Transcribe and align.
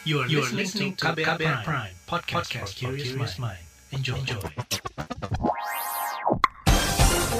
You 0.00 0.24
are, 0.24 0.28
you 0.32 0.40
are 0.40 0.48
listening 0.56 0.96
to 0.96 1.12
KBR, 1.12 1.36
Prime, 1.36 1.60
Prime 1.60 1.92
podcast, 2.08 2.48
podcast 2.48 2.72
for 2.80 2.96
curious 2.96 3.36
mind. 3.36 3.60
Enjoy. 3.92 4.16
Enjoy. 4.16 4.40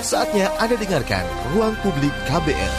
Saatnya 0.04 0.52
Anda 0.60 0.76
dengarkan 0.76 1.24
Ruang 1.56 1.72
Publik 1.80 2.12
KBR. 2.28 2.72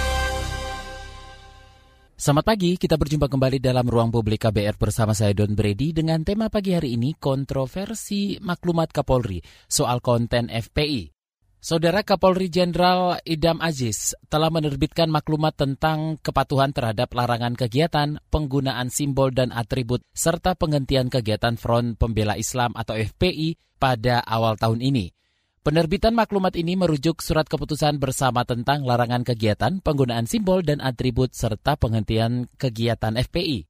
Selamat 2.13 2.46
pagi, 2.46 2.78
kita 2.78 2.94
berjumpa 2.94 3.25
kembali 3.25 3.57
dalam 3.57 3.89
Ruang 3.89 4.13
Publik 4.13 4.46
KBR 4.46 4.78
bersama 4.78 5.18
saya 5.18 5.34
Don 5.34 5.57
Brady 5.57 5.98
dengan 5.98 6.21
tema 6.21 6.54
pagi 6.54 6.77
hari 6.77 6.93
ini 6.93 7.18
kontroversi 7.18 8.38
maklumat 8.38 8.93
Kapolri 8.93 9.41
soal 9.66 9.98
konten 9.98 10.54
FPI. 10.54 11.21
Saudara 11.62 12.02
Kapolri 12.02 12.50
Jenderal 12.50 13.21
Idam 13.21 13.61
Aziz 13.61 14.18
telah 14.34 14.50
menerbitkan 14.50 15.14
maklumat 15.14 15.54
tentang 15.54 16.18
kepatuhan 16.18 16.73
terhadap 16.73 17.14
larangan 17.14 17.54
kegiatan, 17.54 18.18
penggunaan 18.34 18.89
simbol 18.89 19.30
dan 19.30 19.54
atribut, 19.54 20.02
serta 20.10 20.57
penghentian 20.57 21.14
kegiatan 21.14 21.61
Front 21.61 22.01
Pembela 22.01 22.34
Islam 22.34 22.74
atau 22.74 22.97
FPI 22.97 23.61
pada 23.78 24.25
awal 24.25 24.57
tahun 24.57 24.82
ini. 24.82 25.14
Penerbitan 25.61 26.18
maklumat 26.18 26.57
ini 26.57 26.74
merujuk 26.74 27.21
surat 27.21 27.46
keputusan 27.46 28.01
bersama 28.01 28.42
tentang 28.42 28.82
larangan 28.82 29.21
kegiatan, 29.21 29.86
penggunaan 29.86 30.25
simbol 30.25 30.65
dan 30.65 30.82
atribut, 30.82 31.37
serta 31.37 31.78
penghentian 31.78 32.50
kegiatan 32.58 33.14
FPI. 33.14 33.70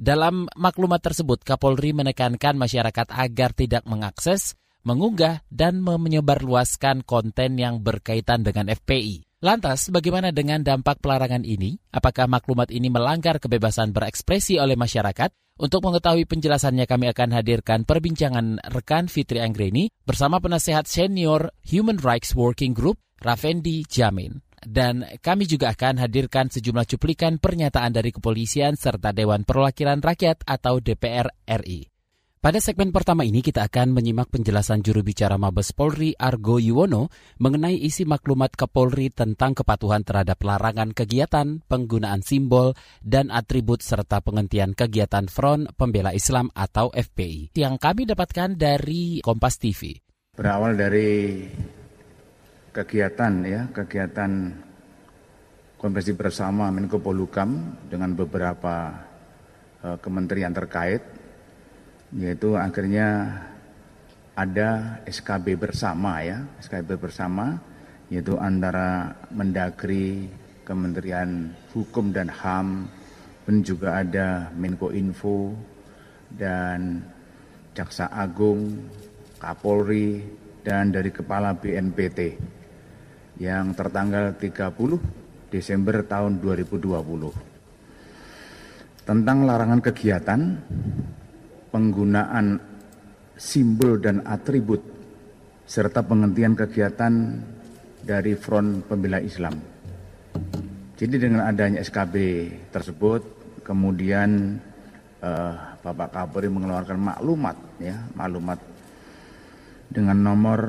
Dalam 0.00 0.48
maklumat 0.56 1.04
tersebut, 1.04 1.44
Kapolri 1.44 1.92
menekankan 1.92 2.56
masyarakat 2.56 3.12
agar 3.12 3.52
tidak 3.52 3.84
mengakses, 3.84 4.56
mengunggah, 4.88 5.44
dan 5.52 5.84
menyebarluaskan 5.84 7.04
konten 7.04 7.60
yang 7.60 7.84
berkaitan 7.84 8.40
dengan 8.40 8.72
FPI. 8.72 9.28
Lantas, 9.38 9.92
bagaimana 9.92 10.34
dengan 10.34 10.64
dampak 10.64 10.98
pelarangan 10.98 11.46
ini? 11.46 11.78
Apakah 11.94 12.26
maklumat 12.26 12.74
ini 12.74 12.90
melanggar 12.90 13.38
kebebasan 13.38 13.94
berekspresi 13.94 14.58
oleh 14.58 14.74
masyarakat? 14.74 15.30
Untuk 15.58 15.82
mengetahui 15.86 16.26
penjelasannya 16.26 16.86
kami 16.86 17.10
akan 17.10 17.34
hadirkan 17.34 17.82
perbincangan 17.82 18.62
rekan 18.70 19.10
Fitri 19.10 19.38
Anggreni 19.42 19.90
bersama 20.06 20.38
penasehat 20.42 20.90
senior 20.90 21.54
Human 21.66 21.98
Rights 21.98 22.34
Working 22.34 22.74
Group, 22.74 22.98
Ravendi 23.22 23.86
Jamin. 23.86 24.42
Dan 24.58 25.06
kami 25.22 25.46
juga 25.46 25.70
akan 25.70 26.02
hadirkan 26.02 26.50
sejumlah 26.50 26.86
cuplikan 26.90 27.38
pernyataan 27.38 27.94
dari 27.94 28.10
kepolisian 28.10 28.74
serta 28.74 29.14
Dewan 29.14 29.46
Perwakilan 29.46 30.02
Rakyat 30.02 30.46
atau 30.46 30.82
DPR 30.82 31.30
RI. 31.46 31.97
Pada 32.38 32.62
segmen 32.62 32.94
pertama 32.94 33.26
ini 33.26 33.42
kita 33.42 33.66
akan 33.66 33.98
menyimak 33.98 34.30
penjelasan 34.30 34.86
juru 34.86 35.02
bicara 35.02 35.34
Mabes 35.34 35.74
Polri 35.74 36.14
Argo 36.14 36.62
Yuwono 36.62 37.10
mengenai 37.42 37.74
isi 37.74 38.06
maklumat 38.06 38.54
Kapolri 38.54 39.10
tentang 39.10 39.58
kepatuhan 39.58 40.06
terhadap 40.06 40.38
larangan 40.46 40.94
kegiatan, 40.94 41.66
penggunaan 41.66 42.22
simbol, 42.22 42.78
dan 43.02 43.34
atribut 43.34 43.82
serta 43.82 44.22
penghentian 44.22 44.78
kegiatan 44.78 45.26
Front 45.26 45.74
Pembela 45.74 46.14
Islam 46.14 46.46
atau 46.54 46.94
FPI 46.94 47.58
yang 47.58 47.74
kami 47.74 48.06
dapatkan 48.06 48.54
dari 48.54 49.18
Kompas 49.18 49.58
TV. 49.58 49.98
Berawal 50.38 50.78
dari 50.78 51.42
kegiatan 52.70 53.32
ya, 53.42 53.66
kegiatan 53.74 54.30
konferensi 55.74 56.14
bersama 56.14 56.70
Menko 56.70 57.02
Polhukam 57.02 57.82
dengan 57.90 58.14
beberapa 58.14 58.94
uh, 59.82 59.98
kementerian 59.98 60.54
terkait 60.54 61.17
yaitu 62.16 62.56
akhirnya 62.56 63.36
ada 64.38 65.02
SKB 65.04 65.58
bersama 65.58 66.22
ya, 66.22 66.38
SKB 66.62 66.96
bersama 66.96 67.58
yaitu 68.08 68.40
antara 68.40 69.12
Mendagri, 69.28 70.32
Kementerian 70.64 71.52
Hukum 71.76 72.08
dan 72.08 72.32
HAM, 72.32 72.88
dan 73.44 73.56
juga 73.60 74.00
ada 74.00 74.48
Menko 74.56 74.88
Info 74.92 75.52
dan 76.32 77.04
Jaksa 77.76 78.08
Agung, 78.08 78.80
Kapolri, 79.36 80.24
dan 80.64 80.92
dari 80.92 81.10
Kepala 81.12 81.54
BNPT 81.56 82.36
yang 83.40 83.72
tertanggal 83.72 84.36
30 84.36 85.48
Desember 85.48 86.04
tahun 86.04 86.44
2020 86.44 89.08
tentang 89.08 89.48
larangan 89.48 89.80
kegiatan 89.80 90.60
penggunaan 91.68 92.58
simbol 93.38 94.02
dan 94.02 94.24
atribut 94.26 94.82
serta 95.68 96.00
penghentian 96.02 96.56
kegiatan 96.56 97.12
dari 98.02 98.32
Front 98.34 98.88
Pembela 98.88 99.20
Islam. 99.20 99.54
Jadi 100.98 101.14
dengan 101.20 101.46
adanya 101.46 101.84
SKB 101.84 102.14
tersebut, 102.74 103.20
kemudian 103.62 104.58
uh, 105.22 105.78
Bapak 105.78 106.10
Kapolri 106.10 106.50
mengeluarkan 106.50 106.98
maklumat, 106.98 107.56
ya, 107.78 107.94
maklumat 108.16 108.58
dengan 109.88 110.18
nomor 110.18 110.60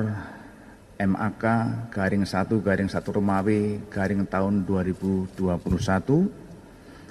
MAK 1.00 1.44
garing 1.88 2.28
1 2.28 2.60
garing 2.60 2.88
1 2.92 3.00
Romawi 3.08 3.88
garing 3.88 4.28
tahun 4.28 4.68
2021 4.68 5.32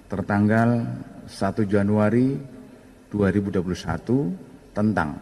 tertanggal 0.06 0.70
1 1.26 1.34
Januari 1.66 2.38
2021 3.10 4.74
tentang 4.74 5.18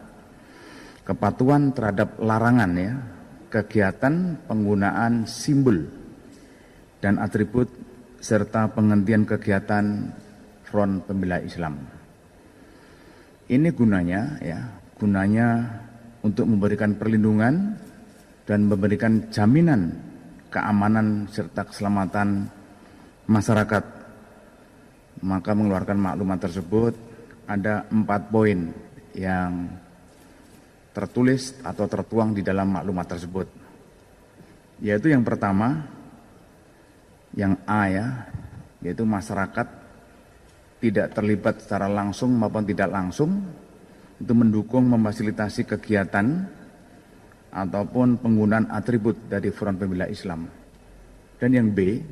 kepatuhan 1.08 1.72
terhadap 1.72 2.20
larangan 2.20 2.72
ya 2.76 2.92
kegiatan 3.48 4.36
penggunaan 4.44 5.24
simbol 5.24 5.88
dan 7.00 7.16
atribut 7.16 7.72
serta 8.20 8.68
penghentian 8.68 9.24
kegiatan 9.24 10.12
Front 10.68 11.08
Pembela 11.08 11.40
Islam. 11.40 11.80
Ini 13.48 13.72
gunanya 13.72 14.36
ya, 14.44 14.60
gunanya 15.00 15.64
untuk 16.20 16.44
memberikan 16.44 16.92
perlindungan 17.00 17.72
dan 18.44 18.68
memberikan 18.68 19.32
jaminan 19.32 19.96
keamanan 20.52 21.24
serta 21.32 21.64
keselamatan 21.64 22.52
masyarakat. 23.24 23.84
Maka 25.24 25.50
mengeluarkan 25.56 25.98
maklumat 25.98 26.44
tersebut 26.44 27.07
ada 27.48 27.88
empat 27.88 28.28
poin 28.28 28.68
yang 29.16 29.72
tertulis 30.92 31.56
atau 31.64 31.88
tertuang 31.88 32.36
di 32.36 32.44
dalam 32.44 32.76
maklumat 32.76 33.08
tersebut. 33.08 33.48
Yaitu 34.84 35.10
yang 35.10 35.24
pertama, 35.24 35.88
yang 37.32 37.56
A 37.64 37.88
ya, 37.88 38.06
yaitu 38.84 39.02
masyarakat 39.08 39.66
tidak 40.78 41.10
terlibat 41.16 41.58
secara 41.64 41.90
langsung 41.90 42.36
maupun 42.38 42.62
tidak 42.62 42.86
langsung 42.92 43.42
itu 44.18 44.34
mendukung 44.34 44.86
memfasilitasi 44.86 45.66
kegiatan 45.66 46.46
ataupun 47.54 48.18
penggunaan 48.18 48.70
atribut 48.70 49.14
dari 49.30 49.50
Front 49.50 49.78
Pembela 49.78 50.10
Islam. 50.10 50.46
Dan 51.38 51.50
yang 51.54 51.70
B, 51.70 52.02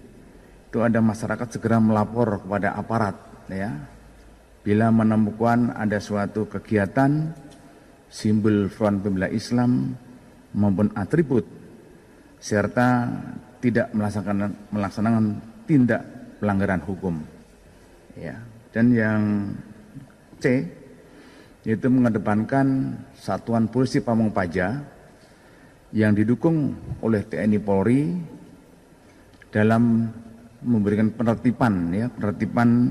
itu 0.70 0.78
ada 0.82 1.02
masyarakat 1.02 1.58
segera 1.58 1.82
melapor 1.82 2.42
kepada 2.46 2.78
aparat 2.78 3.14
ya 3.50 3.95
bila 4.66 4.90
menemukan 4.90 5.70
ada 5.78 6.02
suatu 6.02 6.50
kegiatan 6.50 7.30
simbol 8.10 8.66
Front 8.66 9.06
Pembela 9.06 9.30
Islam 9.30 9.94
maupun 10.58 10.90
atribut 10.98 11.46
serta 12.42 13.06
tidak 13.62 13.94
melaksanakan, 13.94 14.50
melaksanakan 14.74 15.24
tindak 15.70 16.02
pelanggaran 16.42 16.82
hukum. 16.82 17.22
Ya. 18.18 18.42
Dan 18.74 18.90
yang 18.90 19.22
C 20.42 20.66
yaitu 21.62 21.86
mengedepankan 21.86 22.98
Satuan 23.14 23.70
Polisi 23.70 24.02
Pamung 24.02 24.34
Praja 24.34 24.82
yang 25.94 26.10
didukung 26.10 26.74
oleh 27.06 27.22
TNI 27.22 27.58
Polri 27.62 28.02
dalam 29.54 30.10
memberikan 30.66 31.14
penertiban 31.14 31.94
ya 31.94 32.10
penertiban 32.10 32.90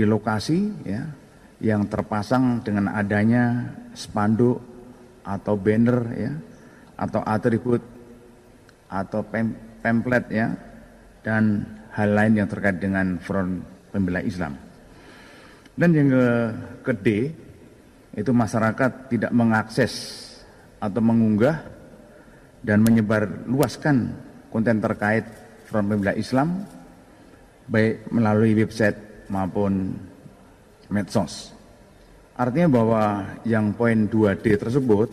di 0.00 0.08
lokasi 0.08 0.88
ya 0.88 1.04
yang 1.60 1.84
terpasang 1.92 2.64
dengan 2.64 2.88
adanya 2.88 3.68
spanduk 3.92 4.56
atau 5.20 5.60
banner 5.60 5.98
ya 6.16 6.32
atau 6.96 7.20
atribut 7.20 7.84
atau 8.88 9.20
pem 9.28 9.52
pamflet 9.84 10.24
ya 10.32 10.56
dan 11.20 11.68
hal 11.92 12.16
lain 12.16 12.40
yang 12.40 12.48
terkait 12.48 12.80
dengan 12.80 13.20
Front 13.20 13.60
Pembela 13.92 14.24
Islam. 14.24 14.56
Dan 15.76 15.92
yang 15.92 16.08
ke, 16.08 16.26
ke 16.80 16.92
D 16.96 17.08
itu 18.16 18.32
masyarakat 18.32 19.12
tidak 19.12 19.32
mengakses 19.36 19.92
atau 20.80 21.00
mengunggah 21.04 21.60
dan 22.64 22.80
menyebar 22.80 23.28
luaskan 23.44 24.16
konten 24.48 24.80
terkait 24.80 25.28
Front 25.68 25.92
Pembela 25.92 26.16
Islam 26.16 26.64
baik 27.68 28.08
melalui 28.08 28.56
website 28.56 29.09
maupun 29.30 29.94
medsos. 30.90 31.54
Artinya 32.34 32.68
bahwa 32.82 33.02
yang 33.46 33.70
poin 33.72 34.10
2D 34.10 34.58
tersebut 34.58 35.08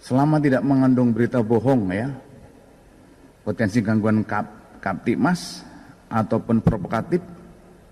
selama 0.00 0.40
tidak 0.40 0.64
mengandung 0.64 1.12
berita 1.12 1.44
bohong 1.44 1.92
ya, 1.92 2.08
potensi 3.44 3.84
gangguan 3.84 4.24
kap, 4.24 4.80
kaptikmas 4.80 5.60
ataupun 6.08 6.64
provokatif, 6.64 7.20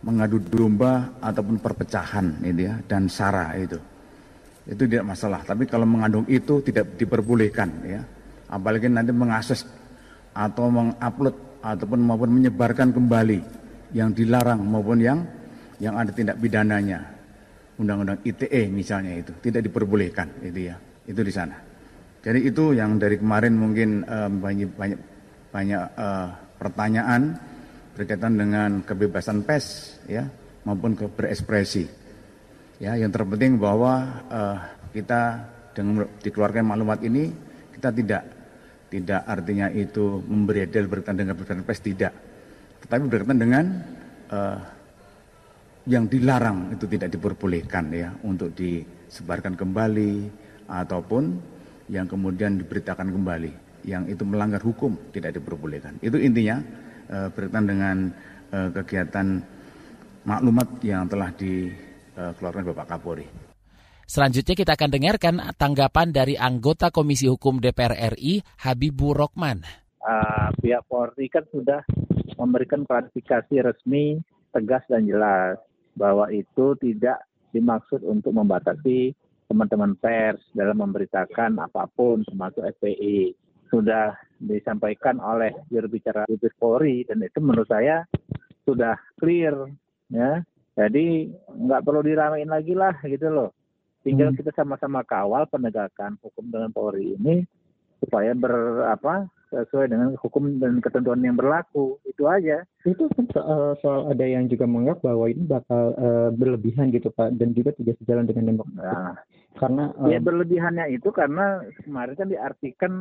mengadu 0.02 0.40
domba 0.40 1.12
ataupun 1.20 1.60
perpecahan 1.60 2.40
itu 2.42 2.66
ya 2.66 2.74
dan 2.88 3.06
sara 3.12 3.52
itu. 3.60 3.76
Itu 4.68 4.84
tidak 4.84 5.12
masalah 5.12 5.44
tapi 5.44 5.64
kalau 5.68 5.84
mengandung 5.84 6.24
itu 6.30 6.64
tidak 6.64 6.96
diperbolehkan 6.96 7.68
ya. 7.84 8.00
Apalagi 8.48 8.88
nanti 8.88 9.12
mengakses 9.12 9.68
atau 10.32 10.72
mengupload 10.72 11.36
ataupun 11.60 12.00
maupun 12.00 12.30
menyebarkan 12.38 12.94
kembali 12.94 13.67
yang 13.94 14.12
dilarang 14.12 14.60
maupun 14.62 14.98
yang 15.00 15.18
yang 15.78 15.94
ada 15.96 16.10
tindak 16.10 16.36
pidananya 16.40 17.04
undang-undang 17.78 18.18
ITE 18.26 18.68
misalnya 18.68 19.14
itu 19.16 19.32
tidak 19.38 19.66
diperbolehkan 19.70 20.42
itu 20.42 20.68
ya 20.72 20.76
itu 21.06 21.20
di 21.22 21.32
sana 21.32 21.68
jadi 22.18 22.44
itu 22.44 22.74
yang 22.74 22.98
dari 22.98 23.16
kemarin 23.16 23.54
mungkin 23.54 24.02
um, 24.02 24.42
banyak 24.42 24.70
banyak 24.74 25.00
banyak 25.54 25.82
uh, 25.94 26.28
pertanyaan 26.58 27.38
berkaitan 27.94 28.34
dengan 28.34 28.82
kebebasan 28.82 29.46
pers 29.46 29.98
ya 30.10 30.26
maupun 30.66 30.98
ke 30.98 31.06
berekspresi. 31.08 31.86
Ya, 32.78 32.94
yang 32.94 33.10
terpenting 33.10 33.58
bahwa 33.58 34.22
uh, 34.30 34.58
kita 34.94 35.50
dengan 35.74 36.06
dikeluarkan 36.22 36.62
maklumat 36.62 37.02
ini 37.02 37.30
kita 37.74 37.90
tidak 37.90 38.22
tidak 38.92 39.22
artinya 39.26 39.66
itu 39.70 40.22
memberi 40.22 40.66
adil 40.66 40.86
berkaitan 40.90 41.16
dengan 41.22 41.34
kebebasan 41.38 41.64
pers 41.66 41.82
tidak. 41.82 42.12
Tetapi 42.84 43.02
berkaitan 43.10 43.38
dengan 43.40 43.64
uh, 44.30 44.58
yang 45.88 46.04
dilarang 46.06 46.76
itu 46.76 46.84
tidak 46.84 47.16
diperbolehkan 47.16 47.84
ya 47.90 48.12
untuk 48.22 48.52
disebarkan 48.52 49.56
kembali 49.56 50.28
ataupun 50.68 51.24
yang 51.88 52.04
kemudian 52.04 52.60
diberitakan 52.60 53.08
kembali 53.08 53.52
yang 53.88 54.04
itu 54.04 54.20
melanggar 54.28 54.60
hukum 54.60 54.94
tidak 55.10 55.40
diperbolehkan. 55.40 55.96
Itu 56.04 56.20
intinya 56.20 56.60
uh, 57.08 57.28
berkaitan 57.32 57.64
dengan 57.64 57.96
uh, 58.52 58.68
kegiatan 58.76 59.26
maklumat 60.28 60.68
yang 60.84 61.08
telah 61.08 61.32
dikeluarkan 61.32 62.62
Bapak 62.68 62.86
Kapolri. 62.92 63.26
Selanjutnya 64.08 64.56
kita 64.56 64.72
akan 64.72 64.88
dengarkan 64.88 65.34
tanggapan 65.60 66.08
dari 66.12 66.32
anggota 66.32 66.88
Komisi 66.88 67.28
Hukum 67.28 67.60
DPR 67.60 68.16
RI 68.16 68.40
Habibur 68.64 69.12
Rokman. 69.12 69.60
Uh, 70.00 70.48
pihak 70.64 70.80
Polri 70.88 71.28
kan 71.28 71.44
sudah 71.52 71.84
memberikan 72.38 72.86
klarifikasi 72.86 73.66
resmi, 73.66 74.22
tegas 74.54 74.86
dan 74.86 75.04
jelas 75.04 75.58
bahwa 75.98 76.30
itu 76.30 76.78
tidak 76.78 77.26
dimaksud 77.50 78.00
untuk 78.06 78.30
membatasi 78.32 79.12
teman-teman 79.50 79.96
pers 79.98 80.38
dalam 80.54 80.78
memberitakan 80.78 81.58
apa 81.58 81.88
pun 81.96 82.22
termasuk 82.28 82.62
FPI 82.78 83.32
sudah 83.68 84.16
disampaikan 84.40 85.20
oleh 85.20 85.52
juru 85.68 85.88
bicara 85.88 86.24
Bibir 86.28 86.52
Polri 86.56 87.04
dan 87.04 87.20
itu 87.20 87.40
menurut 87.42 87.68
saya 87.68 88.04
sudah 88.64 88.96
clear 89.18 89.56
ya. 90.12 90.40
Jadi 90.78 91.26
nggak 91.50 91.82
perlu 91.82 92.06
diramein 92.06 92.48
lagi 92.48 92.72
lah 92.72 92.94
gitu 93.02 93.28
loh. 93.28 93.50
Tinggal 94.06 94.30
hmm. 94.30 94.38
kita 94.38 94.54
sama-sama 94.54 95.02
kawal 95.02 95.44
penegakan 95.50 96.14
hukum 96.22 96.48
dengan 96.48 96.70
Polri 96.70 97.18
ini 97.18 97.42
supaya 97.98 98.32
ber 98.34 98.86
apa 98.88 99.26
sesuai 99.48 99.88
dengan 99.88 100.12
hukum 100.20 100.60
dan 100.60 100.76
ketentuan 100.84 101.24
yang 101.24 101.32
berlaku 101.32 101.96
itu 102.04 102.28
aja 102.28 102.68
itu 102.84 103.08
kan 103.16 103.24
soal, 103.32 103.72
soal 103.80 104.00
ada 104.12 104.20
yang 104.20 104.44
juga 104.44 104.68
menganggap 104.68 105.00
bahwa 105.00 105.24
ini 105.32 105.42
bakal 105.48 105.96
uh, 105.96 106.28
berlebihan 106.36 106.92
gitu 106.92 107.08
pak 107.16 107.32
dan 107.40 107.56
juga 107.56 107.72
tidak 107.80 107.96
sejalan 108.04 108.28
dengan 108.28 108.52
demokrasi 108.52 108.84
nah, 108.84 109.16
karena 109.56 109.84
um, 109.96 110.12
ya 110.12 110.20
berlebihannya 110.20 110.84
itu 110.92 111.08
karena 111.08 111.64
kemarin 111.80 112.14
kan 112.14 112.28
diartikan 112.28 112.92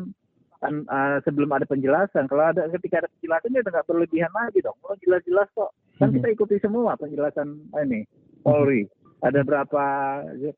kan 0.57 0.73
uh, 0.89 1.21
sebelum 1.21 1.53
ada 1.53 1.69
penjelasan. 1.69 2.25
Kalau 2.25 2.49
ada 2.49 2.65
ketika 2.73 3.05
ada 3.05 3.09
penjelasan 3.13 3.53
itu 3.53 3.69
nggak 3.69 3.85
berlebihan 3.85 4.33
lagi 4.33 4.59
dong. 4.65 4.77
Kalau 4.81 4.97
jelas-jelas 5.05 5.49
kok. 5.53 5.71
Kan 5.97 6.13
kita 6.13 6.29
ikuti 6.29 6.61
semua 6.61 6.93
penjelasan 6.93 7.73
ini 7.73 8.05
Polri. 8.45 8.85
Ada 9.17 9.41
berapa 9.41 9.83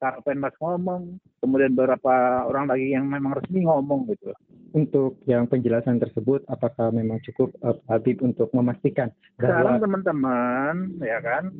Karpenmas 0.04 0.52
ngomong, 0.60 1.16
kemudian 1.40 1.80
beberapa 1.80 2.44
orang 2.44 2.68
lagi 2.68 2.92
yang 2.92 3.08
memang 3.08 3.40
resmi 3.40 3.64
ngomong 3.64 4.12
gitu. 4.12 4.36
Untuk 4.76 5.18
yang 5.26 5.48
penjelasan 5.48 5.98
tersebut, 5.98 6.44
apakah 6.52 6.92
memang 6.92 7.24
cukup 7.24 7.56
uh, 7.64 7.80
Habib 7.88 8.20
untuk 8.20 8.52
memastikan? 8.52 9.10
Sekarang 9.40 9.80
teman-teman, 9.80 11.00
ya 11.00 11.24
kan, 11.24 11.56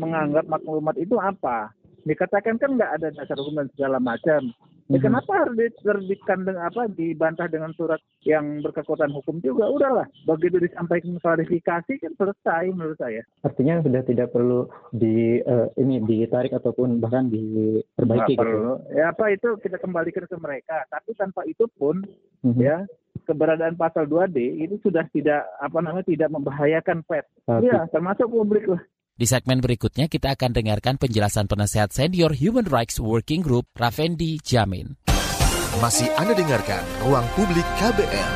menganggap 0.00 0.48
maklumat 0.48 0.96
itu 0.96 1.20
apa? 1.20 1.70
Dikatakan 2.08 2.56
kan 2.56 2.80
nggak 2.80 2.92
ada 2.96 3.08
dasar 3.12 3.36
hukum 3.36 3.60
dan 3.60 3.68
segala 3.76 4.00
macam. 4.00 4.48
Ya, 4.88 4.96
hmm. 4.96 5.04
kenapa 5.04 5.32
harus 5.44 5.56
diterbitkan 5.60 6.48
dengan 6.48 6.64
apa 6.72 6.88
dibantah 6.88 7.44
dengan 7.44 7.76
surat 7.76 8.00
yang 8.24 8.64
berkekuatan 8.64 9.12
hukum 9.12 9.36
juga? 9.44 9.68
Udahlah 9.68 10.08
begitu 10.24 10.64
disampaikan 10.64 11.20
klarifikasi 11.20 11.92
kan 12.00 12.12
selesai 12.16 12.72
menurut 12.72 12.96
saya. 12.96 13.20
Artinya 13.44 13.84
sudah 13.84 14.00
tidak 14.08 14.32
perlu 14.32 14.64
di 14.96 15.44
uh, 15.44 15.68
ini 15.76 16.00
ditarik 16.00 16.56
ataupun 16.56 17.04
bahkan 17.04 17.28
diperbaiki 17.28 18.32
gitu. 18.32 18.40
perlu. 18.40 18.80
Ya 18.96 19.12
apa 19.12 19.28
itu? 19.28 19.60
Kita 19.60 19.76
kembalikan 19.76 20.24
ke 20.24 20.36
mereka. 20.40 20.80
Tapi 20.88 21.12
tanpa 21.20 21.44
itu 21.44 21.68
pun 21.76 22.00
hmm. 22.48 22.56
ya 22.56 22.88
keberadaan 23.28 23.76
pasal 23.76 24.08
2D 24.08 24.40
itu 24.64 24.80
sudah 24.80 25.04
tidak 25.12 25.44
apa 25.60 25.84
namanya 25.84 26.08
tidak 26.08 26.32
membahayakan 26.32 27.04
pet. 27.04 27.28
Ya 27.60 27.84
termasuk 27.92 28.32
publik 28.32 28.64
lah 28.64 28.80
di 29.18 29.26
segmen 29.26 29.58
berikutnya 29.58 30.06
kita 30.06 30.38
akan 30.38 30.54
dengarkan 30.54 30.94
penjelasan 30.94 31.50
penasehat 31.50 31.90
senior 31.90 32.30
Human 32.38 32.70
Rights 32.70 33.02
Working 33.02 33.42
Group 33.42 33.66
Ravendi 33.74 34.38
Jamin. 34.38 34.94
Masih 35.82 36.06
Anda 36.14 36.38
dengarkan 36.38 36.86
Ruang 37.02 37.26
Publik 37.34 37.66
KBR. 37.82 38.32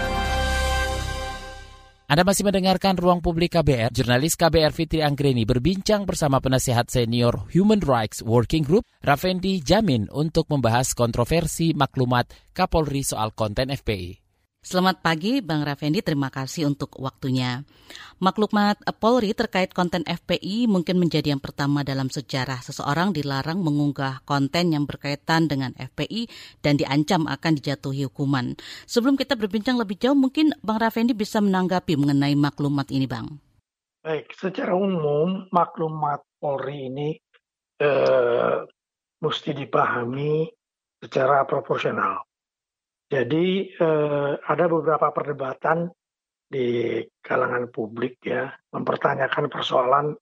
Anda 2.10 2.28
masih 2.28 2.44
mendengarkan 2.44 2.98
Ruang 2.98 3.24
Publik 3.24 3.56
KBR. 3.56 3.88
Jurnalis 3.94 4.36
KBR 4.36 4.74
Fitri 4.76 5.00
Anggreni 5.00 5.48
berbincang 5.48 6.04
bersama 6.04 6.44
penasehat 6.44 6.92
senior 6.92 7.48
Human 7.56 7.80
Rights 7.80 8.20
Working 8.20 8.66
Group 8.66 8.84
Ravendi 9.00 9.64
Jamin 9.64 10.12
untuk 10.12 10.50
membahas 10.52 10.92
kontroversi 10.92 11.72
maklumat 11.72 12.28
Kapolri 12.52 13.00
soal 13.00 13.32
konten 13.32 13.72
FPI. 13.72 14.21
Selamat 14.62 15.02
pagi 15.02 15.42
Bang 15.42 15.66
Ravendi, 15.66 16.06
terima 16.06 16.30
kasih 16.30 16.70
untuk 16.70 16.94
waktunya. 17.02 17.66
Maklumat 18.22 18.78
Polri 19.02 19.34
terkait 19.34 19.74
konten 19.74 20.06
FPI 20.06 20.70
mungkin 20.70 21.02
menjadi 21.02 21.34
yang 21.34 21.42
pertama 21.42 21.82
dalam 21.82 22.06
sejarah 22.06 22.62
seseorang 22.62 23.10
dilarang 23.10 23.58
mengunggah 23.58 24.22
konten 24.22 24.70
yang 24.70 24.86
berkaitan 24.86 25.50
dengan 25.50 25.74
FPI 25.74 26.30
dan 26.62 26.78
diancam 26.78 27.26
akan 27.26 27.58
dijatuhi 27.58 28.06
hukuman. 28.06 28.54
Sebelum 28.86 29.18
kita 29.18 29.34
berbincang 29.34 29.82
lebih 29.82 29.98
jauh, 29.98 30.14
mungkin 30.14 30.54
Bang 30.62 30.78
Ravendi 30.78 31.10
bisa 31.10 31.42
menanggapi 31.42 31.98
mengenai 31.98 32.38
maklumat 32.38 32.94
ini, 32.94 33.10
Bang. 33.10 33.42
Baik, 34.06 34.30
secara 34.30 34.78
umum 34.78 35.50
maklumat 35.50 36.22
Polri 36.38 36.86
ini 36.86 37.18
eh, 37.82 38.62
mesti 39.18 39.50
dipahami 39.58 40.46
secara 41.02 41.42
proporsional 41.50 42.30
jadi 43.12 43.46
eh, 43.68 44.32
ada 44.40 44.64
beberapa 44.72 45.12
perdebatan 45.12 45.92
di 46.48 46.96
kalangan 47.20 47.68
publik 47.68 48.24
ya 48.24 48.48
mempertanyakan 48.72 49.52
persoalan 49.52 50.16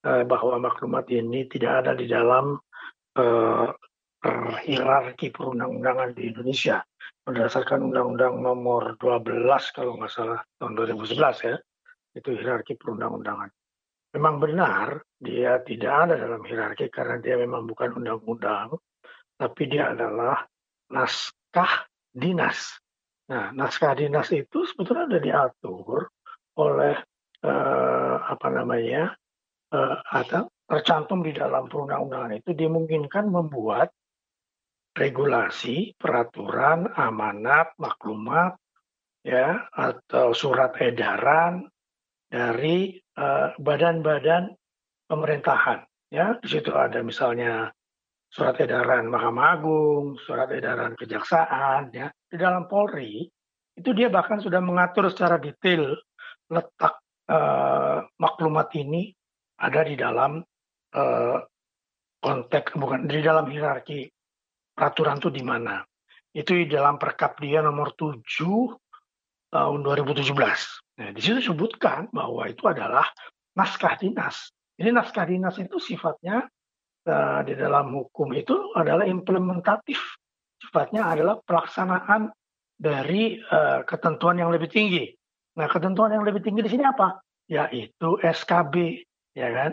eh, 0.00 0.24
bahwa 0.24 0.56
maklumat 0.56 1.12
ini 1.12 1.44
tidak 1.44 1.84
ada 1.84 1.92
di 1.92 2.08
dalam 2.08 2.56
eh, 3.20 3.68
hierarki 4.64 5.28
perundang-undangan 5.28 6.16
di 6.16 6.32
Indonesia 6.32 6.80
berdasarkan 7.20 7.92
Undang-Undang 7.92 8.40
Nomor 8.40 8.96
12 8.96 9.76
kalau 9.76 10.00
nggak 10.00 10.12
salah 10.12 10.40
tahun 10.56 10.72
2011 10.72 11.48
ya 11.52 11.56
itu 12.16 12.28
hierarki 12.32 12.80
perundang-undangan. 12.80 13.52
Memang 14.16 14.40
benar 14.40 15.04
dia 15.20 15.60
tidak 15.64 16.08
ada 16.08 16.14
dalam 16.16 16.40
hierarki 16.48 16.88
karena 16.88 17.20
dia 17.20 17.36
memang 17.36 17.68
bukan 17.68 17.96
undang-undang, 17.96 18.76
tapi 19.36 19.62
dia 19.68 19.92
adalah 19.92 20.44
naskah 20.92 21.91
dinas. 22.12 22.78
Nah, 23.32 23.50
naskah 23.56 23.96
dinas 23.96 24.28
itu 24.30 24.68
sebetulnya 24.68 25.08
sudah 25.08 25.22
diatur 25.22 25.98
oleh 26.60 26.96
eh, 27.40 28.16
apa 28.20 28.48
namanya 28.52 29.16
eh, 29.72 29.96
atau 29.98 30.52
tercantum 30.68 31.24
di 31.24 31.32
dalam 31.32 31.68
perundang-undangan 31.68 32.36
itu 32.36 32.52
dimungkinkan 32.52 33.28
membuat 33.28 33.92
regulasi, 34.92 35.96
peraturan, 35.96 36.92
amanat, 36.92 37.72
maklumat, 37.80 38.60
ya 39.24 39.70
atau 39.72 40.36
surat 40.36 40.76
edaran 40.82 41.64
dari 42.28 42.96
eh, 42.96 43.48
badan-badan 43.56 44.52
uh, 44.52 44.56
pemerintahan. 45.08 45.84
Ya, 46.12 46.36
di 46.40 46.48
situ 46.48 46.72
ada 46.76 47.00
misalnya 47.00 47.72
surat 48.32 48.56
edaran 48.64 49.12
Mahkamah 49.12 49.60
Agung, 49.60 50.16
surat 50.24 50.48
edaran 50.48 50.96
Kejaksaan, 50.96 51.92
ya 51.92 52.08
di 52.08 52.36
dalam 52.40 52.64
Polri 52.64 53.28
itu 53.76 53.90
dia 53.92 54.08
bahkan 54.08 54.40
sudah 54.40 54.60
mengatur 54.64 55.12
secara 55.12 55.36
detail 55.36 55.96
letak 56.48 57.00
uh, 57.28 58.04
maklumat 58.16 58.72
ini 58.76 59.12
ada 59.60 59.84
di 59.84 59.96
dalam 59.96 60.40
uh, 60.96 61.38
konteks 62.24 62.76
bukan 62.80 63.04
di 63.04 63.20
dalam 63.20 63.48
hierarki 63.48 64.08
peraturan 64.72 65.20
itu 65.20 65.28
di 65.28 65.44
mana. 65.44 65.84
Itu 66.32 66.56
di 66.56 66.64
dalam 66.64 66.96
perkap 66.96 67.36
dia 67.36 67.60
nomor 67.60 67.92
7 67.92 68.24
tahun 69.52 69.78
2017. 69.84 70.32
Nah, 70.32 71.08
di 71.12 71.20
situ 71.20 71.44
disebutkan 71.44 72.08
bahwa 72.08 72.48
itu 72.48 72.64
adalah 72.64 73.04
naskah 73.52 74.00
dinas 74.00 74.52
Jadi 74.80 74.88
naskah 74.96 75.28
dinas 75.28 75.56
itu 75.60 75.76
sifatnya 75.76 76.48
uh, 77.06 77.40
di 77.46 77.54
dalam 77.58 77.92
hukum 77.94 78.30
itu 78.34 78.74
adalah 78.74 79.06
implementatif. 79.06 79.98
Sifatnya 80.58 81.10
adalah 81.10 81.42
pelaksanaan 81.42 82.30
dari 82.78 83.38
uh, 83.38 83.82
ketentuan 83.86 84.38
yang 84.38 84.50
lebih 84.50 84.70
tinggi. 84.70 85.10
Nah, 85.58 85.68
ketentuan 85.68 86.14
yang 86.14 86.24
lebih 86.24 86.40
tinggi 86.40 86.64
di 86.64 86.70
sini 86.72 86.84
apa? 86.86 87.20
Yaitu 87.50 88.18
SKB, 88.22 89.04
ya 89.36 89.48
kan? 89.52 89.72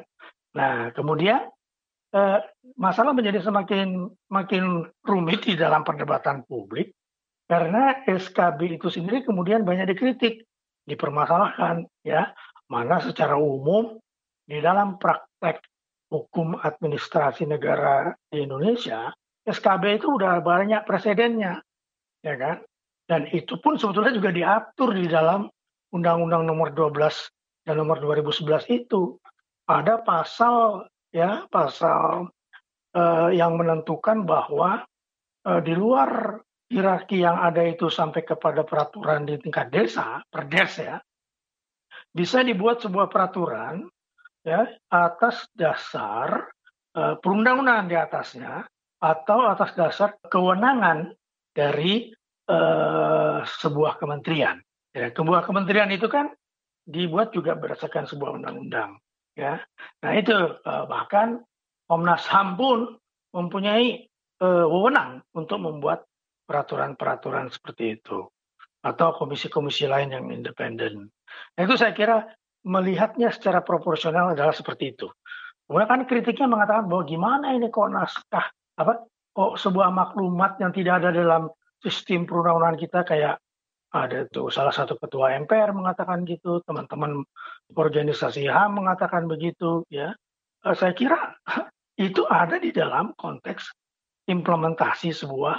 Nah, 0.58 0.92
kemudian 0.92 1.48
uh, 2.14 2.40
masalah 2.76 3.14
menjadi 3.14 3.40
semakin 3.46 4.10
makin 4.28 4.90
rumit 5.06 5.46
di 5.46 5.56
dalam 5.56 5.86
perdebatan 5.86 6.44
publik 6.44 6.94
karena 7.50 8.06
SKB 8.06 8.78
itu 8.78 8.94
sendiri 8.94 9.26
kemudian 9.26 9.66
banyak 9.66 9.98
dikritik, 9.98 10.46
dipermasalahkan, 10.86 11.90
ya. 12.06 12.30
Mana 12.70 13.02
secara 13.02 13.34
umum 13.34 13.98
di 14.46 14.62
dalam 14.62 15.02
praktek 15.02 15.58
hukum 16.10 16.58
administrasi 16.58 17.46
negara 17.46 18.14
di 18.30 18.42
Indonesia, 18.44 19.14
SKB 19.46 20.02
itu 20.02 20.08
udah 20.14 20.42
banyak 20.42 20.86
presidennya, 20.86 21.62
ya 22.26 22.36
kan? 22.38 22.62
Dan 23.10 23.26
itu 23.34 23.58
pun 23.58 23.78
sebetulnya 23.78 24.14
juga 24.14 24.30
diatur 24.30 24.94
di 24.94 25.10
dalam 25.10 25.50
Undang-Undang 25.90 26.46
Nomor 26.46 26.70
12 26.78 27.66
dan 27.66 27.82
Nomor 27.82 27.98
2011 28.02 28.70
itu 28.70 29.18
ada 29.66 30.02
pasal 30.02 30.86
ya 31.10 31.50
pasal 31.50 32.30
uh, 32.94 33.30
yang 33.34 33.58
menentukan 33.58 34.26
bahwa 34.26 34.86
uh, 35.46 35.62
di 35.62 35.74
luar 35.74 36.42
hierarki 36.70 37.26
yang 37.26 37.42
ada 37.42 37.66
itu 37.66 37.90
sampai 37.90 38.22
kepada 38.22 38.62
peraturan 38.62 39.26
di 39.26 39.42
tingkat 39.42 39.74
desa, 39.74 40.22
perdes 40.30 40.74
ya, 40.78 41.02
bisa 42.14 42.46
dibuat 42.46 42.86
sebuah 42.86 43.10
peraturan 43.10 43.90
ya 44.44 44.68
atas 44.90 45.48
dasar 45.56 46.50
uh, 46.96 47.16
perundang-undangan 47.20 47.88
di 47.88 47.98
atasnya 47.98 48.54
atau 49.00 49.48
atas 49.48 49.72
dasar 49.76 50.16
kewenangan 50.28 51.16
dari 51.56 52.12
uh, 52.52 53.42
sebuah 53.44 54.00
kementerian. 54.00 54.60
Ya, 54.92 55.14
sebuah 55.14 55.46
kementerian 55.46 55.92
itu 55.94 56.10
kan 56.10 56.34
dibuat 56.84 57.32
juga 57.32 57.56
berdasarkan 57.56 58.10
sebuah 58.10 58.42
undang-undang. 58.42 58.98
Ya, 59.38 59.64
nah 60.04 60.12
itu 60.18 60.36
uh, 60.36 60.84
bahkan 60.90 61.40
Komnas 61.88 62.28
Ham 62.28 62.60
pun 62.60 63.00
mempunyai 63.32 64.10
uh, 64.44 64.66
wewenang 64.68 65.24
untuk 65.32 65.62
membuat 65.64 66.04
peraturan-peraturan 66.50 67.54
seperti 67.54 68.02
itu 68.02 68.26
atau 68.82 69.14
komisi-komisi 69.16 69.86
lain 69.86 70.12
yang 70.16 70.26
independen. 70.34 71.14
Nah, 71.56 71.62
itu 71.62 71.76
saya 71.78 71.94
kira 71.94 72.26
melihatnya 72.70 73.34
secara 73.34 73.66
proporsional 73.66 74.38
adalah 74.38 74.54
seperti 74.54 74.94
itu. 74.94 75.10
Kemudian 75.66 75.90
kan 75.90 76.02
kritiknya 76.06 76.46
mengatakan 76.46 76.86
bahwa 76.86 77.04
gimana 77.10 77.58
ini 77.58 77.74
kok 77.74 77.90
naskah 77.90 78.46
apa 78.78 79.10
kok 79.34 79.58
sebuah 79.58 79.90
maklumat 79.90 80.62
yang 80.62 80.70
tidak 80.70 81.02
ada 81.02 81.10
dalam 81.10 81.50
sistem 81.82 82.30
perundang-undangan 82.30 82.78
kita 82.78 83.00
kayak 83.06 83.36
ada 83.90 84.30
tuh 84.30 84.54
salah 84.54 84.70
satu 84.70 85.02
ketua 85.02 85.34
MPR 85.42 85.74
mengatakan 85.74 86.22
gitu, 86.30 86.62
teman-teman 86.62 87.26
organisasi 87.74 88.46
HAM 88.46 88.78
mengatakan 88.78 89.26
begitu 89.26 89.82
ya. 89.90 90.14
Eh, 90.62 90.76
saya 90.78 90.94
kira 90.94 91.18
itu 91.98 92.22
ada 92.30 92.62
di 92.62 92.70
dalam 92.70 93.18
konteks 93.18 93.74
implementasi 94.30 95.10
sebuah 95.10 95.58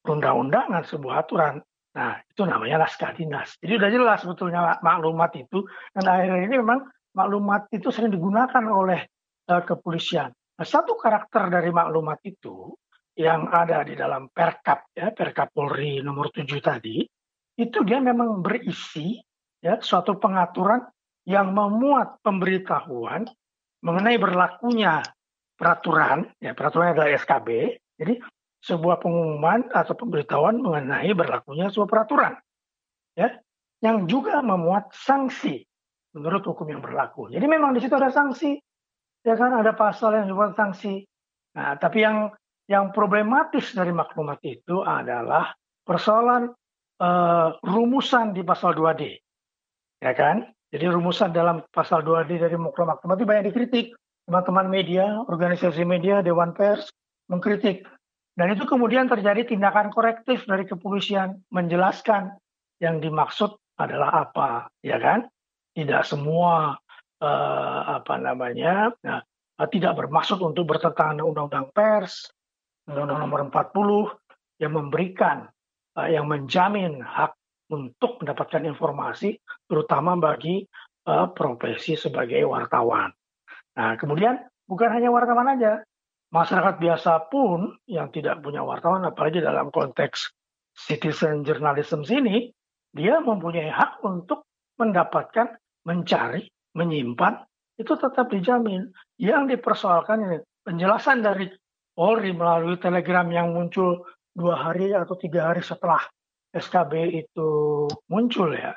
perundang-undangan, 0.00 0.88
sebuah 0.88 1.14
aturan. 1.28 1.60
Nah, 1.90 2.22
itu 2.22 2.42
namanya 2.46 2.86
naskah 2.86 3.10
dinas. 3.18 3.58
Jadi 3.58 3.72
udah 3.74 3.90
jelas 3.90 4.18
sebetulnya 4.22 4.78
maklumat 4.78 5.34
itu. 5.34 5.66
Dan 5.90 6.06
akhirnya 6.06 6.46
ini 6.46 6.56
memang 6.62 6.86
maklumat 7.14 7.66
itu 7.74 7.90
sering 7.90 8.14
digunakan 8.14 8.64
oleh 8.70 9.10
uh, 9.50 9.62
kepolisian. 9.66 10.30
Nah, 10.30 10.66
satu 10.66 10.94
karakter 10.94 11.50
dari 11.50 11.74
maklumat 11.74 12.22
itu 12.22 12.70
yang 13.18 13.50
ada 13.50 13.82
di 13.82 13.98
dalam 13.98 14.30
Perkap 14.30 14.94
ya, 14.94 15.10
Perkap 15.10 15.50
Polri 15.50 15.98
nomor 15.98 16.30
7 16.30 16.46
tadi, 16.62 17.02
itu 17.58 17.78
dia 17.82 17.98
memang 17.98 18.40
berisi 18.40 19.18
ya 19.60 19.82
suatu 19.82 20.16
pengaturan 20.16 20.80
yang 21.28 21.52
memuat 21.52 22.22
pemberitahuan 22.24 23.28
mengenai 23.84 24.16
berlakunya 24.16 25.04
peraturan, 25.58 26.24
ya 26.40 26.56
peraturan 26.56 26.96
adalah 26.96 27.12
SKB. 27.12 27.48
Jadi 28.00 28.14
sebuah 28.60 29.00
pengumuman 29.00 29.72
atau 29.72 29.96
pemberitahuan 29.96 30.60
mengenai 30.60 31.10
berlakunya 31.16 31.72
sebuah 31.72 31.88
peraturan 31.88 32.36
ya 33.16 33.40
yang 33.80 34.04
juga 34.04 34.44
memuat 34.44 34.92
sanksi 34.92 35.64
menurut 36.12 36.44
hukum 36.44 36.68
yang 36.68 36.84
berlaku. 36.84 37.32
Jadi 37.32 37.46
memang 37.48 37.72
di 37.72 37.80
situ 37.80 37.96
ada 37.96 38.12
sanksi 38.12 38.60
ya 39.24 39.34
kan 39.36 39.56
ada 39.56 39.72
pasal 39.72 40.16
yang 40.16 40.26
dibuat 40.28 40.56
sanksi. 40.56 41.04
Nah, 41.56 41.76
tapi 41.80 42.04
yang 42.04 42.30
yang 42.70 42.94
problematis 42.94 43.74
dari 43.74 43.90
maklumat 43.90 44.38
itu 44.46 44.84
adalah 44.84 45.50
persoalan 45.82 46.54
uh, 47.02 47.48
rumusan 47.66 48.30
di 48.36 48.46
pasal 48.46 48.78
2D. 48.78 49.18
Ya 50.00 50.12
kan? 50.14 50.46
Jadi 50.70 50.86
rumusan 50.86 51.34
dalam 51.34 51.66
pasal 51.74 52.06
2D 52.06 52.38
dari 52.38 52.54
maklumat 52.54 53.02
itu 53.02 53.26
banyak 53.26 53.50
dikritik. 53.50 53.86
Teman-teman 54.30 54.70
media, 54.70 55.18
organisasi 55.26 55.82
media, 55.82 56.22
Dewan 56.22 56.54
Pers 56.54 56.86
mengkritik 57.26 57.82
dan 58.40 58.56
itu 58.56 58.64
kemudian 58.64 59.04
terjadi 59.04 59.44
tindakan 59.44 59.92
korektif 59.92 60.48
dari 60.48 60.64
kepolisian 60.64 61.44
menjelaskan 61.52 62.40
yang 62.80 62.96
dimaksud 62.96 63.52
adalah 63.76 64.24
apa, 64.24 64.72
ya 64.80 64.96
kan? 64.96 65.28
Tidak 65.76 66.00
semua 66.08 66.72
uh, 67.20 67.80
apa 68.00 68.16
namanya, 68.16 68.96
nah, 69.04 69.20
tidak 69.68 69.92
bermaksud 69.92 70.40
untuk 70.40 70.64
bertentangan 70.72 71.20
dengan 71.20 71.28
undang-undang 71.36 71.68
pers, 71.76 72.32
undang-undang 72.88 73.20
nomor 73.28 73.40
40 73.52 74.64
yang 74.64 74.72
memberikan, 74.72 75.44
uh, 76.00 76.08
yang 76.08 76.24
menjamin 76.24 76.96
hak 77.04 77.36
untuk 77.68 78.24
mendapatkan 78.24 78.64
informasi, 78.64 79.36
terutama 79.68 80.16
bagi 80.16 80.64
uh, 81.04 81.28
profesi 81.28 81.92
sebagai 81.92 82.40
wartawan. 82.48 83.12
Nah, 83.76 84.00
kemudian 84.00 84.40
bukan 84.64 84.88
hanya 84.96 85.12
wartawan 85.12 85.60
aja, 85.60 85.84
masyarakat 86.30 86.78
biasa 86.78 87.30
pun 87.30 87.74
yang 87.90 88.08
tidak 88.14 88.42
punya 88.42 88.62
wartawan, 88.62 89.06
apalagi 89.06 89.42
dalam 89.42 89.68
konteks 89.74 90.30
citizen 90.74 91.42
journalism 91.42 92.06
sini, 92.06 92.50
dia 92.94 93.18
mempunyai 93.22 93.70
hak 93.70 94.02
untuk 94.06 94.46
mendapatkan, 94.78 95.58
mencari, 95.86 96.46
menyimpan, 96.74 97.44
itu 97.76 97.92
tetap 97.98 98.30
dijamin. 98.30 98.88
Yang 99.20 99.58
dipersoalkan 99.58 100.18
ini 100.26 100.38
penjelasan 100.64 101.20
dari 101.20 101.50
Polri 101.90 102.32
melalui 102.32 102.80
telegram 102.80 103.28
yang 103.28 103.52
muncul 103.52 104.06
dua 104.32 104.56
hari 104.56 104.94
atau 104.94 105.18
tiga 105.18 105.52
hari 105.52 105.60
setelah 105.60 106.00
SKB 106.54 107.26
itu 107.26 107.50
muncul 108.08 108.54
ya, 108.54 108.72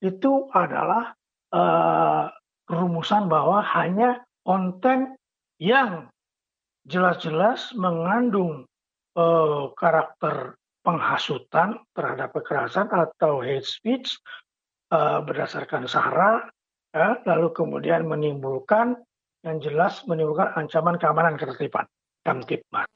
itu 0.00 0.48
adalah 0.54 1.12
uh, 1.52 2.30
rumusan 2.66 3.30
bahwa 3.30 3.62
hanya 3.62 4.24
konten 4.42 5.14
yang 5.58 6.10
jelas-jelas 6.86 7.74
mengandung 7.74 8.64
uh, 9.18 9.74
karakter 9.74 10.54
penghasutan 10.86 11.82
terhadap 11.98 12.30
kekerasan 12.30 12.86
atau 12.94 13.42
hate 13.42 13.66
speech 13.66 14.14
uh, 14.94 15.18
berdasarkan 15.18 15.90
sara, 15.90 16.46
ya, 16.94 17.18
lalu 17.26 17.50
kemudian 17.50 18.06
menimbulkan 18.06 18.94
yang 19.42 19.58
jelas 19.58 20.06
menimbulkan 20.06 20.54
ancaman 20.54 20.94
keamanan 20.98 21.34
ketertiban, 21.34 21.86
kamtipmas. 22.22 22.86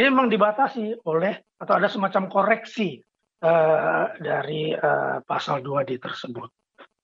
Ini 0.00 0.08
memang 0.08 0.32
dibatasi 0.32 1.04
oleh 1.04 1.60
atau 1.60 1.76
ada 1.76 1.88
semacam 1.92 2.32
koreksi 2.32 3.04
uh, 3.44 4.16
dari 4.16 4.72
uh, 4.72 5.20
pasal 5.28 5.60
2D 5.60 6.00
tersebut. 6.00 6.48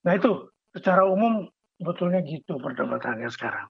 Nah 0.01 0.17
itu 0.17 0.49
secara 0.73 1.05
umum 1.05 1.45
sebetulnya 1.77 2.25
gitu 2.25 2.57
perdebatannya 2.57 3.29
sekarang. 3.29 3.69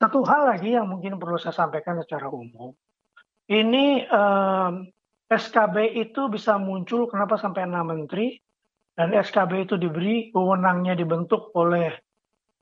Satu 0.00 0.24
hal 0.24 0.48
lagi 0.48 0.72
yang 0.72 0.88
mungkin 0.88 1.20
perlu 1.20 1.36
saya 1.36 1.52
sampaikan 1.52 2.00
secara 2.00 2.32
umum, 2.32 2.72
ini 3.52 4.08
um, 4.08 4.88
SKB 5.28 5.92
itu 5.92 6.32
bisa 6.32 6.56
muncul 6.56 7.04
kenapa 7.04 7.36
sampai 7.36 7.68
enam 7.68 7.84
menteri 7.84 8.40
dan 8.96 9.12
SKB 9.12 9.68
itu 9.68 9.76
diberi 9.76 10.32
wewenangnya 10.32 10.96
dibentuk 10.96 11.52
oleh 11.52 11.92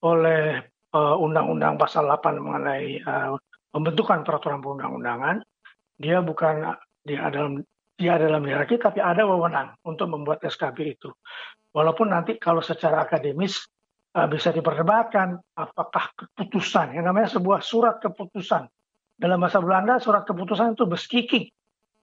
oleh 0.03 0.67
uh, 0.91 1.15
undang-undang 1.15 1.79
pasal 1.79 2.11
8 2.11 2.43
mengenai 2.43 3.07
uh, 3.07 3.39
pembentukan 3.71 4.27
peraturan 4.27 4.59
perundang-undangan. 4.59 5.39
Dia 5.95 6.19
bukan 6.19 6.75
dia 7.07 7.31
dalam 7.31 7.63
dia 7.95 8.19
dalam 8.19 8.43
hierarki 8.43 8.83
tapi 8.83 8.99
ada 8.99 9.23
wewenang 9.23 9.79
untuk 9.87 10.11
membuat 10.11 10.43
SKB 10.43 10.79
itu. 10.99 11.15
Walaupun 11.71 12.11
nanti 12.11 12.35
kalau 12.43 12.67
secara 12.67 13.07
akademis 13.07 13.63
bisa 14.29 14.51
diperdebatkan 14.51 15.39
apakah 15.55 16.11
keputusan 16.17 16.97
yang 16.97 17.07
namanya 17.07 17.31
sebuah 17.31 17.63
surat 17.63 18.03
keputusan. 18.03 18.67
Dalam 19.19 19.39
bahasa 19.43 19.59
Belanda 19.59 19.99
surat 19.99 20.27
keputusan 20.27 20.75
itu 20.75 20.87
beskiking. 20.87 21.47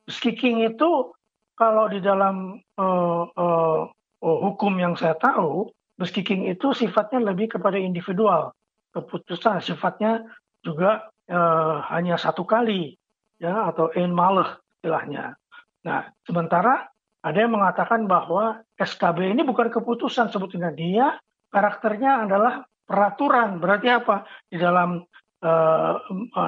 Beskiking 0.06 0.64
itu 0.64 1.16
kalau 1.56 1.88
di 1.88 2.04
dalam 2.04 2.60
uh, 2.76 3.24
uh, 3.32 3.80
uh, 4.22 4.38
hukum 4.44 4.76
yang 4.76 5.00
saya 5.00 5.16
tahu 5.16 5.72
beskiking 5.96 6.52
itu 6.52 6.76
sifatnya 6.76 7.24
lebih 7.24 7.56
kepada 7.56 7.80
individual. 7.80 8.52
Keputusan 8.92 9.64
sifatnya 9.64 10.28
juga 10.64 11.08
uh, 11.32 11.84
hanya 11.92 12.20
satu 12.20 12.44
kali 12.44 13.00
ya 13.40 13.72
atau 13.72 13.92
einmalig 13.96 14.48
istilahnya. 14.80 15.40
Nah, 15.88 16.12
sementara 16.28 16.92
ada 17.26 17.38
yang 17.42 17.56
mengatakan 17.56 18.06
bahwa 18.06 18.62
SKB 18.78 19.34
ini 19.34 19.42
bukan 19.42 19.72
keputusan 19.72 20.30
sebetulnya. 20.30 20.76
Dia 20.76 21.16
karakternya 21.50 22.28
adalah 22.28 22.64
peraturan. 22.86 23.58
Berarti 23.58 23.88
apa? 23.90 24.26
Di 24.46 24.58
dalam 24.62 25.02
uh, 25.42 25.94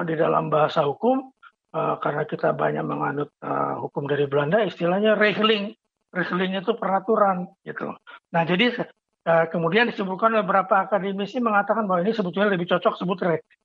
di 0.06 0.14
dalam 0.14 0.48
bahasa 0.48 0.86
hukum 0.86 1.30
uh, 1.74 1.94
karena 1.98 2.22
kita 2.24 2.54
banyak 2.54 2.84
menganut 2.86 3.30
uh, 3.42 3.82
hukum 3.82 4.06
dari 4.06 4.30
Belanda 4.30 4.62
istilahnya 4.64 5.18
regeling. 5.18 5.74
Regeling 6.08 6.56
itu 6.56 6.72
peraturan 6.80 7.52
gitu. 7.68 7.92
Nah, 8.32 8.42
jadi 8.48 8.88
uh, 9.28 9.46
kemudian 9.52 9.92
disebutkan 9.92 10.32
beberapa 10.40 10.88
akademisi 10.88 11.36
mengatakan 11.36 11.84
bahwa 11.84 12.00
ini 12.00 12.16
sebetulnya 12.16 12.48
lebih 12.48 12.64
cocok 12.72 12.96
sebut 12.96 13.18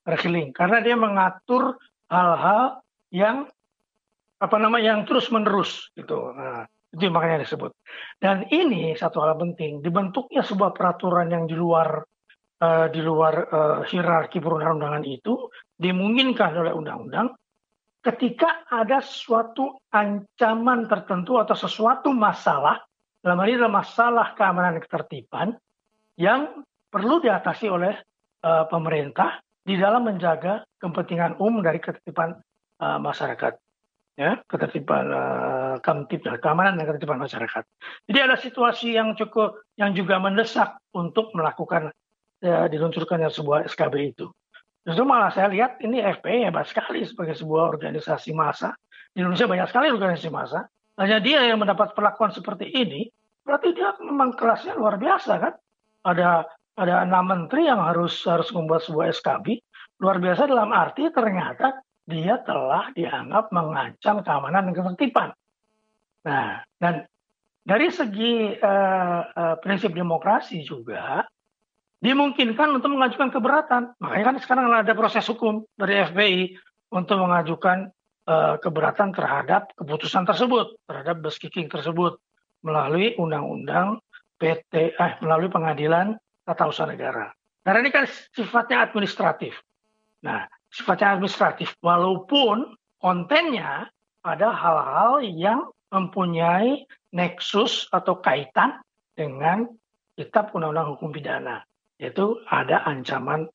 regeling 0.03 0.51
karena 0.51 0.83
dia 0.83 0.99
mengatur 0.99 1.79
hal-hal 2.11 2.83
yang 3.15 3.47
apa 4.43 4.57
namanya 4.59 4.99
yang 4.99 5.01
terus 5.07 5.31
menerus 5.31 5.87
gitu. 5.95 6.35
Nah, 6.35 6.67
itu 6.93 7.09
makanya 7.09 7.41
disebut. 7.41 7.73
Dan 8.21 8.45
ini 8.53 8.93
satu 8.93 9.25
hal 9.25 9.33
penting, 9.41 9.81
dibentuknya 9.81 10.45
sebuah 10.45 10.77
peraturan 10.77 11.33
yang 11.33 11.49
di 11.49 11.57
luar 11.57 12.05
uh, 12.61 12.87
di 12.93 13.01
luar 13.01 13.33
uh, 13.49 13.79
hierarki 13.83 14.37
perundang-undangan 14.37 15.03
itu 15.03 15.49
dimungkinkan 15.73 16.53
oleh 16.53 16.71
undang-undang 16.71 17.33
ketika 18.03 18.67
ada 18.67 18.99
suatu 18.99 19.79
ancaman 19.89 20.85
tertentu 20.91 21.39
atau 21.39 21.55
sesuatu 21.55 22.11
masalah 22.11 22.77
dalam 23.23 23.39
hal 23.39 23.47
ini 23.47 23.57
adalah 23.63 23.75
masalah 23.79 24.27
keamanan 24.35 24.83
ketertiban 24.83 25.55
yang 26.19 26.67
perlu 26.91 27.23
diatasi 27.23 27.71
oleh 27.71 27.95
uh, 28.43 28.67
pemerintah 28.67 29.39
di 29.63 29.79
dalam 29.79 30.03
menjaga 30.03 30.67
kepentingan 30.75 31.39
umum 31.39 31.63
dari 31.63 31.79
ketertiban 31.79 32.35
uh, 32.83 32.99
masyarakat 32.99 33.55
ya 34.13 34.37
ketertiban 34.45 35.09
uh, 35.09 35.75
keamanan 36.37 36.77
dan 36.77 36.85
ketertiban 36.85 37.17
masyarakat. 37.17 37.63
Jadi 38.05 38.19
ada 38.21 38.35
situasi 38.37 38.93
yang 38.93 39.17
cukup 39.17 39.65
yang 39.77 39.97
juga 39.97 40.21
mendesak 40.21 40.77
untuk 40.93 41.33
melakukan 41.33 41.89
ya, 42.37 42.69
diluncurkannya 42.69 43.33
sebuah 43.33 43.65
SKB 43.65 44.13
itu. 44.13 44.29
Justru 44.83 45.03
malah 45.07 45.31
saya 45.31 45.47
lihat 45.49 45.79
ini 45.79 46.03
FPI 46.03 46.51
hebat 46.51 46.67
sekali 46.67 47.07
sebagai 47.07 47.33
sebuah 47.39 47.71
organisasi 47.71 48.35
massa. 48.35 48.75
Di 49.15 49.23
Indonesia 49.23 49.47
banyak 49.47 49.67
sekali 49.71 49.87
organisasi 49.89 50.29
massa. 50.29 50.67
Hanya 50.99 51.17
dia 51.23 51.41
yang 51.41 51.57
mendapat 51.57 51.97
perlakuan 51.97 52.29
seperti 52.29 52.69
ini, 52.69 53.09
berarti 53.41 53.73
dia 53.73 53.97
memang 53.97 54.37
kelasnya 54.37 54.77
luar 54.77 55.01
biasa 55.01 55.31
kan? 55.41 55.53
Ada 56.05 56.45
ada 56.73 57.05
enam 57.05 57.25
menteri 57.25 57.65
yang 57.65 57.81
harus 57.81 58.27
harus 58.29 58.51
membuat 58.53 58.85
sebuah 58.85 59.09
SKB. 59.09 59.57
Luar 60.03 60.19
biasa 60.19 60.45
dalam 60.45 60.69
arti 60.75 61.07
ternyata 61.09 61.79
dia 62.03 62.39
telah 62.43 62.91
dianggap 62.91 63.49
mengancam 63.55 64.19
keamanan 64.21 64.69
dan 64.69 64.73
ketertiban. 64.75 65.29
Nah, 66.23 66.63
dan 66.79 67.07
dari 67.63 67.87
segi 67.91 68.59
uh, 68.59 69.21
uh, 69.23 69.55
prinsip 69.63 69.95
demokrasi 69.95 70.67
juga 70.67 71.23
dimungkinkan 72.03 72.75
untuk 72.75 72.91
mengajukan 72.91 73.31
keberatan. 73.31 73.95
Makanya 74.03 74.35
kan 74.35 74.37
sekarang 74.43 74.65
ada 74.67 74.91
proses 74.91 75.23
hukum 75.31 75.63
dari 75.79 76.03
FBI 76.03 76.59
untuk 76.91 77.23
mengajukan 77.23 77.87
uh, 78.27 78.59
keberatan 78.59 79.15
terhadap 79.15 79.71
keputusan 79.79 80.27
tersebut, 80.27 80.75
terhadap 80.83 81.23
bus 81.23 81.39
kicking 81.39 81.71
tersebut 81.71 82.19
melalui 82.63 83.15
undang-undang 83.15 84.03
PT, 84.39 84.95
eh, 84.95 85.13
melalui 85.23 85.47
pengadilan 85.47 86.19
tata 86.43 86.67
usaha 86.67 86.87
negara. 86.87 87.31
Karena 87.63 87.79
ini 87.79 87.91
kan 87.95 88.03
sifatnya 88.07 88.83
administratif. 88.83 89.55
Nah, 90.27 90.43
sifatnya 90.73 91.15
administratif, 91.15 91.77
walaupun 91.85 92.73
kontennya 92.97 93.93
ada 94.25 94.49
hal-hal 94.49 95.21
yang 95.21 95.69
mempunyai 95.93 96.89
nexus 97.13 97.85
atau 97.93 98.17
kaitan 98.17 98.81
dengan 99.13 99.69
kitab 100.17 100.49
undang-undang 100.57 100.97
hukum 100.97 101.13
pidana, 101.13 101.61
yaitu 102.01 102.41
ada 102.49 102.81
ancaman 102.89 103.45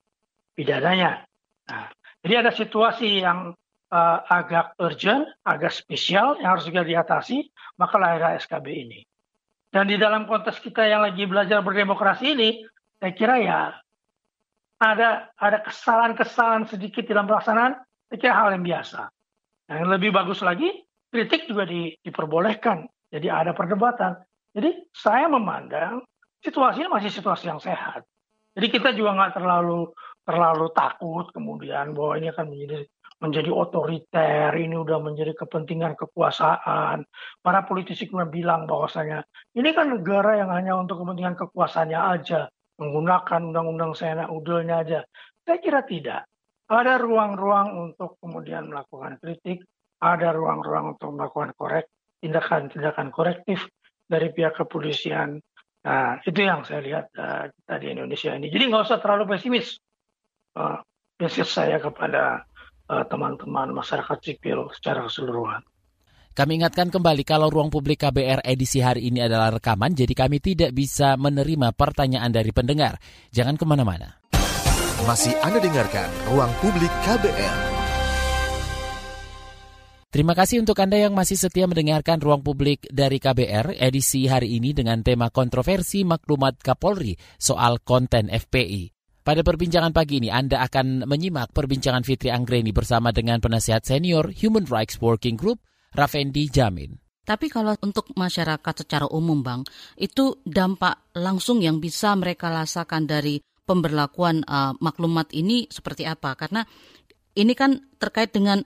pidananya. 0.54 1.26
Nah, 1.66 1.90
jadi 2.22 2.46
ada 2.46 2.54
situasi 2.54 3.26
yang 3.26 3.58
uh, 3.90 4.18
agak 4.30 4.78
urgent, 4.78 5.26
agak 5.42 5.74
spesial 5.74 6.38
yang 6.38 6.54
harus 6.54 6.70
juga 6.70 6.86
diatasi, 6.86 7.50
maka 7.82 7.98
lahirlah 7.98 8.38
SKB 8.38 8.66
ini. 8.70 9.00
Dan 9.68 9.90
di 9.90 10.00
dalam 10.00 10.24
konteks 10.24 10.64
kita 10.64 10.86
yang 10.86 11.04
lagi 11.04 11.28
belajar 11.28 11.60
berdemokrasi 11.60 12.32
ini, 12.32 12.50
saya 12.98 13.12
kira 13.12 13.36
ya 13.42 13.60
ada 14.78 15.34
ada 15.34 15.58
kesalahan-kesalahan 15.66 16.70
sedikit 16.70 17.02
dalam 17.10 17.26
pelaksanaan, 17.26 17.82
kira 18.14 18.34
hal 18.34 18.54
yang 18.54 18.64
biasa. 18.64 19.10
Yang 19.68 19.88
lebih 19.90 20.10
bagus 20.14 20.40
lagi, 20.40 20.70
kritik 21.10 21.50
juga 21.50 21.66
di, 21.68 21.92
diperbolehkan. 22.00 22.86
Jadi 23.10 23.26
ada 23.28 23.52
perdebatan. 23.52 24.16
Jadi 24.54 24.88
saya 24.94 25.28
memandang 25.28 26.06
situasinya 26.40 26.96
masih 26.96 27.10
situasi 27.12 27.50
yang 27.50 27.60
sehat. 27.60 28.06
Jadi 28.56 28.66
kita 28.72 28.90
juga 28.96 29.14
nggak 29.18 29.38
terlalu 29.38 29.92
terlalu 30.24 30.66
takut 30.76 31.30
kemudian 31.32 31.96
bahwa 31.96 32.20
ini 32.20 32.28
akan 32.32 32.46
menjadi 32.52 32.84
menjadi 33.18 33.50
otoriter, 33.50 34.54
ini 34.54 34.78
udah 34.78 35.02
menjadi 35.02 35.34
kepentingan 35.34 35.98
kekuasaan. 35.98 37.02
Para 37.42 37.66
politisi 37.66 38.06
kemudian 38.06 38.30
bilang 38.30 38.62
bahwasanya 38.70 39.26
ini 39.58 39.74
kan 39.74 39.90
negara 39.90 40.38
yang 40.38 40.54
hanya 40.54 40.78
untuk 40.78 41.02
kepentingan 41.02 41.34
kekuasaannya 41.34 41.98
aja 41.98 42.46
menggunakan 42.78 43.50
undang-undang 43.50 43.92
seenak 43.92 44.30
udilnya 44.30 44.86
aja. 44.86 45.00
Saya 45.42 45.58
kira 45.58 45.82
tidak. 45.84 46.30
Ada 46.68 47.00
ruang-ruang 47.00 47.90
untuk 47.90 48.20
kemudian 48.22 48.68
melakukan 48.70 49.18
kritik, 49.18 49.64
ada 49.98 50.30
ruang-ruang 50.30 50.94
untuk 50.94 51.10
melakukan 51.16 51.56
korek, 51.58 51.90
tindakan-tindakan 52.22 53.08
korektif 53.10 53.66
dari 54.06 54.30
pihak 54.30 54.54
kepolisian. 54.54 55.40
Nah, 55.88 56.20
itu 56.22 56.40
yang 56.44 56.62
saya 56.68 56.84
lihat 56.84 57.06
uh, 57.16 57.48
kita 57.48 57.74
di 57.80 57.86
Indonesia 57.94 58.30
ini. 58.36 58.52
Jadi 58.52 58.64
nggak 58.68 58.84
usah 58.84 59.00
terlalu 59.00 59.36
pesimis. 59.36 59.80
Uh, 60.54 60.78
saya 61.42 61.82
kepada 61.82 62.46
eh, 62.86 63.04
teman-teman 63.10 63.74
uh, 63.74 63.76
masyarakat 63.82 64.18
sipil 64.22 64.70
secara 64.70 65.02
keseluruhan. 65.02 65.66
Kami 66.38 66.62
ingatkan 66.62 66.86
kembali 66.86 67.26
kalau 67.26 67.50
ruang 67.50 67.66
publik 67.66 68.06
KBR 68.06 68.46
edisi 68.46 68.78
hari 68.78 69.10
ini 69.10 69.18
adalah 69.18 69.58
rekaman, 69.58 69.90
jadi 69.90 70.14
kami 70.14 70.38
tidak 70.38 70.70
bisa 70.70 71.18
menerima 71.18 71.74
pertanyaan 71.74 72.30
dari 72.30 72.54
pendengar. 72.54 72.94
Jangan 73.34 73.58
ke 73.58 73.66
mana-mana. 73.66 74.22
Masih 75.02 75.34
Anda 75.42 75.58
dengarkan 75.58 76.06
Ruang 76.30 76.54
Publik 76.62 76.94
KBR. 77.02 77.56
Terima 80.14 80.38
kasih 80.38 80.62
untuk 80.62 80.78
Anda 80.78 81.02
yang 81.02 81.10
masih 81.10 81.34
setia 81.34 81.66
mendengarkan 81.66 82.22
Ruang 82.22 82.46
Publik 82.46 82.86
dari 82.86 83.18
KBR 83.18 83.74
edisi 83.74 84.30
hari 84.30 84.62
ini 84.62 84.70
dengan 84.70 85.02
tema 85.02 85.34
kontroversi 85.34 86.06
maklumat 86.06 86.62
Kapolri 86.62 87.18
soal 87.34 87.82
konten 87.82 88.30
FPI. 88.30 88.94
Pada 89.26 89.42
perbincangan 89.42 89.90
pagi 89.90 90.22
ini, 90.22 90.30
Anda 90.30 90.62
akan 90.62 91.02
menyimak 91.02 91.50
perbincangan 91.50 92.06
Fitri 92.06 92.30
Anggreni 92.30 92.70
bersama 92.70 93.10
dengan 93.10 93.42
penasihat 93.42 93.82
senior 93.82 94.30
Human 94.38 94.70
Rights 94.70 95.02
Working 95.02 95.34
Group, 95.34 95.66
Rafendi 95.94 96.48
Jamin. 96.48 96.96
Tapi 97.28 97.52
kalau 97.52 97.76
untuk 97.84 98.08
masyarakat 98.16 98.74
secara 98.84 99.04
umum, 99.12 99.44
Bang, 99.44 99.60
itu 100.00 100.40
dampak 100.48 101.12
langsung 101.12 101.60
yang 101.60 101.76
bisa 101.76 102.16
mereka 102.16 102.48
rasakan 102.48 103.04
dari 103.04 103.44
pemberlakuan 103.68 104.40
uh, 104.48 104.72
maklumat 104.80 105.28
ini 105.36 105.68
seperti 105.68 106.08
apa? 106.08 106.32
Karena 106.40 106.64
ini 107.36 107.52
kan 107.52 107.76
terkait 108.00 108.32
dengan 108.32 108.64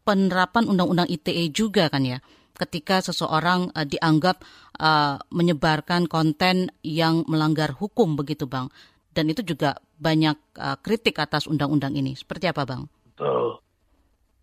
penerapan 0.00 0.64
undang-undang 0.64 1.12
ITE 1.12 1.52
juga 1.52 1.92
kan 1.92 2.00
ya. 2.08 2.24
Ketika 2.56 3.04
seseorang 3.04 3.68
uh, 3.76 3.84
dianggap 3.84 4.40
uh, 4.80 5.20
menyebarkan 5.28 6.08
konten 6.08 6.72
yang 6.80 7.28
melanggar 7.28 7.76
hukum 7.76 8.16
begitu, 8.16 8.48
Bang. 8.48 8.72
Dan 9.12 9.28
itu 9.28 9.44
juga 9.44 9.76
banyak 10.00 10.56
uh, 10.56 10.80
kritik 10.80 11.20
atas 11.20 11.44
undang-undang 11.44 11.92
ini. 11.92 12.16
Seperti 12.16 12.48
apa, 12.48 12.64
Bang? 12.64 12.88
Betul. 13.12 13.60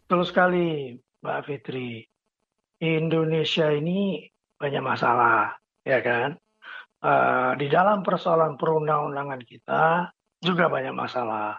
Betul 0.05 0.21
sekali, 0.29 0.93
Mbak 1.21 1.39
Fitri. 1.45 2.05
Indonesia 2.77 3.73
ini 3.73 4.21
banyak 4.57 4.83
masalah, 4.85 5.57
ya 5.81 5.97
kan? 6.05 6.37
Uh, 7.01 7.53
di 7.57 7.69
dalam 7.69 8.05
persoalan 8.05 8.57
perundang-undangan 8.57 9.41
kita 9.41 10.13
juga 10.41 10.69
banyak 10.69 10.93
masalah. 10.93 11.57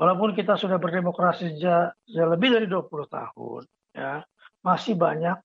Walaupun 0.00 0.32
kita 0.32 0.56
sudah 0.56 0.80
berdemokrasi 0.80 1.56
sejak, 1.56 1.96
sejak 2.08 2.28
lebih 2.32 2.48
dari 2.56 2.66
20 2.66 2.90
tahun, 3.12 3.62
ya, 3.92 4.24
masih 4.64 4.96
banyak 4.96 5.36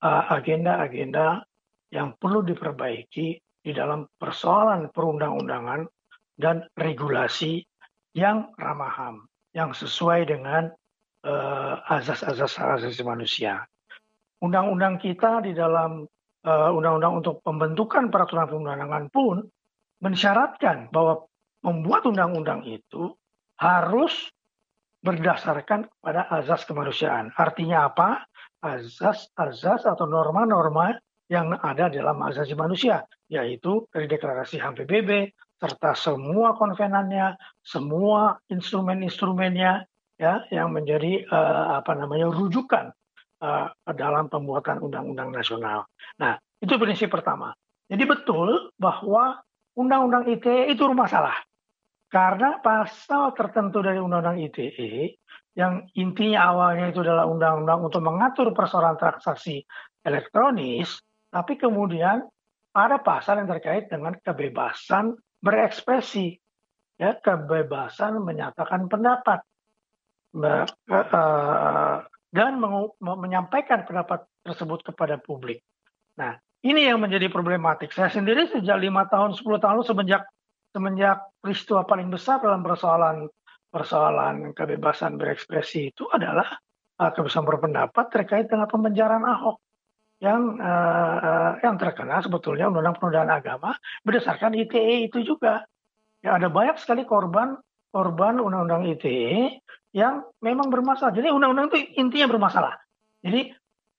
uh, 0.00 0.22
agenda-agenda 0.32 1.44
uh, 1.44 1.44
yang 1.92 2.16
perlu 2.16 2.40
diperbaiki 2.42 3.38
di 3.64 3.72
dalam 3.72 4.08
persoalan 4.16 4.92
perundang-undangan 4.92 5.86
dan 6.36 6.66
regulasi 6.74 7.64
yang 8.16 8.52
ramah 8.58 8.90
HAM, 8.90 9.16
yang 9.54 9.70
sesuai 9.72 10.28
dengan 10.28 10.72
azas-azas 11.88 12.52
hak 12.60 12.68
asasi 12.80 13.00
manusia. 13.00 13.64
Undang-undang 14.44 15.00
kita 15.00 15.40
di 15.40 15.56
dalam 15.56 16.04
uh, 16.44 16.70
undang-undang 16.76 17.24
untuk 17.24 17.40
pembentukan 17.40 18.12
peraturan 18.12 18.44
perundangan 18.44 19.08
pun 19.08 19.40
mensyaratkan 20.04 20.92
bahwa 20.92 21.24
membuat 21.64 22.04
undang-undang 22.04 22.60
itu 22.68 23.16
harus 23.56 24.28
berdasarkan 25.00 25.88
pada 26.00 26.28
azas 26.28 26.64
kemanusiaan. 26.68 27.32
Artinya 27.36 27.88
apa? 27.88 28.24
Azas-azas 28.60 29.84
atau 29.84 30.08
norma-norma 30.08 30.96
yang 31.28 31.56
ada 31.60 31.88
dalam 31.88 32.20
asasi 32.24 32.52
manusia, 32.52 33.04
yaitu 33.32 33.84
dari 33.92 34.08
deklarasi 34.08 34.60
HAM 34.60 34.76
PBB, 34.76 35.32
serta 35.56 35.96
semua 35.96 36.52
konvenannya, 36.56 37.36
semua 37.64 38.36
instrumen-instrumennya, 38.52 39.88
ya, 40.18 40.46
yang 40.50 40.70
menjadi 40.70 41.26
uh, 41.28 41.80
apa 41.82 41.92
namanya 41.98 42.30
rujukan 42.30 42.94
uh, 43.42 43.68
dalam 43.94 44.30
pembuatan 44.30 44.80
undang-undang 44.82 45.34
nasional. 45.34 45.86
Nah, 46.20 46.38
itu 46.62 46.74
prinsip 46.78 47.10
pertama. 47.10 47.52
Jadi 47.90 48.04
betul 48.08 48.72
bahwa 48.80 49.44
undang-undang 49.76 50.24
ITE 50.30 50.72
itu 50.72 50.82
bermasalah. 50.86 51.44
Karena 52.08 52.62
pasal 52.62 53.34
tertentu 53.34 53.82
dari 53.82 53.98
undang-undang 53.98 54.38
ITE 54.38 55.18
yang 55.54 55.86
intinya 55.94 56.50
awalnya 56.50 56.90
itu 56.90 57.02
adalah 57.02 57.26
undang-undang 57.30 57.86
untuk 57.86 58.02
mengatur 58.02 58.50
persoalan 58.50 58.98
transaksi 58.98 59.62
elektronis, 60.02 60.98
tapi 61.30 61.54
kemudian 61.54 62.26
ada 62.74 62.98
pasal 62.98 63.38
yang 63.38 63.48
terkait 63.50 63.86
dengan 63.86 64.18
kebebasan 64.18 65.14
berekspresi, 65.38 66.34
ya 66.98 67.14
kebebasan 67.22 68.18
menyatakan 68.18 68.90
pendapat 68.90 69.46
eh, 70.34 71.96
dan 72.34 72.52
menyampaikan 72.98 73.86
pendapat 73.86 74.26
tersebut 74.42 74.82
kepada 74.82 75.22
publik. 75.22 75.62
Nah, 76.18 76.34
ini 76.66 76.90
yang 76.90 76.98
menjadi 76.98 77.30
problematik. 77.30 77.94
Saya 77.94 78.10
sendiri 78.10 78.50
sejak 78.50 78.80
lima 78.80 79.06
tahun, 79.06 79.38
10 79.38 79.62
tahun 79.62 79.84
semenjak 79.86 80.22
semenjak 80.74 81.22
peristiwa 81.38 81.86
paling 81.86 82.10
besar 82.10 82.42
dalam 82.42 82.66
persoalan 82.66 83.30
persoalan 83.70 84.50
kebebasan 84.58 85.14
berekspresi 85.14 85.94
itu 85.94 86.10
adalah 86.10 86.58
uh, 86.98 87.10
kebebasan 87.14 87.46
berpendapat 87.46 88.10
terkait 88.10 88.50
dengan 88.50 88.66
pembenjaran 88.66 89.22
Ahok 89.22 89.62
yang 90.18 90.58
uh, 90.58 91.58
yang 91.62 91.78
terkena 91.78 92.18
sebetulnya 92.22 92.66
undang-undang 92.70 92.98
penodaan 92.98 93.30
agama 93.30 93.78
berdasarkan 94.02 94.58
ITE 94.58 95.10
itu 95.10 95.22
juga. 95.22 95.62
Ya 96.24 96.40
ada 96.40 96.50
banyak 96.50 96.80
sekali 96.80 97.06
korban 97.06 97.60
korban 97.94 98.42
undang-undang 98.42 98.88
ITE 98.90 99.62
yang 99.94 100.26
memang 100.42 100.68
bermasalah. 100.74 101.14
Jadi 101.14 101.30
undang-undang 101.30 101.70
itu 101.70 101.78
intinya 102.02 102.26
bermasalah. 102.34 102.74
Jadi 103.22 103.54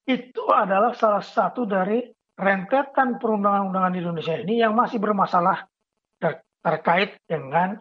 itu 0.06 0.44
adalah 0.52 0.92
salah 0.92 1.24
satu 1.24 1.64
dari 1.64 2.04
rentetan 2.36 3.16
perundang-undangan 3.16 3.96
di 3.96 3.98
Indonesia 4.04 4.36
ini 4.36 4.60
yang 4.60 4.76
masih 4.76 5.00
bermasalah 5.00 5.64
terkait 6.66 7.16
dengan 7.24 7.80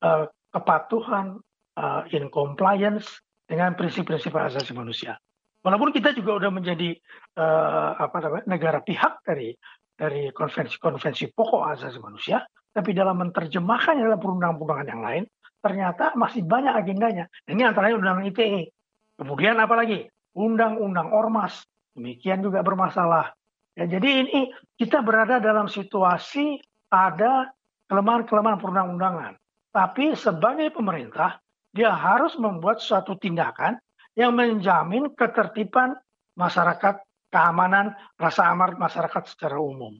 uh, 0.00 0.24
kepatuhan, 0.54 1.42
uh, 1.76 2.02
in 2.14 2.30
compliance 2.30 3.20
dengan 3.44 3.74
prinsip-prinsip 3.74 4.30
asasi 4.30 4.70
manusia. 4.70 5.18
Walaupun 5.60 5.92
kita 5.92 6.16
juga 6.16 6.40
sudah 6.40 6.52
menjadi 6.54 6.96
uh, 7.36 7.98
apa 7.98 8.16
namanya 8.22 8.44
negara 8.48 8.78
pihak 8.80 9.20
dari 9.26 9.52
dari 9.98 10.32
konvensi-konvensi 10.32 11.36
pokok 11.36 11.62
asasi 11.76 11.98
manusia, 12.00 12.40
tapi 12.72 12.96
dalam 12.96 13.20
menerjemahkannya 13.20 14.06
dalam 14.08 14.22
perundang-undangan 14.22 14.88
yang 14.88 15.02
lain, 15.04 15.24
ternyata 15.60 16.16
masih 16.16 16.44
banyak 16.44 16.72
agendanya. 16.72 17.24
Ini 17.46 17.70
antaranya 17.70 18.00
undang-undang 18.00 18.32
ITE. 18.32 18.72
Kemudian 19.20 19.60
apa 19.60 19.76
lagi? 19.76 20.08
Undang-undang 20.32 21.12
ormas. 21.12 21.60
Demikian 21.92 22.40
juga 22.40 22.64
bermasalah. 22.64 23.32
Ya, 23.76 23.86
jadi 23.86 24.26
ini 24.26 24.50
kita 24.80 25.04
berada 25.04 25.38
dalam 25.38 25.68
situasi 25.68 26.58
ada 26.90 27.52
kelemahan-kelemahan 27.86 28.58
perundang-undangan. 28.58 29.32
Tapi 29.70 30.18
sebagai 30.18 30.74
pemerintah, 30.74 31.38
dia 31.70 31.94
harus 31.94 32.34
membuat 32.34 32.82
suatu 32.82 33.14
tindakan 33.14 33.78
yang 34.18 34.34
menjamin 34.34 35.14
ketertiban 35.14 35.94
masyarakat, 36.34 36.98
keamanan, 37.30 37.94
rasa 38.18 38.50
aman 38.50 38.74
masyarakat 38.74 39.22
secara 39.30 39.62
umum. 39.62 39.94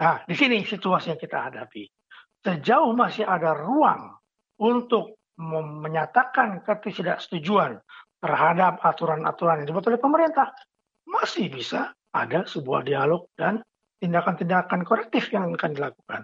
Nah, 0.00 0.24
di 0.24 0.32
sini 0.32 0.64
situasi 0.64 1.12
yang 1.12 1.20
kita 1.20 1.52
hadapi. 1.52 1.84
Sejauh 2.42 2.96
masih 2.96 3.28
ada 3.28 3.54
ruang 3.54 4.21
untuk 4.62 5.18
menyatakan 5.42 6.62
ketidaksetujuan 6.62 7.82
terhadap 8.22 8.78
aturan-aturan 8.78 9.62
yang 9.62 9.68
dibuat 9.74 9.90
oleh 9.90 9.98
pemerintah, 9.98 10.54
masih 11.10 11.50
bisa 11.50 11.90
ada 12.14 12.46
sebuah 12.46 12.86
dialog 12.86 13.26
dan 13.34 13.58
tindakan-tindakan 13.98 14.86
korektif 14.86 15.26
yang 15.34 15.50
akan 15.50 15.74
dilakukan. 15.74 16.22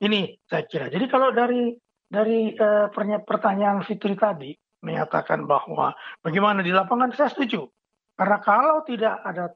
Ini 0.00 0.36
saya 0.44 0.64
kira. 0.68 0.92
Jadi 0.92 1.06
kalau 1.08 1.32
dari 1.32 1.72
dari 2.10 2.52
uh, 2.52 2.88
pertanyaan 3.24 3.84
Fitri 3.84 4.16
tadi 4.16 4.52
menyatakan 4.80 5.44
bahwa 5.44 5.92
bagaimana 6.24 6.64
di 6.64 6.72
lapangan 6.72 7.12
saya 7.12 7.32
setuju. 7.32 7.68
Karena 8.16 8.36
kalau 8.40 8.84
tidak 8.84 9.20
ada 9.24 9.52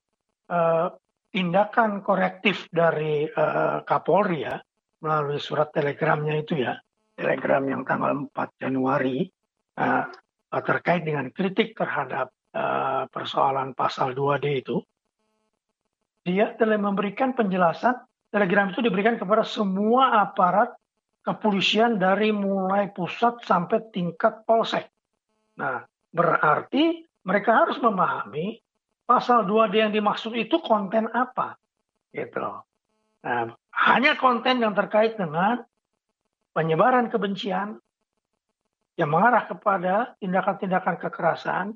uh, 0.53 0.89
tindakan 1.33 2.01
korektif 2.01 2.69
dari 2.71 3.29
uh, 3.29 3.83
Kapolri 3.85 4.45
ya 4.45 4.57
melalui 5.05 5.37
surat 5.41 5.69
telegramnya 5.73 6.41
itu 6.41 6.65
ya, 6.65 6.81
telegram 7.15 7.63
yang 7.67 7.83
tanggal 7.87 8.27
4 8.31 8.63
Januari 8.63 9.27
uh, 9.79 10.05
terkait 10.51 11.03
dengan 11.03 11.31
kritik 11.31 11.75
terhadap 11.75 12.31
uh, 12.55 13.07
persoalan 13.11 13.75
pasal 13.75 14.15
2D 14.15 14.47
itu, 14.63 14.79
dia 16.23 16.55
telah 16.55 16.79
memberikan 16.79 17.35
penjelasan 17.35 17.99
telegram 18.31 18.71
itu 18.71 18.81
diberikan 18.83 19.19
kepada 19.19 19.47
semua 19.47 20.23
aparat 20.23 20.75
kepolisian 21.25 21.97
dari 21.97 22.31
mulai 22.31 22.93
pusat 22.93 23.41
sampai 23.43 23.89
tingkat 23.91 24.45
polsek. 24.45 24.91
Nah, 25.57 25.83
berarti 26.13 27.03
mereka 27.25 27.65
harus 27.65 27.81
memahami 27.81 28.61
pasal 29.09 29.49
2D 29.49 29.75
yang 29.89 29.93
dimaksud 29.93 30.33
itu 30.37 30.61
konten 30.61 31.09
apa. 31.13 31.57
Gitu 32.13 32.41
Nah, 33.25 33.49
hanya 33.89 34.21
konten 34.21 34.61
yang 34.61 34.77
terkait 34.77 35.17
dengan 35.17 35.65
penyebaran 36.55 37.11
kebencian 37.11 37.77
yang 38.95 39.11
mengarah 39.11 39.51
kepada 39.51 40.15
tindakan-tindakan 40.23 40.97
kekerasan 41.03 41.67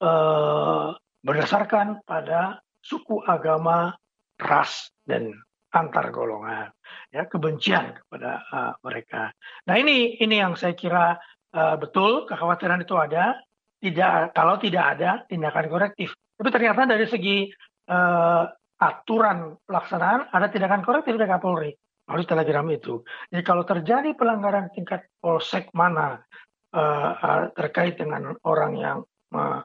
eh, 0.00 0.88
berdasarkan 1.20 2.00
pada 2.08 2.64
suku, 2.80 3.20
agama, 3.28 3.92
ras, 4.40 4.88
dan 5.04 5.36
antar 5.68 6.08
golongan, 6.08 6.72
ya 7.12 7.28
kebencian 7.28 7.92
kepada 8.00 8.40
uh, 8.48 8.72
mereka. 8.80 9.36
Nah 9.68 9.76
ini 9.76 10.16
ini 10.16 10.40
yang 10.40 10.56
saya 10.56 10.72
kira 10.72 11.20
uh, 11.52 11.76
betul 11.76 12.24
kekhawatiran 12.24 12.80
itu 12.80 12.96
ada. 12.96 13.36
Tidak 13.78 14.34
kalau 14.34 14.58
tidak 14.58 14.98
ada 14.98 15.22
tindakan 15.30 15.70
korektif. 15.70 16.10
Tapi 16.34 16.48
ternyata 16.50 16.88
dari 16.88 17.06
segi 17.06 17.46
uh, 17.92 18.42
aturan 18.80 19.54
pelaksanaan 19.62 20.34
ada 20.34 20.46
tindakan 20.50 20.82
korektif 20.82 21.14
dari 21.14 21.30
Kapolri 21.30 21.70
melalui 22.08 22.24
telegram 22.24 22.66
itu. 22.72 23.04
Jadi 23.28 23.42
kalau 23.44 23.68
terjadi 23.68 24.16
pelanggaran 24.16 24.72
tingkat 24.72 25.04
polsek 25.20 25.68
mana 25.76 26.24
uh, 26.72 27.10
uh, 27.14 27.42
terkait 27.52 28.00
dengan 28.00 28.32
orang 28.48 28.72
yang 28.80 28.98
uh, 29.36 29.60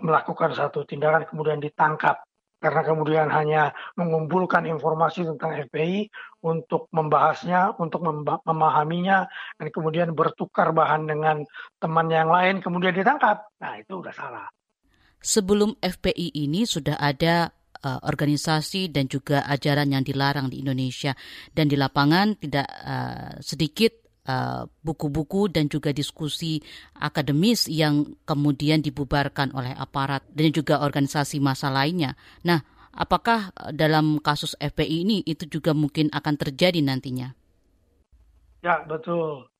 melakukan 0.00 0.54
satu 0.54 0.86
tindakan 0.86 1.28
kemudian 1.28 1.58
ditangkap 1.58 2.22
karena 2.62 2.82
kemudian 2.86 3.26
hanya 3.26 3.74
mengumpulkan 3.98 4.62
informasi 4.70 5.26
tentang 5.26 5.66
FPI 5.66 6.06
untuk 6.46 6.86
membahasnya, 6.94 7.74
untuk 7.82 8.06
memahaminya, 8.46 9.26
dan 9.58 9.68
kemudian 9.74 10.14
bertukar 10.14 10.70
bahan 10.70 11.10
dengan 11.10 11.42
teman 11.82 12.06
yang 12.06 12.30
lain, 12.30 12.62
kemudian 12.62 12.94
ditangkap. 12.94 13.42
Nah, 13.58 13.82
itu 13.82 13.98
udah 13.98 14.14
salah. 14.14 14.46
Sebelum 15.18 15.74
FPI 15.82 16.38
ini 16.38 16.62
sudah 16.62 16.94
ada 17.02 17.50
uh, 17.84 18.00
organisasi 18.06 18.88
dan 18.90 19.10
juga 19.10 19.46
ajaran 19.46 19.90
yang 19.92 20.06
dilarang 20.06 20.48
di 20.48 20.62
Indonesia, 20.62 21.12
dan 21.52 21.66
di 21.66 21.76
lapangan 21.76 22.38
tidak 22.38 22.66
uh, 22.66 23.36
sedikit 23.42 24.02
Eh, 24.22 24.62
buku-buku 24.86 25.50
uh, 25.50 25.50
dan 25.50 25.66
juga 25.66 25.90
diskusi 25.90 26.62
akademis 26.94 27.66
yang 27.66 28.06
kemudian 28.22 28.78
dibubarkan 28.78 29.50
oleh 29.50 29.74
aparat 29.74 30.22
dan 30.30 30.54
juga 30.54 30.78
organisasi 30.78 31.42
masa 31.42 31.74
lainnya. 31.74 32.14
Nah, 32.46 32.62
apakah 32.94 33.50
dalam 33.74 34.22
kasus 34.22 34.54
FPI 34.62 35.02
ini 35.02 35.18
itu 35.26 35.50
juga 35.50 35.74
mungkin 35.74 36.06
akan 36.14 36.38
terjadi 36.38 36.78
nantinya? 36.86 37.34
Ya, 38.62 38.86
betul. 38.86 39.50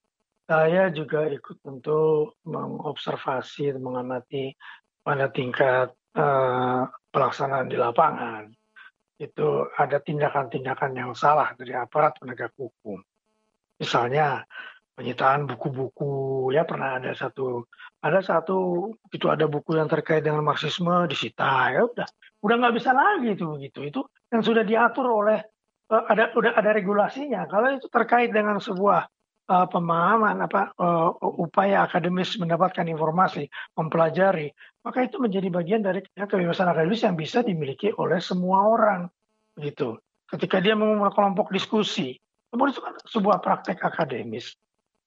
Saya 0.47 0.95
juga 0.95 1.27
ikut 1.27 1.59
untuk 1.67 2.39
mengobservasi 2.47 3.75
mengamati 3.83 4.55
pada 5.03 5.27
tingkat 5.35 5.91
uh, 6.15 6.87
pelaksanaan 7.13 7.69
di 7.69 7.77
lapangan. 7.77 8.49
Itu 9.21 9.71
ada 9.77 10.03
tindakan-tindakan 10.03 10.97
yang 10.99 11.13
salah 11.13 11.53
dari 11.55 11.77
aparat 11.77 12.19
penegak 12.19 12.57
hukum. 12.59 12.99
Misalnya 13.79 14.43
penyitaan 14.97 15.47
buku-buku 15.47 16.51
ya 16.53 16.69
pernah 16.69 17.01
ada 17.01 17.17
satu 17.17 17.65
ada 18.03 18.21
satu 18.21 18.91
itu 19.15 19.31
ada 19.31 19.49
buku 19.49 19.79
yang 19.79 19.89
terkait 19.89 20.21
dengan 20.27 20.43
marxisme 20.43 21.07
disita 21.07 21.71
ya 21.71 21.87
udah. 21.87 22.09
Udah 22.43 22.55
nggak 22.59 22.75
bisa 22.75 22.91
lagi 22.91 23.39
itu 23.39 23.47
begitu. 23.47 23.79
Itu 23.87 24.01
yang 24.35 24.43
sudah 24.43 24.67
diatur 24.67 25.07
oleh 25.07 25.39
uh, 25.93 26.05
ada 26.09 26.35
udah 26.35 26.59
ada 26.59 26.75
regulasinya. 26.75 27.47
Kalau 27.47 27.69
itu 27.79 27.87
terkait 27.87 28.35
dengan 28.35 28.59
sebuah 28.59 29.07
uh, 29.53 29.69
pemahaman 29.69 30.41
apa 30.41 30.73
uh, 30.81 31.13
upaya 31.21 31.85
akademis 31.85 32.41
mendapatkan 32.41 32.89
informasi, 32.89 33.53
mempelajari, 33.77 34.49
maka 34.81 35.05
itu 35.05 35.21
menjadi 35.21 35.53
bagian 35.53 35.85
dari 35.85 36.01
kebebasan 36.17 36.73
akademis 36.73 37.05
yang 37.05 37.17
bisa 37.21 37.45
dimiliki 37.45 37.93
oleh 37.93 38.17
semua 38.25 38.65
orang 38.65 39.13
gitu. 39.61 40.01
Ketika 40.33 40.65
dia 40.65 40.73
memulai 40.73 41.13
kelompok 41.13 41.53
diskusi, 41.53 42.17
itu 42.17 42.81
kan 42.81 42.97
sebuah 43.05 43.45
praktek 43.45 43.85
akademis 43.85 44.57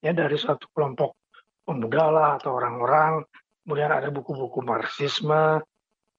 ya 0.05 0.13
dari 0.13 0.38
suatu 0.38 0.69
kelompok 0.69 1.17
pemuda 1.65 2.13
lah 2.13 2.29
atau 2.38 2.62
orang-orang, 2.62 3.25
kemudian 3.65 3.89
ada 3.89 4.13
buku-buku 4.13 4.62
marxisme, 4.62 5.65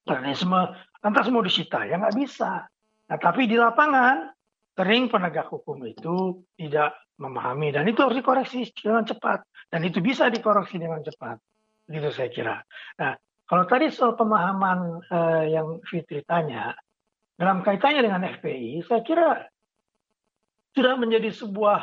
Leninisme, 0.07 0.71
lantas 1.03 1.27
mau 1.35 1.43
disita 1.43 1.83
ya 1.83 1.99
nggak 1.99 2.15
bisa. 2.15 2.67
Nah 3.07 3.19
tapi 3.19 3.51
di 3.51 3.59
lapangan 3.59 4.31
sering 4.79 5.11
penegak 5.11 5.51
hukum 5.51 5.83
itu 5.83 6.47
tidak 6.55 6.95
memahami. 7.17 7.73
Dan 7.73 7.89
itu 7.89 8.01
harus 8.05 8.17
dikoreksi 8.17 8.71
dengan 8.77 9.05
cepat. 9.05 9.45
Dan 9.73 9.85
itu 9.85 9.99
bisa 10.01 10.29
dikoreksi 10.29 10.77
dengan 10.81 11.01
cepat. 11.03 11.41
Gitu 11.87 12.09
saya 12.11 12.29
kira. 12.31 12.57
Nah 12.99 13.15
kalau 13.47 13.65
tadi 13.65 13.89
soal 13.95 14.19
pemahaman 14.19 15.01
uh, 15.07 15.45
yang 15.47 15.79
Fitri 15.87 16.27
tanya 16.27 16.75
dalam 17.39 17.63
kaitannya 17.63 18.03
dengan 18.03 18.27
FPI 18.27 18.83
saya 18.83 19.05
kira 19.07 19.47
sudah 20.75 20.99
menjadi 20.99 21.31
sebuah 21.31 21.81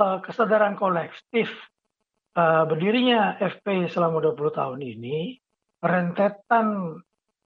uh, 0.00 0.18
kesadaran 0.24 0.80
kolektif 0.80 1.52
uh, 2.38 2.64
berdirinya 2.64 3.36
FPI 3.36 3.92
selama 3.92 4.22
20 4.32 4.58
tahun 4.58 4.80
ini 4.80 5.18
rentetan 5.84 6.98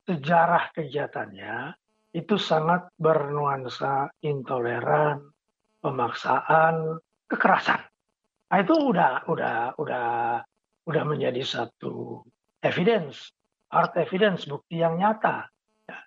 sejarah 0.06 0.70
kegiatannya 0.72 1.74
itu 2.16 2.40
sangat 2.40 2.88
bernuansa 2.96 4.08
intoleran, 4.24 5.28
pemaksaan, 5.84 6.96
kekerasan. 7.28 7.80
Nah, 8.48 8.58
itu 8.58 8.74
udah 8.74 9.28
udah 9.28 9.76
udah 9.76 10.06
udah 10.88 11.02
menjadi 11.04 11.44
satu 11.44 12.24
evidence, 12.64 13.30
art 13.68 13.92
evidence, 14.00 14.48
bukti 14.48 14.80
yang 14.80 14.96
nyata. 14.96 15.52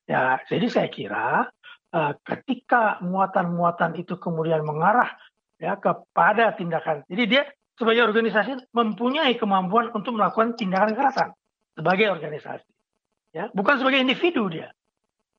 Ya, 0.05 0.41
jadi 0.45 0.67
saya 0.69 0.89
kira 0.89 1.49
uh, 1.93 2.13
ketika 2.25 3.01
muatan-muatan 3.01 3.97
itu 3.97 4.17
kemudian 4.17 4.61
mengarah 4.65 5.13
ya 5.61 5.77
kepada 5.77 6.57
tindakan, 6.57 7.05
jadi 7.05 7.23
dia 7.29 7.43
sebagai 7.81 8.05
organisasi 8.05 8.69
mempunyai 8.77 9.37
kemampuan 9.41 9.89
untuk 9.93 10.13
melakukan 10.13 10.53
tindakan 10.53 10.93
kekerasan 10.93 11.29
sebagai 11.73 12.13
organisasi 12.13 12.69
ya 13.31 13.49
bukan 13.55 13.79
sebagai 13.79 13.99
individu 14.03 14.51
dia 14.51 14.69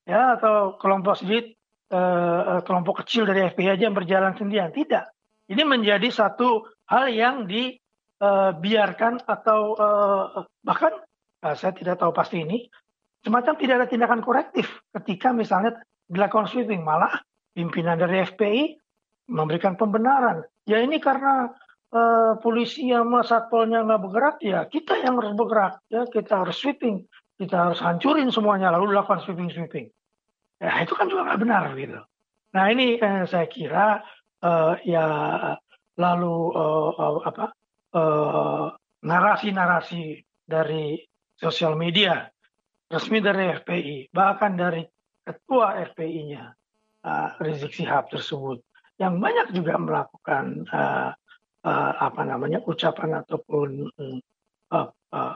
ya 0.08 0.34
atau 0.34 0.74
kelompok 0.80 1.22
sedikit 1.22 1.54
eh, 1.92 2.60
kelompok 2.64 3.04
kecil 3.04 3.28
dari 3.28 3.46
FPI 3.52 3.78
aja 3.78 3.82
yang 3.86 3.96
berjalan 3.96 4.34
sendirian 4.34 4.72
tidak 4.72 5.12
ini 5.52 5.62
menjadi 5.68 6.08
satu 6.08 6.64
hal 6.88 7.12
yang 7.12 7.44
dibiarkan 7.44 9.20
eh, 9.20 9.24
atau 9.28 9.60
eh, 9.76 10.26
bahkan 10.64 10.92
eh, 11.44 11.54
saya 11.56 11.76
tidak 11.76 12.00
tahu 12.00 12.16
pasti 12.16 12.40
ini 12.40 12.64
semacam 13.20 13.54
tidak 13.60 13.74
ada 13.84 13.88
tindakan 13.92 14.24
korektif 14.24 14.66
ketika 14.96 15.30
misalnya 15.30 15.76
dilakukan 16.08 16.48
sweeping. 16.48 16.82
Malah 16.82 17.20
pimpinan 17.52 18.00
dari 18.00 18.24
FPI 18.24 18.62
memberikan 19.30 19.76
pembenaran. 19.78 20.42
Ya 20.66 20.82
ini 20.82 20.98
karena 20.98 21.50
uh, 21.94 22.34
polisi 22.42 22.90
sama 22.90 23.22
satpolnya 23.22 23.86
nggak 23.86 24.02
bergerak 24.02 24.36
ya 24.42 24.66
kita 24.66 24.98
yang 24.98 25.22
harus 25.22 25.38
bergerak. 25.38 25.78
Ya 25.86 26.02
kita 26.10 26.42
harus 26.42 26.58
sweeping. 26.58 27.06
Kita 27.38 27.70
harus 27.70 27.78
hancurin 27.78 28.34
semuanya 28.34 28.74
lalu 28.74 28.90
dilakukan 28.90 29.22
sweeping 29.22 29.54
sweeping 29.54 29.86
ya 30.62 30.86
itu 30.86 30.94
kan 30.94 31.10
juga 31.10 31.26
nggak 31.26 31.40
benar 31.42 31.64
gitu. 31.74 31.98
Nah 32.54 32.64
ini 32.70 33.02
eh, 33.02 33.26
saya 33.26 33.50
kira 33.50 33.98
uh, 34.42 34.74
ya 34.83 35.07
lalu 35.98 36.35
uh, 36.55 36.90
uh, 36.98 37.18
apa 37.26 37.44
narasi-narasi 39.02 40.02
uh, 40.18 40.20
dari 40.44 41.00
sosial 41.37 41.74
media 41.74 42.28
resmi 42.92 43.18
dari 43.24 43.57
FPI 43.62 43.96
bahkan 44.12 44.57
dari 44.57 44.85
ketua 45.22 45.81
FPI-nya 45.92 46.44
uh, 47.07 47.28
Rizik 47.40 47.72
Sihab 47.72 48.11
tersebut 48.12 48.61
yang 49.00 49.18
banyak 49.18 49.57
juga 49.57 49.74
melakukan 49.81 50.68
uh, 50.70 51.11
uh, 51.66 51.92
apa 51.98 52.22
namanya 52.22 52.61
ucapan 52.66 53.22
ataupun 53.24 53.88
uh, 53.96 54.88
uh, 55.11 55.35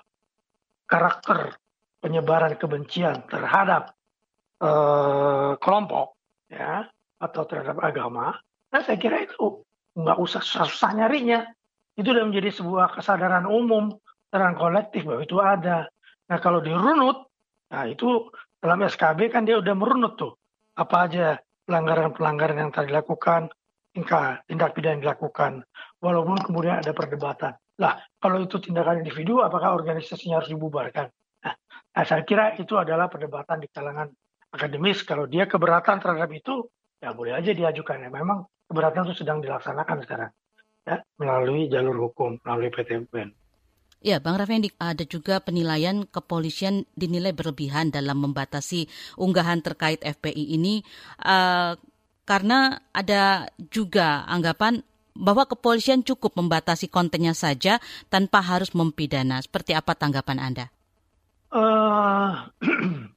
karakter 0.87 1.59
penyebaran 1.99 2.55
kebencian 2.55 3.27
terhadap 3.27 3.97
uh, 4.63 5.59
kelompok 5.59 6.15
ya 6.47 6.87
atau 7.17 7.43
terhadap 7.49 7.81
agama, 7.81 8.37
nah 8.73 8.81
saya 8.83 8.99
kira 8.99 9.25
itu 9.25 9.63
nggak 9.97 10.19
usah 10.21 10.41
susah-susah 10.45 10.91
nyarinya. 10.97 11.47
Itu 11.97 12.13
sudah 12.13 12.29
menjadi 12.29 12.51
sebuah 12.53 12.87
kesadaran 12.93 13.49
umum, 13.49 13.97
kesadaran 14.29 14.57
kolektif 14.61 15.09
bahwa 15.09 15.21
itu 15.25 15.37
ada. 15.41 15.89
Nah 16.29 16.39
kalau 16.45 16.61
dirunut, 16.61 17.25
nah 17.73 17.89
itu 17.89 18.29
dalam 18.61 18.85
SKB 18.85 19.33
kan 19.33 19.49
dia 19.49 19.57
udah 19.57 19.73
merunut 19.73 20.21
tuh 20.21 20.37
apa 20.77 20.97
aja 21.09 21.41
pelanggaran-pelanggaran 21.65 22.61
yang 22.61 22.71
telah 22.71 22.87
dilakukan, 22.87 23.49
tindak 23.97 24.71
pidana 24.77 25.01
yang 25.01 25.03
dilakukan, 25.09 25.65
walaupun 26.05 26.37
kemudian 26.45 26.85
ada 26.85 26.93
perdebatan. 26.93 27.57
Lah, 27.81 27.97
kalau 28.21 28.45
itu 28.45 28.61
tindakan 28.61 29.01
individu, 29.01 29.41
apakah 29.41 29.73
organisasinya 29.73 30.41
harus 30.41 30.53
dibubarkan? 30.53 31.09
Nah, 31.45 32.05
saya 32.05 32.25
kira 32.29 32.53
itu 32.61 32.77
adalah 32.77 33.09
perdebatan 33.09 33.65
di 33.65 33.69
kalangan 33.73 34.09
akademis. 34.53 35.01
Kalau 35.05 35.25
dia 35.25 35.49
keberatan 35.49 36.01
terhadap 36.01 36.29
itu, 36.33 36.69
ya 37.01 37.13
boleh 37.17 37.37
aja 37.37 37.53
diajukan. 37.53 38.05
Ya, 38.05 38.11
memang 38.13 38.45
keberatan 38.67 39.07
itu 39.11 39.15
sedang 39.23 39.39
dilaksanakan 39.43 39.99
sekarang 40.03 40.31
ya, 40.87 40.97
melalui 41.19 41.67
jalur 41.67 41.97
hukum, 42.09 42.39
melalui 42.47 42.71
PT 42.71 43.11
UN. 43.11 43.35
Ya, 44.05 44.23
Bang 44.23 44.39
Raffendi, 44.39 44.71
ada 44.79 45.03
juga 45.03 45.43
penilaian 45.43 46.07
kepolisian 46.07 46.87
dinilai 46.95 47.35
berlebihan 47.35 47.91
dalam 47.91 48.23
membatasi 48.23 48.87
unggahan 49.19 49.65
terkait 49.65 49.99
FPI 50.05 50.55
ini 50.55 50.87
uh, 51.27 51.75
karena 52.29 52.85
ada 52.95 53.51
juga 53.73 54.23
anggapan 54.29 54.85
bahwa 55.17 55.49
kepolisian 55.49 56.05
cukup 56.05 56.37
membatasi 56.37 56.93
kontennya 56.93 57.33
saja 57.33 57.81
tanpa 58.13 58.45
harus 58.45 58.77
mempidana. 58.77 59.41
Seperti 59.41 59.73
apa 59.73 59.97
tanggapan 59.97 60.39
Anda? 60.39 60.67
Uh, 61.49 62.53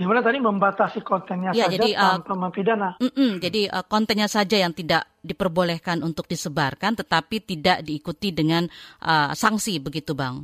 gimana 0.00 0.24
tadi 0.24 0.40
membatasi 0.40 1.04
kontennya 1.04 1.52
ya, 1.52 1.68
saja 1.68 1.76
jadi, 1.76 1.90
uh, 1.92 2.16
tanpa 2.16 2.32
mempidana? 2.32 2.96
Mm 2.96 3.12
-mm, 3.12 3.30
jadi 3.44 3.62
uh, 3.68 3.84
kontennya 3.84 4.32
saja 4.32 4.56
yang 4.56 4.72
tidak 4.72 5.04
diperbolehkan 5.20 6.00
untuk 6.00 6.24
disebarkan, 6.24 6.96
tetapi 6.96 7.44
tidak 7.44 7.84
diikuti 7.84 8.32
dengan 8.32 8.64
uh, 9.04 9.36
sanksi, 9.36 9.76
begitu, 9.76 10.16
bang? 10.16 10.40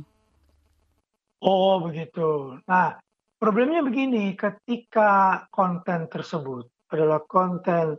Oh, 1.41 1.81
begitu. 1.81 2.61
Nah, 2.69 3.01
problemnya 3.41 3.81
begini, 3.81 4.37
ketika 4.37 5.45
konten 5.49 6.05
tersebut 6.05 6.69
adalah 6.93 7.25
konten 7.25 7.97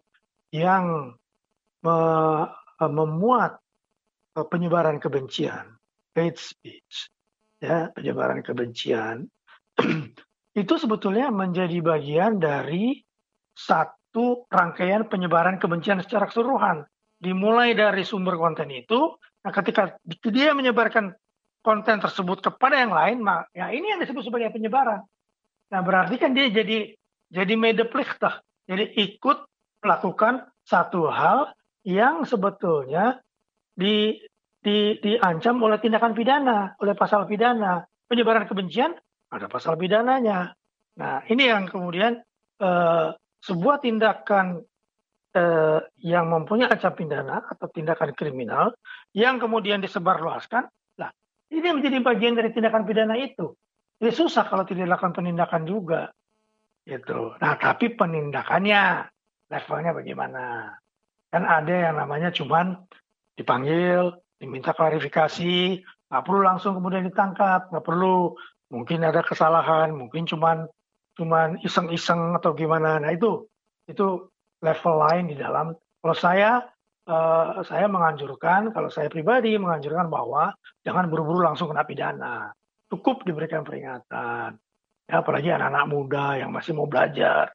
yang 0.55 1.19
me 1.83 1.99
memuat 2.79 3.59
penyebaran 4.47 5.03
kebencian, 5.03 5.75
hate 6.15 6.39
speech, 6.39 7.11
ya 7.59 7.91
penyebaran 7.91 8.47
kebencian 8.47 9.27
itu 10.59 10.75
sebetulnya 10.75 11.31
menjadi 11.31 11.79
bagian 11.79 12.43
dari 12.43 12.99
satu 13.55 14.47
rangkaian 14.51 15.07
penyebaran 15.07 15.63
kebencian 15.63 16.03
secara 16.03 16.27
keseluruhan. 16.27 16.83
Dimulai 17.19 17.75
dari 17.79 18.03
sumber 18.03 18.35
konten 18.35 18.71
itu 18.75 19.15
nah 19.39 19.55
ketika 19.55 19.95
dia 20.03 20.51
menyebarkan 20.51 21.15
konten 21.63 22.03
tersebut 22.03 22.43
kepada 22.43 22.75
yang 22.83 22.91
lain 22.91 23.23
ya 23.55 23.71
ini 23.71 23.95
yang 23.95 24.03
disebut 24.03 24.27
sebagai 24.27 24.51
penyebaran. 24.51 25.07
Nah 25.71 25.81
berarti 25.83 26.19
kan 26.19 26.35
dia 26.35 26.51
jadi 26.51 26.95
jadi 27.31 27.55
medeplichtah 27.55 28.43
jadi 28.67 28.91
ikut 28.99 29.39
melakukan 29.83 30.51
satu 30.67 31.07
hal 31.07 31.55
yang 31.87 32.27
sebetulnya 32.27 33.23
di 33.79 34.19
di, 34.59 34.99
diancam 34.99 35.63
oleh 35.63 35.79
tindakan 35.79 36.13
pidana, 36.19 36.75
oleh 36.83 36.99
pasal 36.99 37.25
pidana. 37.31 37.87
Penyebaran 38.11 38.49
kebencian 38.49 38.97
ada 39.29 39.47
pasal 39.47 39.77
pidananya. 39.77 40.53
Nah, 40.99 41.23
ini 41.29 41.49
yang 41.49 41.69
kemudian 41.69 42.19
eh, 42.59 43.09
sebuah 43.45 43.77
tindakan 43.85 44.65
eh, 45.37 45.81
yang 46.03 46.27
mempunyai 46.33 46.73
ancam 46.73 46.95
pidana 46.97 47.45
atau 47.47 47.69
tindakan 47.71 48.17
kriminal 48.17 48.75
yang 49.15 49.39
kemudian 49.39 49.79
disebarluaskan, 49.85 50.67
lah 50.99 51.11
ini 51.55 51.69
menjadi 51.71 52.03
bagian 52.03 52.35
dari 52.35 52.51
tindakan 52.51 52.89
pidana 52.89 53.15
itu. 53.15 53.55
Jadi 53.99 54.13
susah 54.15 54.47
kalau 54.47 54.63
tidak 54.63 54.87
dilakukan 54.87 55.15
penindakan 55.15 55.63
juga. 55.67 56.03
Gitu. 56.87 57.35
Nah, 57.37 57.55
tapi 57.61 57.93
penindakannya 57.93 59.11
levelnya 59.51 59.93
bagaimana? 59.93 60.73
Kan 61.29 61.45
ada 61.45 61.75
yang 61.91 62.01
namanya 62.01 62.33
cuman 62.33 62.79
dipanggil, 63.37 64.17
diminta 64.41 64.73
klarifikasi, 64.73 65.85
nggak 66.09 66.25
perlu 66.25 66.41
langsung 66.41 66.79
kemudian 66.79 67.05
ditangkap, 67.05 67.69
nggak 67.69 67.85
perlu 67.85 68.33
mungkin 68.73 69.05
ada 69.05 69.25
kesalahan, 69.25 69.93
mungkin 69.93 70.25
cuman 70.29 70.69
cuman 71.19 71.59
iseng-iseng 71.67 72.39
atau 72.39 72.55
gimana. 72.55 73.03
Nah 73.03 73.11
itu 73.11 73.49
itu 73.89 74.29
level 74.63 74.95
lain 75.03 75.25
di 75.33 75.37
dalam. 75.37 75.75
Kalau 75.99 76.17
saya 76.17 76.63
uh, 77.09 77.65
saya 77.67 77.91
menganjurkan, 77.91 78.71
kalau 78.71 78.93
saya 78.93 79.11
pribadi 79.11 79.57
menganjurkan 79.59 80.07
bahwa 80.07 80.55
jangan 80.87 81.11
buru-buru 81.11 81.43
langsung 81.43 81.73
kena 81.73 81.83
pidana. 81.83 82.53
Cukup 82.89 83.27
diberikan 83.27 83.67
peringatan. 83.67 84.57
Ya, 85.09 85.25
apalagi 85.25 85.49
anak-anak 85.49 85.87
muda 85.89 86.37
yang 86.37 86.53
masih 86.53 86.77
mau 86.77 86.85
belajar 86.85 87.53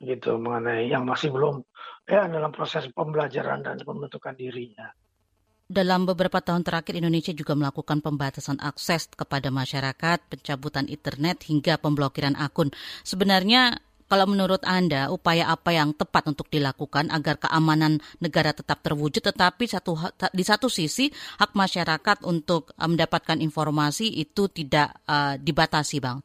gitu 0.00 0.40
mengenai 0.40 0.88
yang 0.88 1.04
masih 1.04 1.28
belum 1.28 1.60
ya 2.08 2.24
dalam 2.24 2.52
proses 2.52 2.88
pembelajaran 2.92 3.60
dan 3.60 3.76
pembentukan 3.80 4.32
dirinya. 4.36 4.88
Dalam 5.70 6.02
beberapa 6.02 6.42
tahun 6.42 6.66
terakhir 6.66 6.98
Indonesia 6.98 7.30
juga 7.30 7.54
melakukan 7.54 8.02
pembatasan 8.02 8.58
akses 8.58 9.06
kepada 9.14 9.54
masyarakat, 9.54 10.18
pencabutan 10.26 10.90
internet 10.90 11.46
hingga 11.46 11.78
pemblokiran 11.78 12.34
akun. 12.34 12.74
Sebenarnya 13.06 13.78
kalau 14.10 14.26
menurut 14.26 14.66
Anda, 14.66 15.14
upaya 15.14 15.46
apa 15.46 15.70
yang 15.70 15.94
tepat 15.94 16.26
untuk 16.26 16.50
dilakukan 16.50 17.14
agar 17.14 17.38
keamanan 17.38 18.02
negara 18.18 18.50
tetap 18.50 18.82
terwujud, 18.82 19.22
tetapi 19.22 19.70
satu 19.70 19.94
di 20.34 20.42
satu 20.42 20.66
sisi 20.66 21.06
hak 21.38 21.54
masyarakat 21.54 22.26
untuk 22.26 22.74
uh, 22.74 22.90
mendapatkan 22.90 23.38
informasi 23.38 24.10
itu 24.10 24.50
tidak 24.50 24.98
uh, 25.06 25.38
dibatasi, 25.38 26.02
bang? 26.02 26.18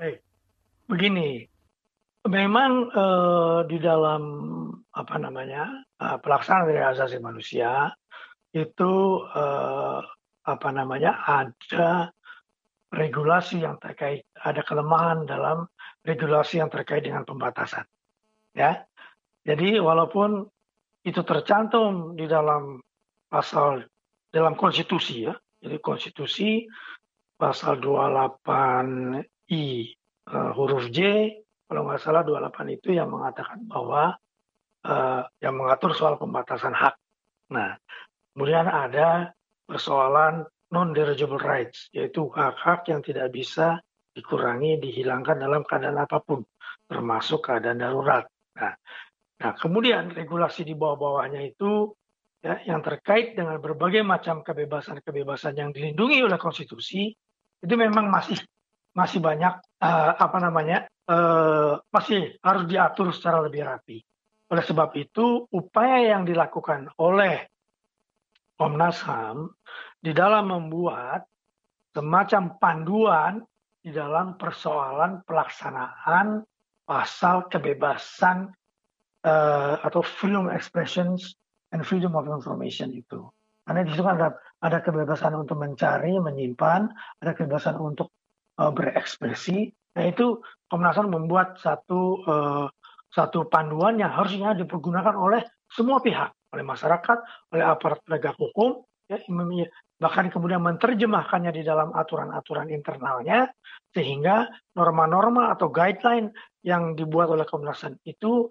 Baik, 0.00 0.24
begini, 0.88 1.44
memang 2.24 2.88
uh, 2.88 3.68
di 3.68 3.76
dalam 3.76 4.22
apa 4.96 5.20
namanya 5.20 5.84
uh, 6.00 6.16
pelaksanaan 6.16 6.72
dari 6.72 6.80
asasi 6.80 7.20
manusia 7.20 7.92
itu 8.50 8.92
uh, 9.24 10.00
apa 10.42 10.68
namanya 10.74 11.20
ada 11.22 12.10
regulasi 12.90 13.62
yang 13.62 13.78
terkait 13.78 14.26
ada 14.34 14.66
kelemahan 14.66 15.22
dalam 15.28 15.70
regulasi 16.02 16.58
yang 16.58 16.70
terkait 16.72 17.06
dengan 17.06 17.22
pembatasan. 17.22 17.86
Ya. 18.56 18.84
Jadi 19.46 19.78
walaupun 19.80 20.44
itu 21.06 21.22
tercantum 21.24 22.18
di 22.18 22.28
dalam 22.28 22.82
pasal 23.30 23.86
dalam 24.34 24.58
konstitusi 24.58 25.30
ya. 25.30 25.34
Jadi 25.60 25.76
konstitusi 25.78 26.64
pasal 27.36 27.80
28 27.80 29.22
I 29.50 29.64
uh, 30.28 30.50
huruf 30.56 30.88
J 30.92 31.30
kalau 31.70 31.86
nggak 31.86 32.02
salah 32.02 32.26
28 32.26 32.76
itu 32.82 32.98
yang 32.98 33.14
mengatakan 33.14 33.62
bahwa 33.70 34.18
uh, 34.82 35.22
yang 35.38 35.54
mengatur 35.54 35.94
soal 35.94 36.18
pembatasan 36.18 36.74
hak. 36.74 36.98
Nah, 37.54 37.78
kemudian 38.34 38.66
ada 38.66 39.34
persoalan 39.66 40.46
non 40.70 40.94
derigible 40.94 41.38
rights 41.38 41.90
yaitu 41.90 42.30
hak-hak 42.30 42.86
yang 42.90 43.02
tidak 43.02 43.30
bisa 43.34 43.82
dikurangi, 44.14 44.82
dihilangkan 44.82 45.38
dalam 45.38 45.62
keadaan 45.62 46.02
apa 46.02 46.18
pun, 46.22 46.42
termasuk 46.90 47.46
keadaan 47.46 47.78
darurat. 47.78 48.26
Nah, 48.58 48.74
nah 49.38 49.52
kemudian 49.54 50.10
regulasi 50.10 50.66
di 50.66 50.74
bawah-bawahnya 50.74 51.46
itu 51.46 51.94
ya, 52.42 52.58
yang 52.66 52.82
terkait 52.82 53.38
dengan 53.38 53.62
berbagai 53.62 54.02
macam 54.02 54.42
kebebasan-kebebasan 54.42 55.54
yang 55.54 55.70
dilindungi 55.70 56.26
oleh 56.26 56.38
konstitusi 56.38 57.14
itu 57.60 57.74
memang 57.76 58.08
masih 58.08 58.40
masih 58.90 59.22
banyak 59.22 59.54
uh, 59.78 60.12
apa 60.18 60.38
namanya 60.42 60.90
uh, 61.06 61.78
masih 61.94 62.34
harus 62.42 62.64
diatur 62.66 63.14
secara 63.14 63.38
lebih 63.44 63.62
rapi. 63.62 64.02
Oleh 64.50 64.64
sebab 64.66 64.90
itu 64.98 65.46
upaya 65.54 66.10
yang 66.18 66.26
dilakukan 66.26 66.90
oleh 66.98 67.46
Komnas 68.60 69.00
HAM 69.00 69.56
di 70.04 70.12
dalam 70.12 70.52
membuat 70.52 71.24
semacam 71.96 72.60
panduan 72.60 73.32
di 73.80 73.88
dalam 73.88 74.36
persoalan 74.36 75.24
pelaksanaan 75.24 76.44
pasal 76.84 77.48
kebebasan 77.48 78.52
uh, 79.24 79.80
atau 79.80 80.04
freedom 80.04 80.52
expressions 80.52 81.32
and 81.72 81.88
freedom 81.88 82.12
of 82.12 82.28
information 82.28 82.92
itu. 82.92 83.24
Karena 83.64 83.80
di 83.80 83.96
situ 83.96 84.04
kan 84.04 84.20
ada, 84.20 84.36
ada 84.60 84.84
kebebasan 84.84 85.32
untuk 85.40 85.56
mencari, 85.56 86.20
menyimpan, 86.20 86.92
ada 87.24 87.32
kebebasan 87.32 87.80
untuk 87.80 88.12
uh, 88.60 88.68
berekspresi. 88.68 89.72
Nah 89.96 90.04
itu 90.04 90.36
Komnas 90.68 91.00
HAM 91.00 91.08
membuat 91.08 91.56
satu 91.64 92.20
uh, 92.28 92.68
satu 93.10 93.48
panduan 93.48 93.96
yang 93.96 94.12
harusnya 94.12 94.54
dipergunakan 94.54 95.16
oleh 95.16 95.42
semua 95.66 95.98
pihak, 95.98 96.30
oleh 96.50 96.64
masyarakat, 96.66 97.18
oleh 97.54 97.64
aparat 97.64 98.02
penegak 98.02 98.34
hukum, 98.38 98.82
ya, 99.10 99.18
bahkan 100.00 100.32
kemudian 100.32 100.62
menerjemahkannya 100.64 101.52
di 101.52 101.62
dalam 101.66 101.92
aturan-aturan 101.92 102.72
internalnya 102.72 103.50
sehingga 103.92 104.48
norma-norma 104.72 105.52
atau 105.52 105.68
guideline 105.68 106.32
yang 106.64 106.96
dibuat 106.96 107.28
oleh 107.28 107.44
Komnas 107.44 107.84
HAM 107.84 108.00
itu 108.08 108.48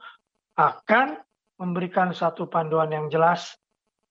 akan 0.59 1.17
memberikan 1.59 2.11
satu 2.11 2.47
panduan 2.47 2.91
yang 2.91 3.07
jelas 3.07 3.55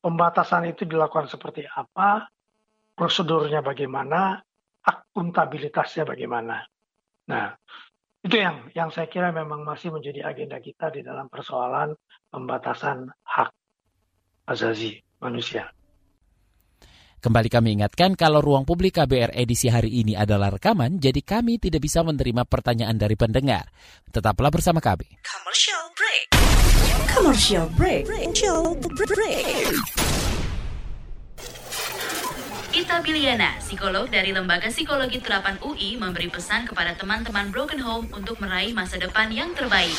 pembatasan 0.02 0.68
itu 0.68 0.84
dilakukan 0.88 1.28
seperti 1.28 1.64
apa, 1.66 2.28
prosedurnya 2.94 3.60
bagaimana, 3.60 4.40
akuntabilitasnya 4.82 6.08
bagaimana. 6.08 6.64
Nah, 7.28 7.52
itu 8.24 8.36
yang 8.40 8.66
yang 8.74 8.88
saya 8.90 9.06
kira 9.06 9.30
memang 9.30 9.62
masih 9.62 9.94
menjadi 9.94 10.26
agenda 10.26 10.58
kita 10.58 10.90
di 10.90 11.06
dalam 11.06 11.30
persoalan 11.30 11.94
pembatasan 12.32 13.06
hak 13.22 13.50
azazi 14.48 14.96
manusia. 15.20 15.68
Kembali 17.18 17.50
kami 17.50 17.74
ingatkan 17.74 18.14
kalau 18.14 18.38
ruang 18.38 18.62
publik 18.62 18.94
KBR 18.94 19.34
edisi 19.34 19.66
hari 19.66 19.90
ini 19.90 20.14
adalah 20.14 20.54
rekaman, 20.54 21.02
jadi 21.02 21.18
kami 21.18 21.58
tidak 21.58 21.82
bisa 21.82 22.06
menerima 22.06 22.46
pertanyaan 22.46 22.94
dari 22.94 23.18
pendengar. 23.18 23.66
Tetaplah 24.14 24.54
bersama 24.54 24.78
kami. 24.78 25.18
Commercial 25.26 25.84
break. 25.98 26.26
Commercial 27.10 27.66
break. 27.74 28.02
Commercial 28.06 28.62
break. 28.78 29.66
Ita 32.70 33.02
Biliana, 33.02 33.58
psikolog 33.58 34.06
dari 34.06 34.30
Lembaga 34.30 34.70
Psikologi 34.70 35.18
Terapan 35.18 35.58
UI, 35.66 35.98
memberi 35.98 36.30
pesan 36.30 36.70
kepada 36.70 36.94
teman-teman 36.94 37.50
Broken 37.50 37.82
Home 37.82 38.06
untuk 38.14 38.38
meraih 38.38 38.70
masa 38.70 38.94
depan 39.02 39.34
yang 39.34 39.50
terbaik 39.58 39.98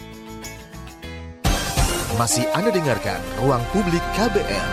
Masih 2.19 2.43
Anda 2.51 2.75
dengarkan 2.75 3.23
Ruang 3.39 3.63
Publik 3.71 4.03
KBR. 4.19 4.69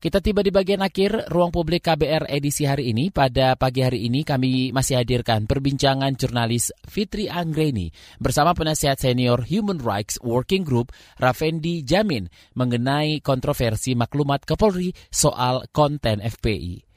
Kita 0.00 0.24
tiba 0.24 0.40
di 0.40 0.48
bagian 0.48 0.80
akhir 0.80 1.28
ruang 1.28 1.52
publik 1.52 1.84
KBR 1.84 2.30
edisi 2.32 2.64
hari 2.64 2.96
ini. 2.96 3.12
Pada 3.12 3.52
pagi 3.58 3.84
hari 3.84 4.08
ini 4.08 4.24
kami 4.24 4.72
masih 4.72 4.96
hadirkan 4.96 5.44
perbincangan 5.44 6.16
jurnalis 6.16 6.72
Fitri 6.88 7.28
Anggreni 7.28 7.92
bersama 8.16 8.56
penasihat 8.56 8.96
senior 8.96 9.44
Human 9.44 9.76
Rights 9.76 10.16
Working 10.24 10.64
Group 10.64 10.94
Ravendi 11.20 11.84
Jamin 11.84 12.32
mengenai 12.56 13.20
kontroversi 13.20 13.92
maklumat 13.92 14.48
Kapolri 14.48 14.96
soal 15.12 15.68
konten 15.68 16.24
FPI. 16.24 16.87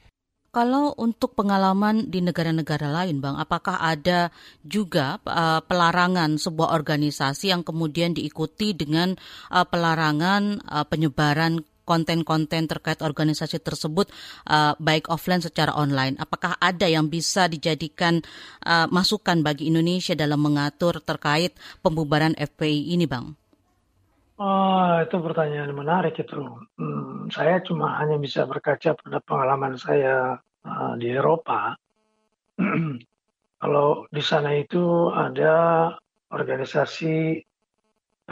Kalau 0.52 0.92
untuk 1.00 1.32
pengalaman 1.32 2.12
di 2.12 2.20
negara-negara 2.20 2.92
lain, 2.92 3.24
Bang, 3.24 3.40
apakah 3.40 3.80
ada 3.80 4.28
juga 4.60 5.16
uh, 5.24 5.64
pelarangan 5.64 6.36
sebuah 6.36 6.76
organisasi 6.76 7.48
yang 7.56 7.64
kemudian 7.64 8.12
diikuti 8.12 8.76
dengan 8.76 9.16
uh, 9.48 9.64
pelarangan 9.64 10.60
uh, 10.60 10.84
penyebaran 10.84 11.64
konten-konten 11.88 12.68
terkait 12.68 13.00
organisasi 13.00 13.64
tersebut 13.64 14.12
uh, 14.44 14.76
baik 14.76 15.08
offline 15.08 15.40
secara 15.40 15.72
online. 15.72 16.20
Apakah 16.20 16.60
ada 16.60 16.84
yang 16.84 17.08
bisa 17.08 17.48
dijadikan 17.48 18.20
uh, 18.68 18.84
masukan 18.92 19.40
bagi 19.40 19.72
Indonesia 19.72 20.12
dalam 20.12 20.36
mengatur 20.36 21.00
terkait 21.00 21.56
pembubaran 21.80 22.36
FPI 22.36 22.92
ini, 22.92 23.08
Bang? 23.08 23.40
Oh, 24.40 24.96
itu 25.04 25.16
pertanyaan 25.20 25.76
menarik 25.76 26.16
itu. 26.16 26.40
Hmm, 26.80 27.28
saya 27.28 27.60
cuma 27.60 28.00
hanya 28.00 28.16
bisa 28.16 28.48
berkaca 28.48 28.96
pada 28.96 29.18
pengalaman 29.20 29.76
saya 29.76 30.40
uh, 30.64 30.92
di 30.96 31.12
Eropa. 31.12 31.76
Kalau 33.62 34.08
di 34.08 34.22
sana 34.24 34.56
itu 34.56 35.12
ada 35.12 35.54
organisasi 36.32 37.44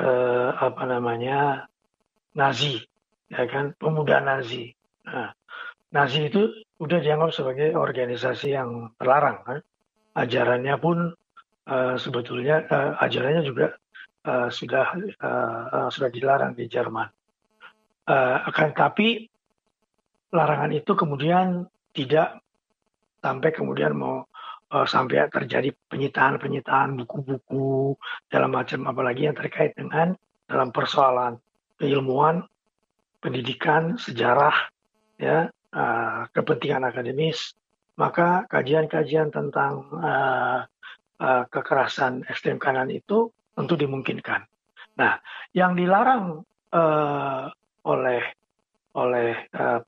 uh, 0.00 0.50
apa 0.56 0.82
namanya 0.88 1.68
Nazi, 2.34 2.80
ya 3.28 3.44
kan, 3.44 3.76
pemuda 3.76 4.24
Nazi. 4.24 4.72
Nah, 5.04 5.30
Nazi 5.92 6.32
itu 6.32 6.48
udah 6.80 6.98
dianggap 6.98 7.30
sebagai 7.36 7.76
organisasi 7.76 8.56
yang 8.56 8.96
terlarang 8.96 9.38
kan. 9.44 9.58
Ajarannya 10.16 10.74
pun 10.80 11.12
uh, 11.68 11.94
sebetulnya 12.00 12.64
uh, 12.66 12.96
ajarannya 13.04 13.42
juga 13.44 13.79
uh, 14.26 14.48
sudah 14.52 14.86
uh, 15.20 15.88
sudah 15.88 16.10
dilarang 16.12 16.56
di 16.56 16.66
Jerman. 16.66 17.08
Uh, 18.10 18.42
akan 18.50 18.74
tetapi 18.74 19.28
larangan 20.34 20.72
itu 20.74 20.92
kemudian 20.98 21.66
tidak 21.94 22.42
sampai 23.20 23.50
kemudian 23.52 23.92
mau 23.94 24.24
uh, 24.72 24.86
sampai 24.86 25.28
terjadi 25.28 25.74
penyitaan-penyitaan 25.90 26.96
buku-buku 27.04 27.94
dalam 28.30 28.54
macam 28.54 28.88
apalagi 28.88 29.28
yang 29.28 29.36
terkait 29.36 29.76
dengan 29.76 30.16
dalam 30.50 30.74
persoalan 30.74 31.38
keilmuan, 31.78 32.44
pendidikan, 33.22 33.96
sejarah, 33.96 34.54
ya, 35.16 35.48
uh, 35.72 36.20
kepentingan 36.34 36.84
akademis, 36.88 37.54
maka 37.96 38.48
kajian-kajian 38.48 39.30
tentang 39.30 39.86
uh, 39.96 40.64
uh, 41.20 41.44
kekerasan 41.52 42.24
ekstrem 42.26 42.58
kanan 42.58 42.88
itu 42.90 43.30
tentu 43.54 43.74
dimungkinkan. 43.76 44.46
Nah, 44.98 45.16
yang 45.56 45.74
dilarang 45.78 46.44
uh, 46.74 47.44
oleh 47.86 48.22
oleh 48.94 49.30
uh, 49.54 49.80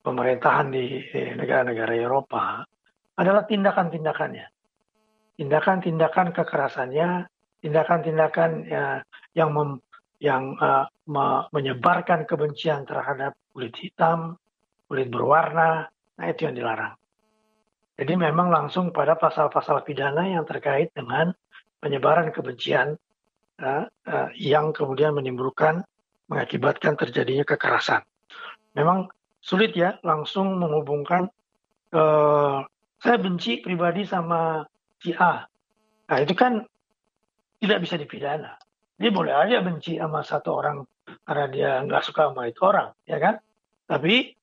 pemerintahan 0.00 0.70
di 0.70 1.02
negara-negara 1.36 1.92
Eropa 1.98 2.62
adalah 3.18 3.44
tindakan-tindakannya. 3.44 4.46
Tindakan-tindakan 5.36 6.32
kekerasannya, 6.32 7.28
tindakan-tindakan 7.60 8.50
ya, 8.64 9.04
yang 9.36 9.52
mem, 9.52 9.70
yang 10.22 10.56
uh, 10.56 10.88
me, 11.10 11.44
menyebarkan 11.52 12.24
kebencian 12.24 12.88
terhadap 12.88 13.36
kulit 13.52 13.76
hitam, 13.76 14.40
kulit 14.88 15.12
berwarna, 15.12 15.90
nah 16.16 16.26
itu 16.28 16.48
yang 16.48 16.56
dilarang. 16.56 16.94
Jadi 17.96 18.12
memang 18.12 18.52
langsung 18.52 18.92
pada 18.92 19.16
pasal-pasal 19.16 19.80
pidana 19.84 20.28
yang 20.28 20.44
terkait 20.44 20.92
dengan 20.92 21.32
penyebaran 21.80 22.28
kebencian 22.28 22.96
yang 24.36 24.76
kemudian 24.76 25.16
menimbulkan 25.16 25.80
mengakibatkan 26.28 26.98
terjadinya 26.98 27.46
kekerasan. 27.46 28.02
Memang 28.76 29.08
sulit 29.40 29.72
ya 29.72 29.96
langsung 30.02 30.58
menghubungkan 30.58 31.30
uh, 31.94 32.66
saya 33.00 33.16
benci 33.22 33.62
pribadi 33.62 34.04
sama 34.04 34.66
si 35.00 35.14
A. 35.14 35.46
Nah 36.10 36.18
itu 36.18 36.34
kan 36.34 36.66
tidak 37.60 37.78
bisa 37.84 37.94
dipidana. 37.96 38.58
Dia 38.96 39.12
boleh 39.12 39.32
aja 39.32 39.60
benci 39.60 40.00
sama 40.00 40.24
satu 40.24 40.50
orang 40.56 40.82
karena 41.22 41.46
dia 41.52 41.70
nggak 41.84 42.02
suka 42.02 42.32
sama 42.32 42.48
itu 42.48 42.60
orang, 42.64 42.90
ya 43.04 43.18
kan? 43.20 43.34
Tapi 43.86 44.34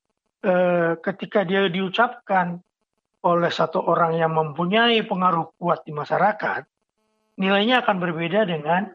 eh, 0.43 0.91
ketika 1.01 1.43
dia 1.43 1.67
diucapkan 1.67 2.61
oleh 3.23 3.51
satu 3.51 3.81
orang 3.81 4.19
yang 4.19 4.31
mempunyai 4.35 5.01
pengaruh 5.03 5.55
kuat 5.57 5.83
di 5.87 5.91
masyarakat, 5.95 6.67
nilainya 7.39 7.81
akan 7.81 7.97
berbeda 7.97 8.45
dengan 8.45 8.91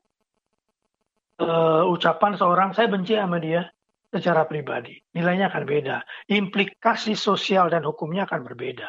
eh, 1.38 1.82
ucapan 1.86 2.34
seorang 2.34 2.70
saya 2.74 2.90
benci 2.90 3.14
sama 3.14 3.38
dia 3.38 3.66
secara 4.08 4.44
pribadi. 4.48 4.96
Nilainya 5.14 5.52
akan 5.52 5.64
beda. 5.68 5.96
Implikasi 6.28 7.14
sosial 7.14 7.68
dan 7.68 7.84
hukumnya 7.84 8.24
akan 8.24 8.40
berbeda. 8.44 8.88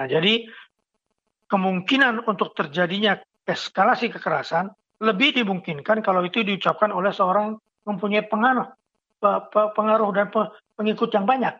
Nah, 0.00 0.06
jadi 0.08 0.48
kemungkinan 1.50 2.24
untuk 2.28 2.54
terjadinya 2.54 3.18
eskalasi 3.44 4.12
kekerasan 4.12 4.70
lebih 5.00 5.32
dimungkinkan 5.32 6.04
kalau 6.04 6.22
itu 6.22 6.44
diucapkan 6.44 6.92
oleh 6.92 7.10
seorang 7.10 7.56
mempunyai 7.88 8.28
pengaruh 8.28 8.68
pengaruh 9.50 10.10
dan 10.16 10.28
pengikut 10.76 11.10
yang 11.12 11.24
banyak. 11.28 11.54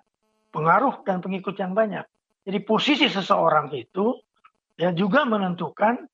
Pengaruh 0.51 1.05
dan 1.05 1.21
pengikut 1.25 1.57
yang 1.57 1.73
banyak. 1.73 2.05
Jadi 2.45 2.59
posisi 2.65 3.07
seseorang 3.07 3.69
itu 3.77 4.17
ya 4.81 4.91
juga 4.97 5.29
menentukan 5.29 6.09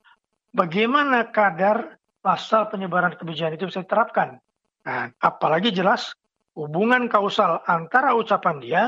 bagaimana 0.50 1.30
kadar 1.30 1.96
pasal 2.26 2.66
penyebaran 2.66 3.14
kebijakan 3.14 3.54
itu 3.54 3.70
bisa 3.70 3.86
diterapkan. 3.86 4.42
Nah, 4.82 5.14
apalagi 5.22 5.70
jelas 5.70 6.10
hubungan 6.58 7.06
kausal 7.06 7.62
antara 7.70 8.18
ucapan 8.18 8.58
dia 8.58 8.82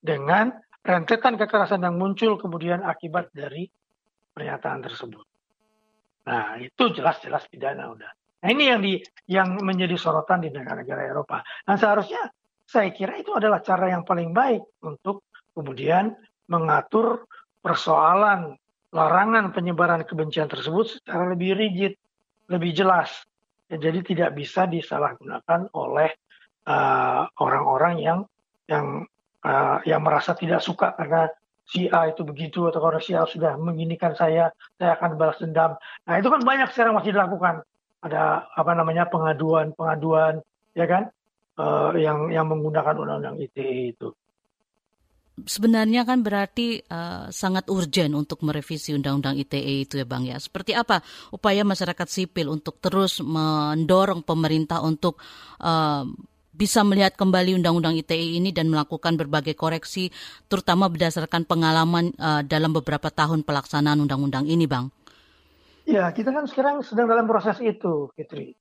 dengan 0.00 0.56
rentetan 0.80 1.36
kekerasan 1.36 1.84
yang 1.84 2.00
muncul 2.00 2.40
kemudian 2.40 2.80
akibat 2.80 3.28
dari 3.36 3.68
pernyataan 4.32 4.80
tersebut. 4.80 5.20
Nah, 6.24 6.56
itu 6.56 6.96
jelas-jelas 6.96 7.44
pidana 7.52 7.92
udah. 7.92 8.08
Nah, 8.40 8.48
ini 8.48 8.64
yang 8.72 8.80
di 8.80 8.96
yang 9.28 9.60
menjadi 9.60 10.00
sorotan 10.00 10.40
di 10.40 10.48
negara-negara 10.48 11.12
Eropa. 11.12 11.44
Nah, 11.68 11.76
seharusnya 11.76 12.32
saya 12.64 12.88
kira 12.88 13.20
itu 13.20 13.36
adalah 13.36 13.60
cara 13.60 13.92
yang 13.92 14.08
paling 14.08 14.32
baik 14.32 14.64
untuk 14.80 15.28
kemudian 15.52 16.16
mengatur 16.48 17.28
persoalan 17.60 18.56
larangan 18.88 19.52
penyebaran 19.52 20.08
kebencian 20.08 20.48
tersebut 20.48 21.00
secara 21.00 21.28
lebih 21.28 21.52
rigid, 21.52 21.92
lebih 22.48 22.72
jelas. 22.74 23.12
Ya, 23.68 23.76
jadi 23.76 24.00
tidak 24.00 24.30
bisa 24.32 24.64
disalahgunakan 24.64 25.68
oleh 25.76 26.10
uh, 26.64 27.28
orang-orang 27.36 28.00
uh, 28.00 28.02
yang 28.02 28.18
yang 28.64 28.86
uh, 29.44 29.78
yang 29.84 30.00
merasa 30.00 30.32
tidak 30.32 30.64
suka 30.64 30.96
karena 30.96 31.28
si 31.68 31.84
A 31.92 32.08
itu 32.08 32.24
begitu 32.24 32.64
atau 32.64 32.80
kalau 32.80 32.96
si 32.96 33.12
A 33.12 33.28
sudah 33.28 33.60
menginikan 33.60 34.16
saya, 34.16 34.48
saya 34.80 34.96
akan 34.96 35.20
balas 35.20 35.36
dendam. 35.36 35.76
Nah 36.08 36.14
itu 36.16 36.32
kan 36.32 36.40
banyak 36.40 36.72
sekarang 36.72 36.96
masih 36.96 37.12
dilakukan. 37.12 37.60
Ada 38.00 38.48
apa 38.56 38.72
namanya 38.72 39.10
pengaduan-pengaduan, 39.10 40.40
ya 40.72 40.86
kan, 40.88 41.12
uh, 41.60 41.92
yang 41.92 42.32
yang 42.32 42.48
menggunakan 42.48 42.96
undang-undang 42.96 43.36
ITE 43.36 43.92
itu. 43.92 44.08
Sebenarnya 45.44 46.02
kan 46.08 46.24
berarti 46.24 46.82
uh, 46.88 47.28
sangat 47.30 47.70
urgent 47.70 48.16
untuk 48.16 48.42
merevisi 48.42 48.96
undang-undang 48.96 49.38
ITE 49.38 49.86
itu 49.86 50.00
ya 50.00 50.06
Bang 50.08 50.26
ya. 50.26 50.40
Seperti 50.40 50.74
apa 50.74 51.04
upaya 51.30 51.62
masyarakat 51.62 52.08
sipil 52.08 52.50
untuk 52.50 52.80
terus 52.82 53.22
mendorong 53.22 54.26
pemerintah 54.26 54.82
untuk 54.82 55.20
uh, 55.62 56.02
bisa 56.58 56.82
melihat 56.82 57.14
kembali 57.14 57.54
Undang-Undang 57.62 58.02
ITE 58.02 58.34
ini 58.42 58.50
dan 58.50 58.66
melakukan 58.66 59.14
berbagai 59.14 59.54
koreksi, 59.54 60.10
terutama 60.50 60.90
berdasarkan 60.90 61.46
pengalaman 61.46 62.10
uh, 62.18 62.42
dalam 62.42 62.74
beberapa 62.74 63.14
tahun 63.14 63.46
pelaksanaan 63.46 64.02
Undang-Undang 64.02 64.50
ini, 64.50 64.66
Bang? 64.66 64.90
Ya, 65.86 66.10
kita 66.10 66.34
kan 66.34 66.50
sekarang 66.50 66.82
sedang 66.82 67.06
dalam 67.06 67.30
proses 67.30 67.62
itu, 67.62 68.10
Fitri. 68.18 68.58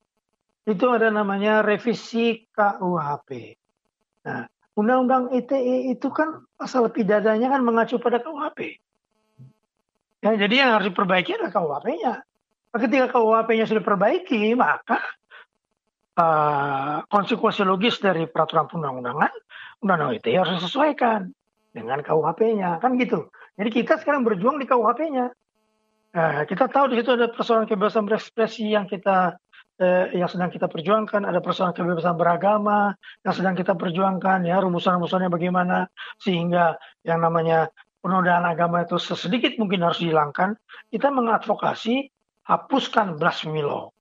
Itu 0.63 0.93
ada 0.93 1.09
namanya 1.09 1.65
revisi 1.65 2.45
KUHP. 2.53 3.57
Nah, 4.29 4.45
Undang-Undang 4.77 5.33
ITE 5.33 5.89
itu 5.89 6.07
kan 6.13 6.45
pasal 6.53 6.93
pidananya 6.93 7.49
kan 7.49 7.65
mengacu 7.65 7.97
pada 7.97 8.21
KUHP. 8.21 8.77
Ya, 10.21 10.37
jadi 10.37 10.55
yang 10.61 10.69
harus 10.77 10.93
diperbaiki 10.93 11.33
adalah 11.33 11.49
KUHP-nya. 11.49 12.13
Ketika 12.77 13.05
KUHP-nya 13.09 13.65
sudah 13.65 13.81
diperbaiki, 13.81 14.53
maka 14.53 15.01
uh, 16.13 17.01
konsekuensi 17.09 17.65
logis 17.65 17.97
dari 17.97 18.29
peraturan 18.29 18.69
perundang-undangan, 18.69 19.33
undang-undang 19.81 20.21
ITE 20.21 20.37
harus 20.37 20.61
disesuaikan 20.61 21.33
dengan 21.73 22.05
KUHP-nya, 22.05 22.77
kan 22.77 23.01
gitu. 23.01 23.33
Jadi 23.57 23.69
kita 23.73 23.97
sekarang 23.97 24.21
berjuang 24.21 24.61
di 24.61 24.69
KUHP-nya. 24.69 25.33
Nah, 26.13 26.45
kita 26.45 26.69
tahu 26.69 26.93
di 26.93 27.01
situ 27.01 27.17
ada 27.17 27.33
persoalan 27.33 27.65
kebebasan 27.65 28.05
berekspresi 28.05 28.77
yang 28.77 28.85
kita 28.85 29.41
eh, 29.81 30.13
yang 30.17 30.29
sedang 30.29 30.49
kita 30.49 30.69
perjuangkan, 30.69 31.25
ada 31.25 31.41
persoalan 31.41 31.73
kebebasan 31.73 32.17
beragama 32.17 32.93
yang 33.21 33.33
sedang 33.33 33.55
kita 33.57 33.73
perjuangkan, 33.77 34.45
ya 34.45 34.61
rumusan-rumusannya 34.61 35.29
bagaimana 35.29 35.87
sehingga 36.21 36.77
yang 37.05 37.21
namanya 37.21 37.69
penodaan 38.01 38.45
agama 38.45 38.85
itu 38.85 38.97
sesedikit 39.01 39.57
mungkin 39.61 39.85
harus 39.85 40.01
dihilangkan. 40.01 40.57
Kita 40.89 41.09
mengadvokasi 41.13 42.09
hapuskan 42.47 43.19
blasphemy 43.19 43.61
law 43.61 43.91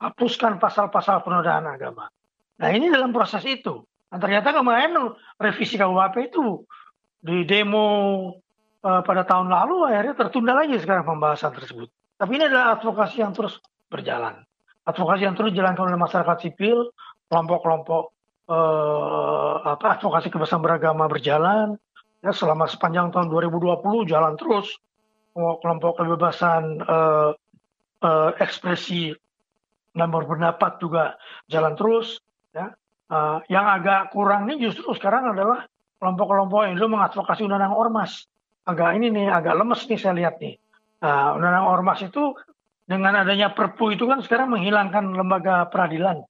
hapuskan 0.00 0.56
pasal-pasal 0.56 1.20
penodaan 1.20 1.68
agama. 1.68 2.08
Nah 2.56 2.68
ini 2.72 2.88
dalam 2.88 3.12
proses 3.12 3.44
itu. 3.44 3.84
Nah, 4.10 4.18
ternyata 4.18 4.50
kemarin 4.50 4.96
revisi 5.38 5.76
KUHP 5.78 6.32
itu 6.32 6.64
di 7.20 7.44
demo 7.44 7.86
uh, 8.82 9.02
pada 9.04 9.22
tahun 9.28 9.52
lalu 9.52 9.86
akhirnya 9.86 10.16
tertunda 10.16 10.56
lagi 10.56 10.74
sekarang 10.80 11.04
pembahasan 11.06 11.52
tersebut. 11.54 11.92
Tapi 12.16 12.32
ini 12.36 12.48
adalah 12.48 12.80
advokasi 12.80 13.22
yang 13.22 13.36
terus 13.36 13.60
berjalan. 13.92 14.40
Advokasi 14.88 15.22
yang 15.28 15.36
terus 15.36 15.52
dijalankan 15.52 15.92
oleh 15.92 16.00
masyarakat 16.00 16.36
sipil, 16.40 16.88
kelompok-kelompok 17.28 18.16
uh, 18.50 19.54
apa 19.62 20.00
advokasi 20.00 20.32
kebebasan 20.32 20.60
beragama 20.60 21.06
berjalan 21.06 21.78
ya 22.20 22.32
selama 22.34 22.66
sepanjang 22.68 23.14
tahun 23.14 23.32
2020 23.32 24.10
jalan 24.10 24.34
terus 24.36 24.68
kelompok 25.32 26.02
kebebasan 26.02 26.82
uh, 26.84 27.32
uh, 28.02 28.30
ekspresi 28.42 29.14
dan 29.94 30.08
berpendapat 30.10 30.78
juga 30.82 31.18
jalan 31.46 31.74
terus. 31.78 32.18
Ya. 32.50 32.74
Uh, 33.10 33.42
yang 33.50 33.66
agak 33.66 34.14
kurang 34.14 34.46
ini 34.46 34.70
justru 34.70 34.86
sekarang 34.94 35.34
adalah 35.34 35.66
kelompok-kelompok 35.98 36.60
yang 36.66 36.74
dulu 36.78 36.98
mengadvokasi 36.98 37.46
undang-undang 37.46 37.74
ormas. 37.74 38.26
Agak 38.66 38.94
ini 38.94 39.10
nih, 39.10 39.26
agak 39.30 39.58
lemes 39.58 39.82
nih 39.86 39.98
saya 39.98 40.14
lihat 40.14 40.38
nih. 40.38 40.58
Uh, 41.00 41.34
undang-undang 41.38 41.66
ormas 41.66 41.98
itu 42.04 42.36
dengan 42.90 43.22
adanya 43.22 43.54
perpu 43.54 43.94
itu 43.94 44.02
kan 44.10 44.18
sekarang 44.18 44.50
menghilangkan 44.50 45.14
lembaga 45.14 45.70
peradilan 45.70 46.26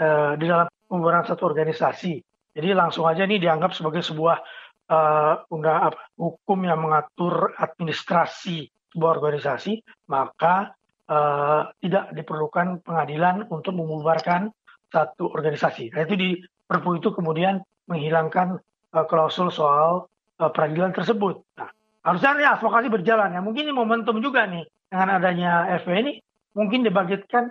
uh, 0.00 0.32
di 0.40 0.48
dalam 0.48 0.64
pembubaran 0.88 1.28
satu 1.28 1.44
organisasi. 1.52 2.16
Jadi 2.56 2.68
langsung 2.72 3.04
aja 3.04 3.28
ini 3.28 3.36
dianggap 3.36 3.76
sebagai 3.76 4.00
sebuah 4.00 4.40
uh, 4.88 5.44
undang 5.52 5.92
apa, 5.92 6.00
hukum 6.16 6.64
yang 6.64 6.80
mengatur 6.80 7.52
administrasi 7.60 8.72
sebuah 8.88 9.20
organisasi, 9.20 9.84
maka 10.08 10.72
uh, 11.12 11.68
tidak 11.84 12.16
diperlukan 12.16 12.80
pengadilan 12.80 13.44
untuk 13.52 13.76
membubarkan 13.76 14.48
satu 14.88 15.28
organisasi. 15.28 15.92
Nah, 15.92 16.08
itu 16.08 16.16
di 16.16 16.30
Perpu 16.64 16.96
itu 16.96 17.12
kemudian 17.12 17.60
menghilangkan 17.84 18.56
uh, 18.96 19.04
klausul 19.04 19.52
soal 19.52 20.08
uh, 20.40 20.48
peradilan 20.48 20.96
tersebut. 20.96 21.44
Nah, 21.60 21.68
harusnya 22.00 22.32
ya, 22.40 22.50
advokasi 22.56 22.88
berjalan 22.88 23.36
ya. 23.36 23.44
Mungkin 23.44 23.68
ini 23.68 23.76
momentum 23.76 24.24
juga 24.24 24.48
nih 24.48 24.64
dengan 24.92 25.08
adanya 25.16 25.72
FP 25.80 25.88
ini 26.04 26.12
mungkin 26.52 26.84
dibagikan 26.84 27.48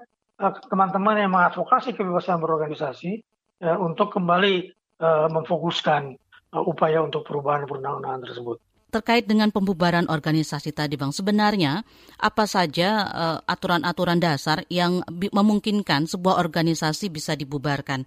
teman-teman 0.69 1.17
uh, 1.17 1.21
yang 1.25 1.31
mengadvokasi 1.33 1.97
kebebasan 1.97 2.37
berorganisasi 2.37 3.25
uh, 3.65 3.81
untuk 3.81 4.13
kembali 4.13 4.69
uh, 5.01 5.25
memfokuskan 5.33 6.13
uh, 6.53 6.61
upaya 6.61 7.01
untuk 7.01 7.25
perubahan 7.25 7.65
perundang-undangan 7.65 8.21
tersebut 8.29 8.61
terkait 8.91 9.23
dengan 9.23 9.47
pembubaran 9.49 10.03
organisasi 10.11 10.75
tadi 10.75 10.99
Bang, 10.99 11.15
sebenarnya 11.15 11.87
apa 12.19 12.43
saja 12.43 13.07
uh, 13.07 13.39
aturan-aturan 13.47 14.19
dasar 14.19 14.67
yang 14.67 14.99
memungkinkan 15.09 16.11
sebuah 16.11 16.35
organisasi 16.43 17.07
bisa 17.07 17.31
dibubarkan? 17.39 18.03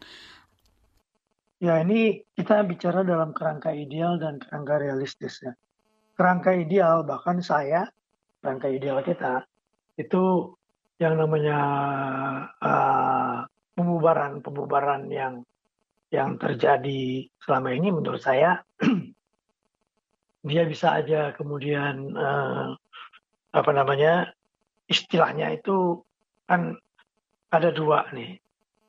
Ya, 1.65 1.81
ini 1.81 2.21
kita 2.37 2.61
bicara 2.69 3.01
dalam 3.01 3.33
kerangka 3.33 3.73
ideal 3.73 4.21
dan 4.21 4.37
kerangka 4.37 4.77
realistis 4.77 5.41
ya. 5.41 5.57
Kerangka 6.21 6.53
ideal 6.53 7.01
bahkan 7.09 7.41
saya, 7.41 7.89
kerangka 8.45 8.69
ideal 8.69 9.01
kita 9.01 9.49
itu 9.97 10.53
yang 11.01 11.17
namanya 11.17 11.59
uh, 12.61 13.49
pembubaran 13.73 14.45
pembubaran 14.45 15.09
yang 15.09 15.49
yang 16.13 16.37
terjadi 16.37 17.25
selama 17.41 17.73
ini 17.73 17.89
menurut 17.89 18.21
saya 18.21 18.61
dia 20.45 20.63
bisa 20.69 21.01
aja 21.01 21.33
kemudian 21.33 22.13
uh, 22.13 22.77
apa 23.57 23.71
namanya 23.73 24.37
istilahnya 24.93 25.57
itu 25.57 26.05
kan 26.45 26.77
ada 27.49 27.71
dua 27.73 28.05
nih. 28.13 28.37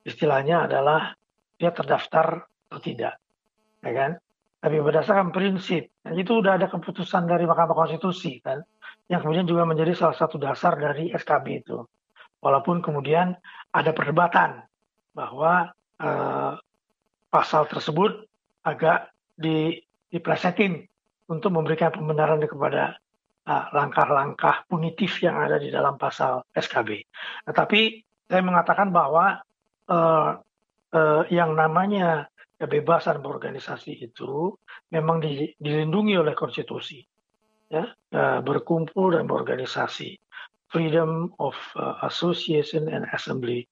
Istilahnya 0.05 0.69
adalah 0.69 1.15
dia 1.55 1.71
terdaftar 1.71 2.43
atau 2.43 2.79
tidak 2.83 3.17
ya 3.81 3.93
kan? 3.95 4.11
Tapi 4.59 4.81
berdasarkan 4.81 5.29
prinsip 5.29 5.93
itu 6.13 6.31
udah 6.41 6.57
ada 6.57 6.67
keputusan 6.67 7.29
dari 7.29 7.45
Mahkamah 7.45 7.77
Konstitusi 7.77 8.41
kan 8.41 8.65
yang 9.09 9.21
kemudian 9.21 9.45
juga 9.45 9.63
menjadi 9.69 9.93
salah 9.93 10.17
satu 10.17 10.41
dasar 10.41 10.77
dari 10.77 11.13
SKB 11.13 11.45
itu 11.65 11.85
walaupun 12.41 12.81
kemudian 12.85 13.33
ada 13.73 13.91
perdebatan 13.93 14.65
bahwa 15.13 15.73
uh, 16.01 16.53
pasal 17.29 17.65
tersebut 17.65 18.25
agak 18.65 19.09
di 19.35 19.81
diplesetin 20.13 20.85
untuk 21.27 21.51
memberikan 21.51 21.91
pembenaran 21.91 22.39
kepada 22.39 22.95
ah, 23.49 23.65
langkah-langkah 23.73 24.63
punitif 24.69 25.19
yang 25.19 25.35
ada 25.41 25.59
di 25.59 25.73
dalam 25.73 25.99
pasal 25.99 26.45
SKB. 26.53 27.03
Nah, 27.49 27.53
tapi 27.53 27.99
saya 28.25 28.41
mengatakan 28.45 28.89
bahwa 28.89 29.43
uh, 29.91 30.29
uh, 30.95 31.23
yang 31.27 31.53
namanya 31.53 32.31
kebebasan 32.55 33.19
berorganisasi 33.19 33.99
itu 33.99 34.55
memang 34.89 35.19
di, 35.19 35.51
dilindungi 35.59 36.15
oleh 36.15 36.33
konstitusi, 36.33 37.03
ya, 37.69 37.91
uh, 37.91 38.39
berkumpul 38.45 39.15
dan 39.15 39.25
berorganisasi, 39.25 40.17
freedom 40.69 41.33
of 41.41 41.55
uh, 41.77 42.01
association 42.05 42.89
and 42.91 43.05
assembly. 43.13 43.65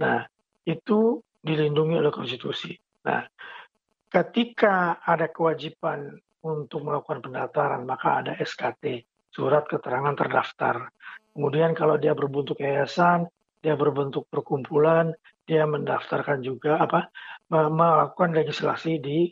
Nah, 0.00 0.24
itu 0.64 1.20
dilindungi 1.44 2.00
oleh 2.00 2.12
konstitusi. 2.12 2.72
Nah, 3.04 3.24
ketika 4.08 5.04
ada 5.04 5.28
kewajiban 5.28 6.16
untuk 6.44 6.84
melakukan 6.84 7.20
pendaftaran, 7.24 7.84
maka 7.84 8.24
ada 8.24 8.32
SKT, 8.40 9.04
surat 9.32 9.68
keterangan 9.68 10.16
terdaftar. 10.16 10.88
Kemudian 11.34 11.74
kalau 11.74 11.98
dia 11.98 12.14
berbentuk 12.14 12.62
yayasan, 12.62 13.26
dia 13.64 13.74
berbentuk 13.74 14.28
perkumpulan, 14.28 15.16
dia 15.44 15.64
mendaftarkan 15.68 16.40
juga 16.40 16.80
apa 16.80 17.12
melakukan 17.52 18.32
legislasi 18.32 19.00
di 19.00 19.28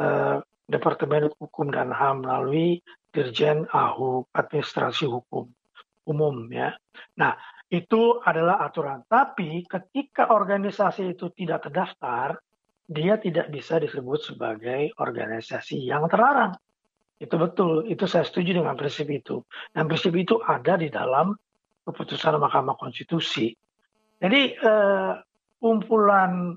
uh, 0.00 0.40
Departemen 0.64 1.28
Hukum 1.36 1.68
dan 1.68 1.92
HAM 1.92 2.24
melalui 2.24 2.80
Dirjen 3.14 3.70
AHU 3.70 4.26
Administrasi 4.34 5.06
Hukum 5.06 5.46
Umum 6.04 6.50
ya. 6.52 6.74
Nah, 7.16 7.32
itu 7.72 8.20
adalah 8.20 8.60
aturan. 8.60 9.08
Tapi 9.08 9.64
ketika 9.64 10.28
organisasi 10.28 11.16
itu 11.16 11.32
tidak 11.32 11.70
terdaftar, 11.70 12.36
dia 12.84 13.16
tidak 13.16 13.48
bisa 13.48 13.80
disebut 13.80 14.20
sebagai 14.20 14.92
organisasi 15.00 15.80
yang 15.80 16.04
terlarang. 16.12 16.52
Itu 17.16 17.40
betul, 17.40 17.88
itu 17.88 18.04
saya 18.04 18.28
setuju 18.28 18.60
dengan 18.60 18.76
prinsip 18.76 19.08
itu. 19.08 19.40
Dan 19.72 19.88
prinsip 19.88 20.12
itu 20.12 20.36
ada 20.44 20.76
di 20.76 20.92
dalam 20.92 21.32
keputusan 21.88 22.36
Mahkamah 22.36 22.76
Konstitusi. 22.76 23.56
Jadi 24.20 24.42
eh, 24.52 25.12
kumpulan 25.56 26.52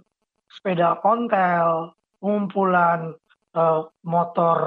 sepeda 0.52 1.00
ontel, 1.08 1.96
kumpulan 2.20 3.16
eh, 3.56 3.82
motor 4.04 4.60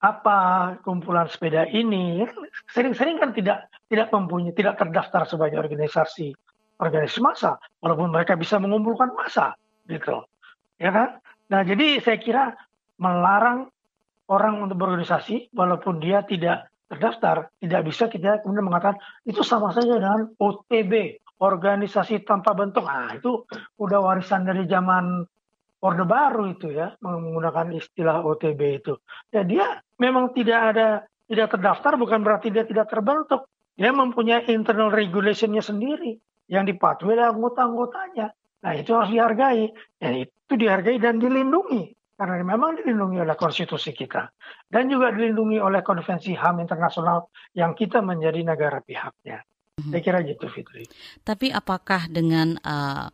apa, 0.00 0.38
kumpulan 0.80 1.28
sepeda 1.28 1.68
ini 1.68 2.24
sering-sering 2.72 3.20
kan 3.20 3.36
tidak 3.36 3.68
tidak 3.92 4.08
mempunyai 4.08 4.56
tidak 4.56 4.80
terdaftar 4.80 5.28
sebagai 5.28 5.60
organisasi 5.60 6.32
organisasi 6.80 7.20
massa, 7.20 7.60
walaupun 7.84 8.08
mereka 8.08 8.40
bisa 8.40 8.56
mengumpulkan 8.56 9.12
massa, 9.12 9.52
gitu 9.84 10.24
ya 10.80 10.88
kan? 10.88 11.20
Nah, 11.52 11.60
jadi 11.60 12.00
saya 12.00 12.16
kira 12.16 12.56
melarang 12.96 13.68
orang 14.32 14.64
untuk 14.64 14.80
berorganisasi 14.80 15.52
walaupun 15.52 16.00
dia 16.00 16.24
tidak 16.24 16.72
terdaftar, 16.88 17.52
tidak 17.60 17.80
bisa 17.84 18.08
kita 18.08 18.40
kemudian 18.40 18.66
mengatakan 18.66 18.96
itu 19.28 19.44
sama 19.44 19.70
saja 19.76 20.00
dengan 20.00 20.32
OTB, 20.40 21.20
organisasi 21.38 22.24
tanpa 22.24 22.56
bentuk. 22.56 22.88
Nah, 22.88 23.12
itu 23.12 23.44
udah 23.76 23.98
warisan 24.00 24.48
dari 24.48 24.64
zaman 24.64 25.28
Orde 25.80 26.04
Baru 26.04 26.52
itu 26.52 26.68
ya, 26.68 26.92
menggunakan 27.00 27.72
istilah 27.72 28.20
OTB 28.20 28.84
itu. 28.84 28.94
Ya 29.32 29.40
dia 29.44 29.80
memang 29.96 30.36
tidak 30.36 30.76
ada 30.76 30.88
tidak 31.24 31.56
terdaftar 31.56 31.96
bukan 31.96 32.20
berarti 32.20 32.52
dia 32.52 32.68
tidak 32.68 32.92
terbentuk. 32.92 33.48
Dia 33.80 33.94
mempunyai 33.96 34.44
internal 34.52 34.92
regulationnya 34.92 35.64
sendiri 35.64 36.20
yang 36.52 36.68
dipatuhi 36.68 37.16
oleh 37.16 37.32
anggota-anggotanya. 37.32 38.28
Nah 38.60 38.72
itu 38.76 38.92
harus 38.92 39.08
dihargai. 39.14 39.72
Dan 39.96 40.26
itu 40.26 40.52
dihargai 40.52 41.00
dan 41.00 41.16
dilindungi. 41.16 41.96
Karena 42.18 42.44
memang 42.44 42.76
dilindungi 42.76 43.24
oleh 43.24 43.32
konstitusi 43.38 43.96
kita. 43.96 44.28
Dan 44.68 44.92
juga 44.92 45.08
dilindungi 45.16 45.56
oleh 45.56 45.80
konvensi 45.80 46.36
HAM 46.36 46.60
internasional 46.60 47.32
yang 47.56 47.72
kita 47.72 48.04
menjadi 48.04 48.44
negara 48.44 48.84
pihaknya. 48.84 49.40
Mhm. 49.80 49.96
Saya 49.96 50.02
kira 50.04 50.18
gitu 50.28 50.44
Fitri. 50.52 50.84
Tapi 51.24 51.48
apakah 51.48 52.10
dengan 52.12 52.60
uh, 52.60 53.08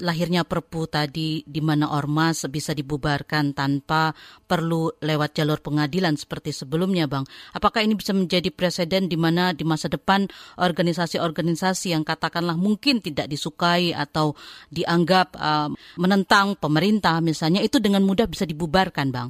lahirnya 0.00 0.46
Perpu 0.46 0.88
tadi 0.88 1.44
di 1.44 1.60
mana 1.60 1.92
ormas 1.92 2.48
bisa 2.48 2.72
dibubarkan 2.72 3.52
tanpa 3.52 4.16
perlu 4.48 4.92
lewat 5.04 5.36
jalur 5.36 5.60
pengadilan 5.60 6.16
seperti 6.16 6.56
sebelumnya, 6.56 7.04
Bang. 7.04 7.28
Apakah 7.52 7.84
ini 7.84 7.98
bisa 7.98 8.16
menjadi 8.16 8.48
presiden 8.48 9.06
di 9.06 9.20
mana 9.20 9.52
di 9.52 9.62
masa 9.68 9.92
depan 9.92 10.24
organisasi-organisasi 10.56 11.92
yang 11.92 12.02
katakanlah 12.02 12.56
mungkin 12.56 13.04
tidak 13.04 13.28
disukai 13.28 13.92
atau 13.92 14.32
dianggap 14.72 15.36
uh, 15.36 15.68
menentang 16.00 16.56
pemerintah 16.56 17.20
misalnya 17.20 17.60
itu 17.60 17.76
dengan 17.76 18.00
mudah 18.00 18.24
bisa 18.24 18.48
dibubarkan, 18.48 19.12
Bang? 19.12 19.28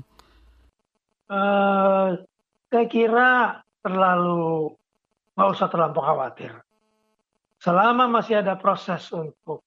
Uh, 1.27 2.23
saya 2.71 2.87
kira 2.87 3.61
terlalu 3.83 4.71
nggak 5.35 5.49
usah 5.53 5.69
terlalu 5.69 6.01
khawatir. 6.01 6.53
Selama 7.59 8.07
masih 8.07 8.47
ada 8.47 8.55
proses 8.55 9.03
untuk 9.11 9.66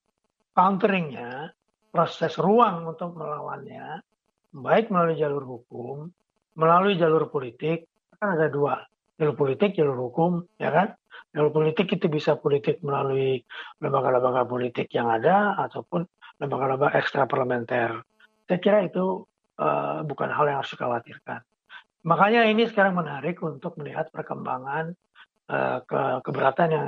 counteringnya, 0.59 1.55
proses 1.87 2.35
ruang 2.35 2.83
untuk 2.83 3.15
melawannya, 3.15 4.03
baik 4.51 4.91
melalui 4.91 5.15
jalur 5.15 5.47
hukum, 5.47 6.11
melalui 6.59 6.99
jalur 6.99 7.31
politik, 7.31 7.87
kan 8.19 8.35
ada 8.35 8.51
dua, 8.51 8.83
jalur 9.15 9.39
politik, 9.39 9.71
jalur 9.79 9.95
hukum, 9.95 10.43
ya 10.59 10.67
kan? 10.67 10.91
Jalur 11.31 11.55
politik 11.55 11.87
itu 11.95 12.11
bisa 12.11 12.35
politik 12.35 12.83
melalui 12.83 13.39
lembaga-lembaga 13.79 14.43
politik 14.43 14.91
yang 14.91 15.07
ada 15.07 15.55
ataupun 15.63 16.03
lembaga-lembaga 16.43 16.99
ekstra 16.99 17.23
parlementer. 17.23 18.03
Saya 18.43 18.59
kira 18.59 18.83
itu 18.83 19.23
uh, 19.63 20.03
bukan 20.03 20.27
hal 20.27 20.43
yang 20.51 20.59
harus 20.59 20.75
dikhawatirkan. 20.75 21.39
Makanya 22.03 22.51
ini 22.51 22.67
sekarang 22.67 22.99
menarik 22.99 23.39
untuk 23.39 23.79
melihat 23.79 24.11
perkembangan 24.11 24.91
uh, 25.47 25.79
ke 25.87 26.01
keberatan 26.27 26.69
yang 26.71 26.87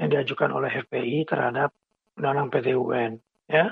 yang 0.00 0.08
diajukan 0.08 0.48
oleh 0.56 0.72
FPI 0.88 1.28
terhadap 1.28 1.76
undang-undang 2.18 2.50
PTUN 2.50 3.10
ya. 3.50 3.66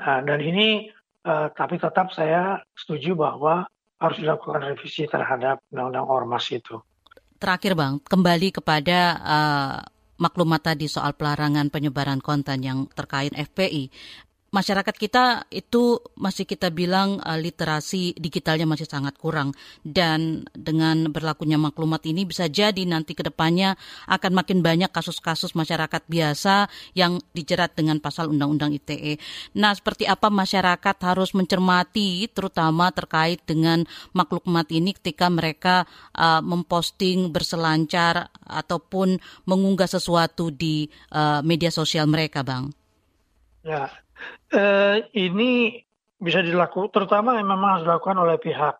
Nah, 0.00 0.18
dan 0.24 0.40
ini 0.40 0.88
uh, 1.26 1.48
tapi 1.52 1.76
tetap 1.76 2.12
saya 2.12 2.60
setuju 2.72 3.16
bahwa 3.16 3.68
harus 4.00 4.16
dilakukan 4.16 4.64
revisi 4.64 5.04
terhadap 5.04 5.60
undang-undang 5.68 6.08
ormas 6.08 6.48
itu. 6.48 6.80
Terakhir 7.40 7.72
Bang, 7.72 8.00
kembali 8.04 8.52
kepada 8.52 8.98
uh, 9.20 9.76
maklumat 10.20 10.60
tadi 10.60 10.88
soal 10.88 11.16
pelarangan 11.16 11.72
penyebaran 11.72 12.20
konten 12.20 12.60
yang 12.60 12.84
terkait 12.92 13.32
FPI. 13.32 13.88
Masyarakat 14.50 14.94
kita 14.94 15.46
itu 15.50 16.02
masih 16.18 16.44
kita 16.46 16.74
bilang 16.74 17.22
uh, 17.22 17.38
literasi 17.38 18.18
digitalnya 18.18 18.66
masih 18.66 18.86
sangat 18.86 19.14
kurang 19.16 19.54
dan 19.86 20.46
dengan 20.52 21.10
berlakunya 21.10 21.56
maklumat 21.56 22.02
ini 22.06 22.26
bisa 22.26 22.50
jadi 22.50 22.82
nanti 22.86 23.14
ke 23.14 23.22
depannya 23.22 23.78
akan 24.10 24.32
makin 24.34 24.58
banyak 24.60 24.90
kasus-kasus 24.90 25.54
masyarakat 25.54 26.02
biasa 26.06 26.66
yang 26.98 27.22
dijerat 27.32 27.78
dengan 27.78 28.02
pasal 28.02 28.30
undang-undang 28.34 28.74
ITE. 28.74 29.22
Nah, 29.54 29.72
seperti 29.74 30.10
apa 30.10 30.28
masyarakat 30.28 30.96
harus 31.06 31.30
mencermati 31.32 32.26
terutama 32.30 32.90
terkait 32.90 33.42
dengan 33.46 33.86
maklumat 34.12 34.66
ini 34.74 34.94
ketika 34.98 35.30
mereka 35.30 35.86
uh, 36.18 36.42
memposting 36.42 37.30
berselancar 37.30 38.28
ataupun 38.42 39.22
mengunggah 39.46 39.86
sesuatu 39.86 40.50
di 40.50 40.90
uh, 41.14 41.38
media 41.46 41.70
sosial 41.70 42.10
mereka, 42.10 42.42
Bang. 42.42 42.74
Ya, 43.60 43.92
eh, 44.52 44.96
ini 45.16 45.80
bisa 46.20 46.44
dilakukan, 46.44 46.92
terutama 46.92 47.40
memang 47.40 47.80
harus 47.80 47.84
dilakukan 47.88 48.18
oleh 48.20 48.36
pihak 48.36 48.76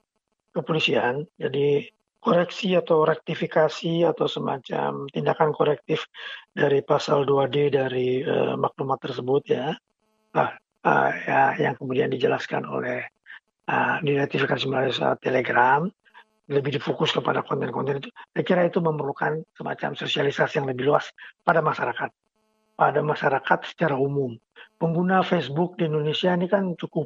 kepolisian. 0.53 1.25
Jadi 1.41 1.89
koreksi 2.21 2.77
atau 2.77 3.09
rektifikasi 3.09 4.05
atau 4.05 4.29
semacam 4.29 5.09
tindakan 5.09 5.57
korektif 5.57 6.05
dari 6.53 6.85
pasal 6.85 7.25
2D 7.25 7.73
dari 7.73 8.21
uh, 8.21 8.61
maklumat 8.61 9.01
tersebut 9.01 9.43
ya. 9.49 9.73
Nah, 10.37 10.53
uh, 10.85 11.11
ya 11.25 11.57
yang 11.57 11.75
kemudian 11.81 12.13
dijelaskan 12.13 12.69
oleh 12.69 13.09
uh, 13.73 13.97
diretifikasi 14.05 14.69
melalui 14.69 14.93
Telegram 15.25 15.89
lebih 16.51 16.77
difokus 16.77 17.15
kepada 17.15 17.41
konten-konten 17.41 18.05
itu. 18.05 18.11
Saya 18.37 18.45
kira 18.45 18.63
itu 18.69 18.85
memerlukan 18.85 19.41
semacam 19.57 19.97
sosialisasi 19.97 20.61
yang 20.61 20.69
lebih 20.69 20.93
luas 20.93 21.09
pada 21.41 21.65
masyarakat, 21.65 22.11
pada 22.77 23.01
masyarakat 23.01 23.59
secara 23.65 23.97
umum 23.97 24.37
pengguna 24.81 25.21
Facebook 25.21 25.77
di 25.77 25.85
Indonesia 25.85 26.33
ini 26.33 26.49
kan 26.49 26.73
cukup 26.73 27.05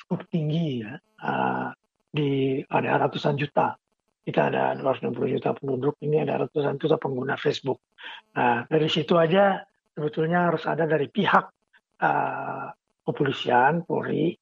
cukup 0.00 0.24
tinggi 0.32 0.80
ya. 0.80 0.96
Uh, 1.20 1.68
di 2.10 2.58
ada 2.66 3.06
ratusan 3.06 3.38
juta. 3.38 3.76
Kita 4.20 4.52
ada 4.52 4.76
260 4.76 5.36
juta 5.38 5.50
penduduk, 5.56 5.96
ini 6.04 6.20
ada 6.20 6.44
ratusan 6.44 6.76
juta 6.76 7.00
pengguna 7.00 7.40
Facebook. 7.40 7.80
Nah, 8.36 8.68
dari 8.68 8.86
situ 8.90 9.16
aja 9.16 9.64
sebetulnya 9.96 10.50
harus 10.50 10.68
ada 10.68 10.84
dari 10.84 11.08
pihak 11.08 11.44
uh, 12.04 12.66
kepolisian, 13.06 13.82
Polri, 13.88 14.36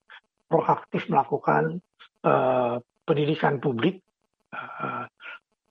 proaktif 0.50 1.06
melakukan 1.06 1.78
uh, 2.26 2.82
pendidikan 3.06 3.62
publik, 3.62 4.02
uh, 4.52 5.06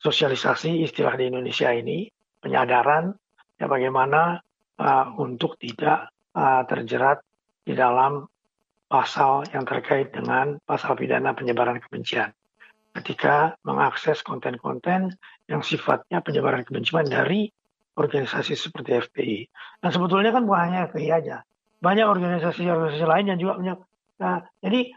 sosialisasi 0.02 0.88
istilah 0.88 1.14
di 1.20 1.28
Indonesia 1.28 1.70
ini, 1.74 2.08
penyadaran 2.40 3.12
ya 3.60 3.66
bagaimana 3.68 4.40
uh, 4.80 5.06
untuk 5.20 5.60
tidak 5.60 6.16
uh, 6.38 6.62
terjerat 6.70 7.26
di 7.66 7.74
dalam 7.74 8.30
pasal 8.88 9.44
yang 9.52 9.66
terkait 9.68 10.14
dengan 10.14 10.62
pasal 10.64 10.96
pidana 10.96 11.34
penyebaran 11.34 11.82
kebencian. 11.84 12.32
Ketika 12.96 13.58
mengakses 13.66 14.24
konten-konten 14.24 15.18
yang 15.50 15.62
sifatnya 15.62 16.24
penyebaran 16.24 16.64
kebencian 16.64 17.06
dari 17.10 17.52
organisasi 17.98 18.54
seperti 18.54 18.96
FPI. 19.10 19.40
Dan 19.82 19.90
sebetulnya 19.90 20.30
kan 20.30 20.46
bukan 20.46 20.62
hanya 20.70 20.80
FPI 20.94 21.10
aja. 21.10 21.38
Banyak 21.82 22.06
organisasi-organisasi 22.06 23.06
lain 23.06 23.26
yang 23.34 23.38
juga 23.42 23.54
punya. 23.58 23.74
Nah, 24.22 24.46
jadi 24.62 24.94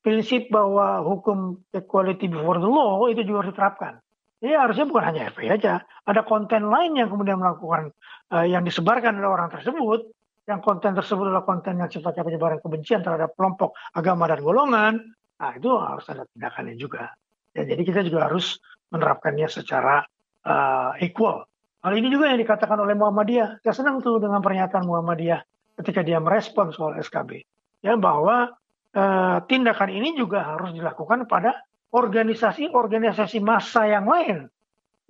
prinsip 0.00 0.48
bahwa 0.48 1.04
hukum 1.04 1.60
equality 1.76 2.28
before 2.28 2.56
the 2.56 2.68
law 2.68 3.04
itu 3.08 3.24
juga 3.24 3.44
harus 3.44 3.52
diterapkan. 3.52 3.94
Jadi 4.40 4.56
harusnya 4.56 4.88
bukan 4.88 5.04
hanya 5.04 5.22
FPI 5.32 5.48
aja. 5.52 5.84
Ada 6.08 6.24
konten 6.24 6.72
lain 6.72 6.96
yang 6.96 7.12
kemudian 7.12 7.36
melakukan, 7.36 7.92
uh, 8.32 8.44
yang 8.48 8.64
disebarkan 8.64 9.20
oleh 9.20 9.28
orang 9.28 9.52
tersebut, 9.52 10.08
yang 10.50 10.58
konten 10.58 10.92
tersebut 10.98 11.30
adalah 11.30 11.46
konten 11.46 11.78
yang 11.78 11.86
sifatnya 11.86 12.26
penyebaran 12.26 12.58
kebencian 12.58 13.06
terhadap 13.06 13.38
kelompok 13.38 13.78
agama 13.94 14.26
dan 14.26 14.42
golongan, 14.42 14.94
nah 15.38 15.50
itu 15.54 15.70
harus 15.78 16.04
ada 16.10 16.26
tindakannya 16.34 16.74
juga. 16.74 17.14
Ya, 17.54 17.62
jadi 17.66 17.82
kita 17.86 18.00
juga 18.02 18.26
harus 18.26 18.58
menerapkannya 18.90 19.46
secara 19.46 20.02
uh, 20.46 20.98
equal. 20.98 21.46
Hal 21.80 21.96
ini 21.96 22.12
juga 22.12 22.28
yang 22.28 22.42
dikatakan 22.42 22.76
oleh 22.76 22.92
Muhammadiyah. 22.98 23.62
Saya 23.64 23.74
senang 23.74 24.02
tuh 24.02 24.18
dengan 24.18 24.42
pernyataan 24.42 24.84
Muhammadiyah 24.84 25.40
ketika 25.80 26.04
dia 26.04 26.20
merespon 26.20 26.74
soal 26.74 26.98
SKB. 26.98 27.40
Ya, 27.80 27.96
bahwa 27.96 28.52
uh, 28.92 29.38
tindakan 29.48 29.88
ini 29.88 30.18
juga 30.18 30.44
harus 30.44 30.74
dilakukan 30.76 31.24
pada 31.24 31.64
organisasi-organisasi 31.90 33.42
massa 33.42 33.86
yang 33.86 34.06
lain 34.06 34.46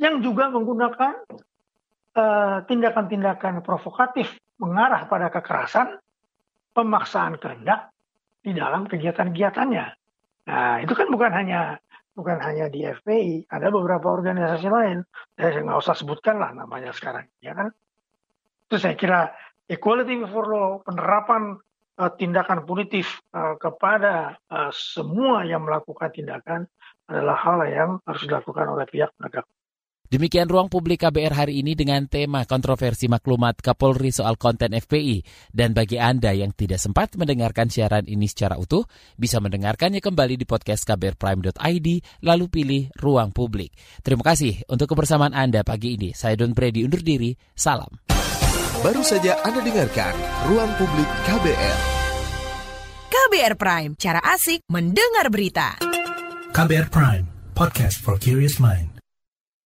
yang 0.01 0.25
juga 0.25 0.49
menggunakan 0.49 1.13
eh, 2.17 2.59
tindakan-tindakan 2.65 3.61
uh, 3.61 3.65
provokatif 3.65 4.33
mengarah 4.61 5.09
pada 5.09 5.33
kekerasan, 5.33 5.97
pemaksaan 6.77 7.41
kehendak 7.41 7.91
di 8.45 8.53
dalam 8.53 8.85
kegiatan-kegiatannya. 8.87 9.87
Nah, 10.47 10.75
itu 10.85 10.93
kan 10.93 11.09
bukan 11.09 11.33
hanya 11.33 11.81
bukan 12.13 12.37
hanya 12.45 12.69
di 12.69 12.85
FPI, 12.85 13.49
ada 13.49 13.73
beberapa 13.73 14.13
organisasi 14.13 14.69
lain. 14.69 14.99
Saya 15.41 15.65
nggak 15.65 15.81
usah 15.81 15.97
sebutkan 15.97 16.37
lah 16.37 16.53
namanya 16.53 16.93
sekarang, 16.93 17.25
ya 17.41 17.57
kan? 17.57 17.73
Itu 18.69 18.77
saya 18.77 18.95
kira 18.95 19.33
equality 19.71 20.21
before 20.21 20.53
law, 20.53 20.71
penerapan 20.85 21.57
uh, 21.97 22.13
tindakan 22.13 22.69
punitif 22.69 23.25
uh, 23.33 23.57
kepada 23.57 24.37
uh, 24.53 24.69
semua 24.75 25.49
yang 25.49 25.65
melakukan 25.65 26.13
tindakan 26.13 26.69
adalah 27.09 27.37
hal 27.41 27.59
yang 27.67 27.91
harus 28.05 28.23
dilakukan 28.29 28.67
oleh 28.69 28.87
pihak 28.87 29.11
penegak 29.17 29.49
Demikian 30.11 30.51
ruang 30.51 30.67
publik 30.67 31.07
KBR 31.07 31.39
hari 31.39 31.63
ini 31.63 31.79
dengan 31.79 32.03
tema 32.11 32.43
kontroversi 32.43 33.07
maklumat 33.07 33.63
Kapolri 33.63 34.11
soal 34.11 34.35
konten 34.35 34.75
FPI. 34.75 35.23
Dan 35.55 35.71
bagi 35.71 36.03
Anda 36.03 36.35
yang 36.35 36.51
tidak 36.51 36.83
sempat 36.83 37.15
mendengarkan 37.15 37.71
siaran 37.71 38.11
ini 38.11 38.27
secara 38.27 38.59
utuh, 38.59 38.83
bisa 39.15 39.39
mendengarkannya 39.39 40.03
kembali 40.03 40.35
di 40.35 40.51
podcast 40.51 40.83
kbrprime.id, 40.83 41.89
lalu 42.27 42.45
pilih 42.51 42.83
ruang 42.99 43.31
publik. 43.31 43.71
Terima 44.03 44.27
kasih 44.27 44.67
untuk 44.67 44.91
kebersamaan 44.91 45.31
Anda 45.31 45.63
pagi 45.63 45.95
ini. 45.95 46.11
Saya 46.11 46.35
Don 46.35 46.59
Brady 46.59 46.83
undur 46.83 47.07
diri, 47.07 47.31
salam. 47.55 47.95
Baru 48.83 49.07
saja 49.07 49.39
Anda 49.47 49.63
dengarkan 49.63 50.11
Ruang 50.51 50.75
Publik 50.75 51.07
KBR. 51.31 51.79
KBR 53.15 53.55
Prime, 53.55 53.93
cara 53.95 54.19
asik 54.27 54.67
mendengar 54.67 55.31
berita. 55.31 55.79
KBR 56.51 56.91
Prime, 56.91 57.31
podcast 57.55 58.03
for 58.03 58.19
curious 58.19 58.59
mind. 58.59 59.00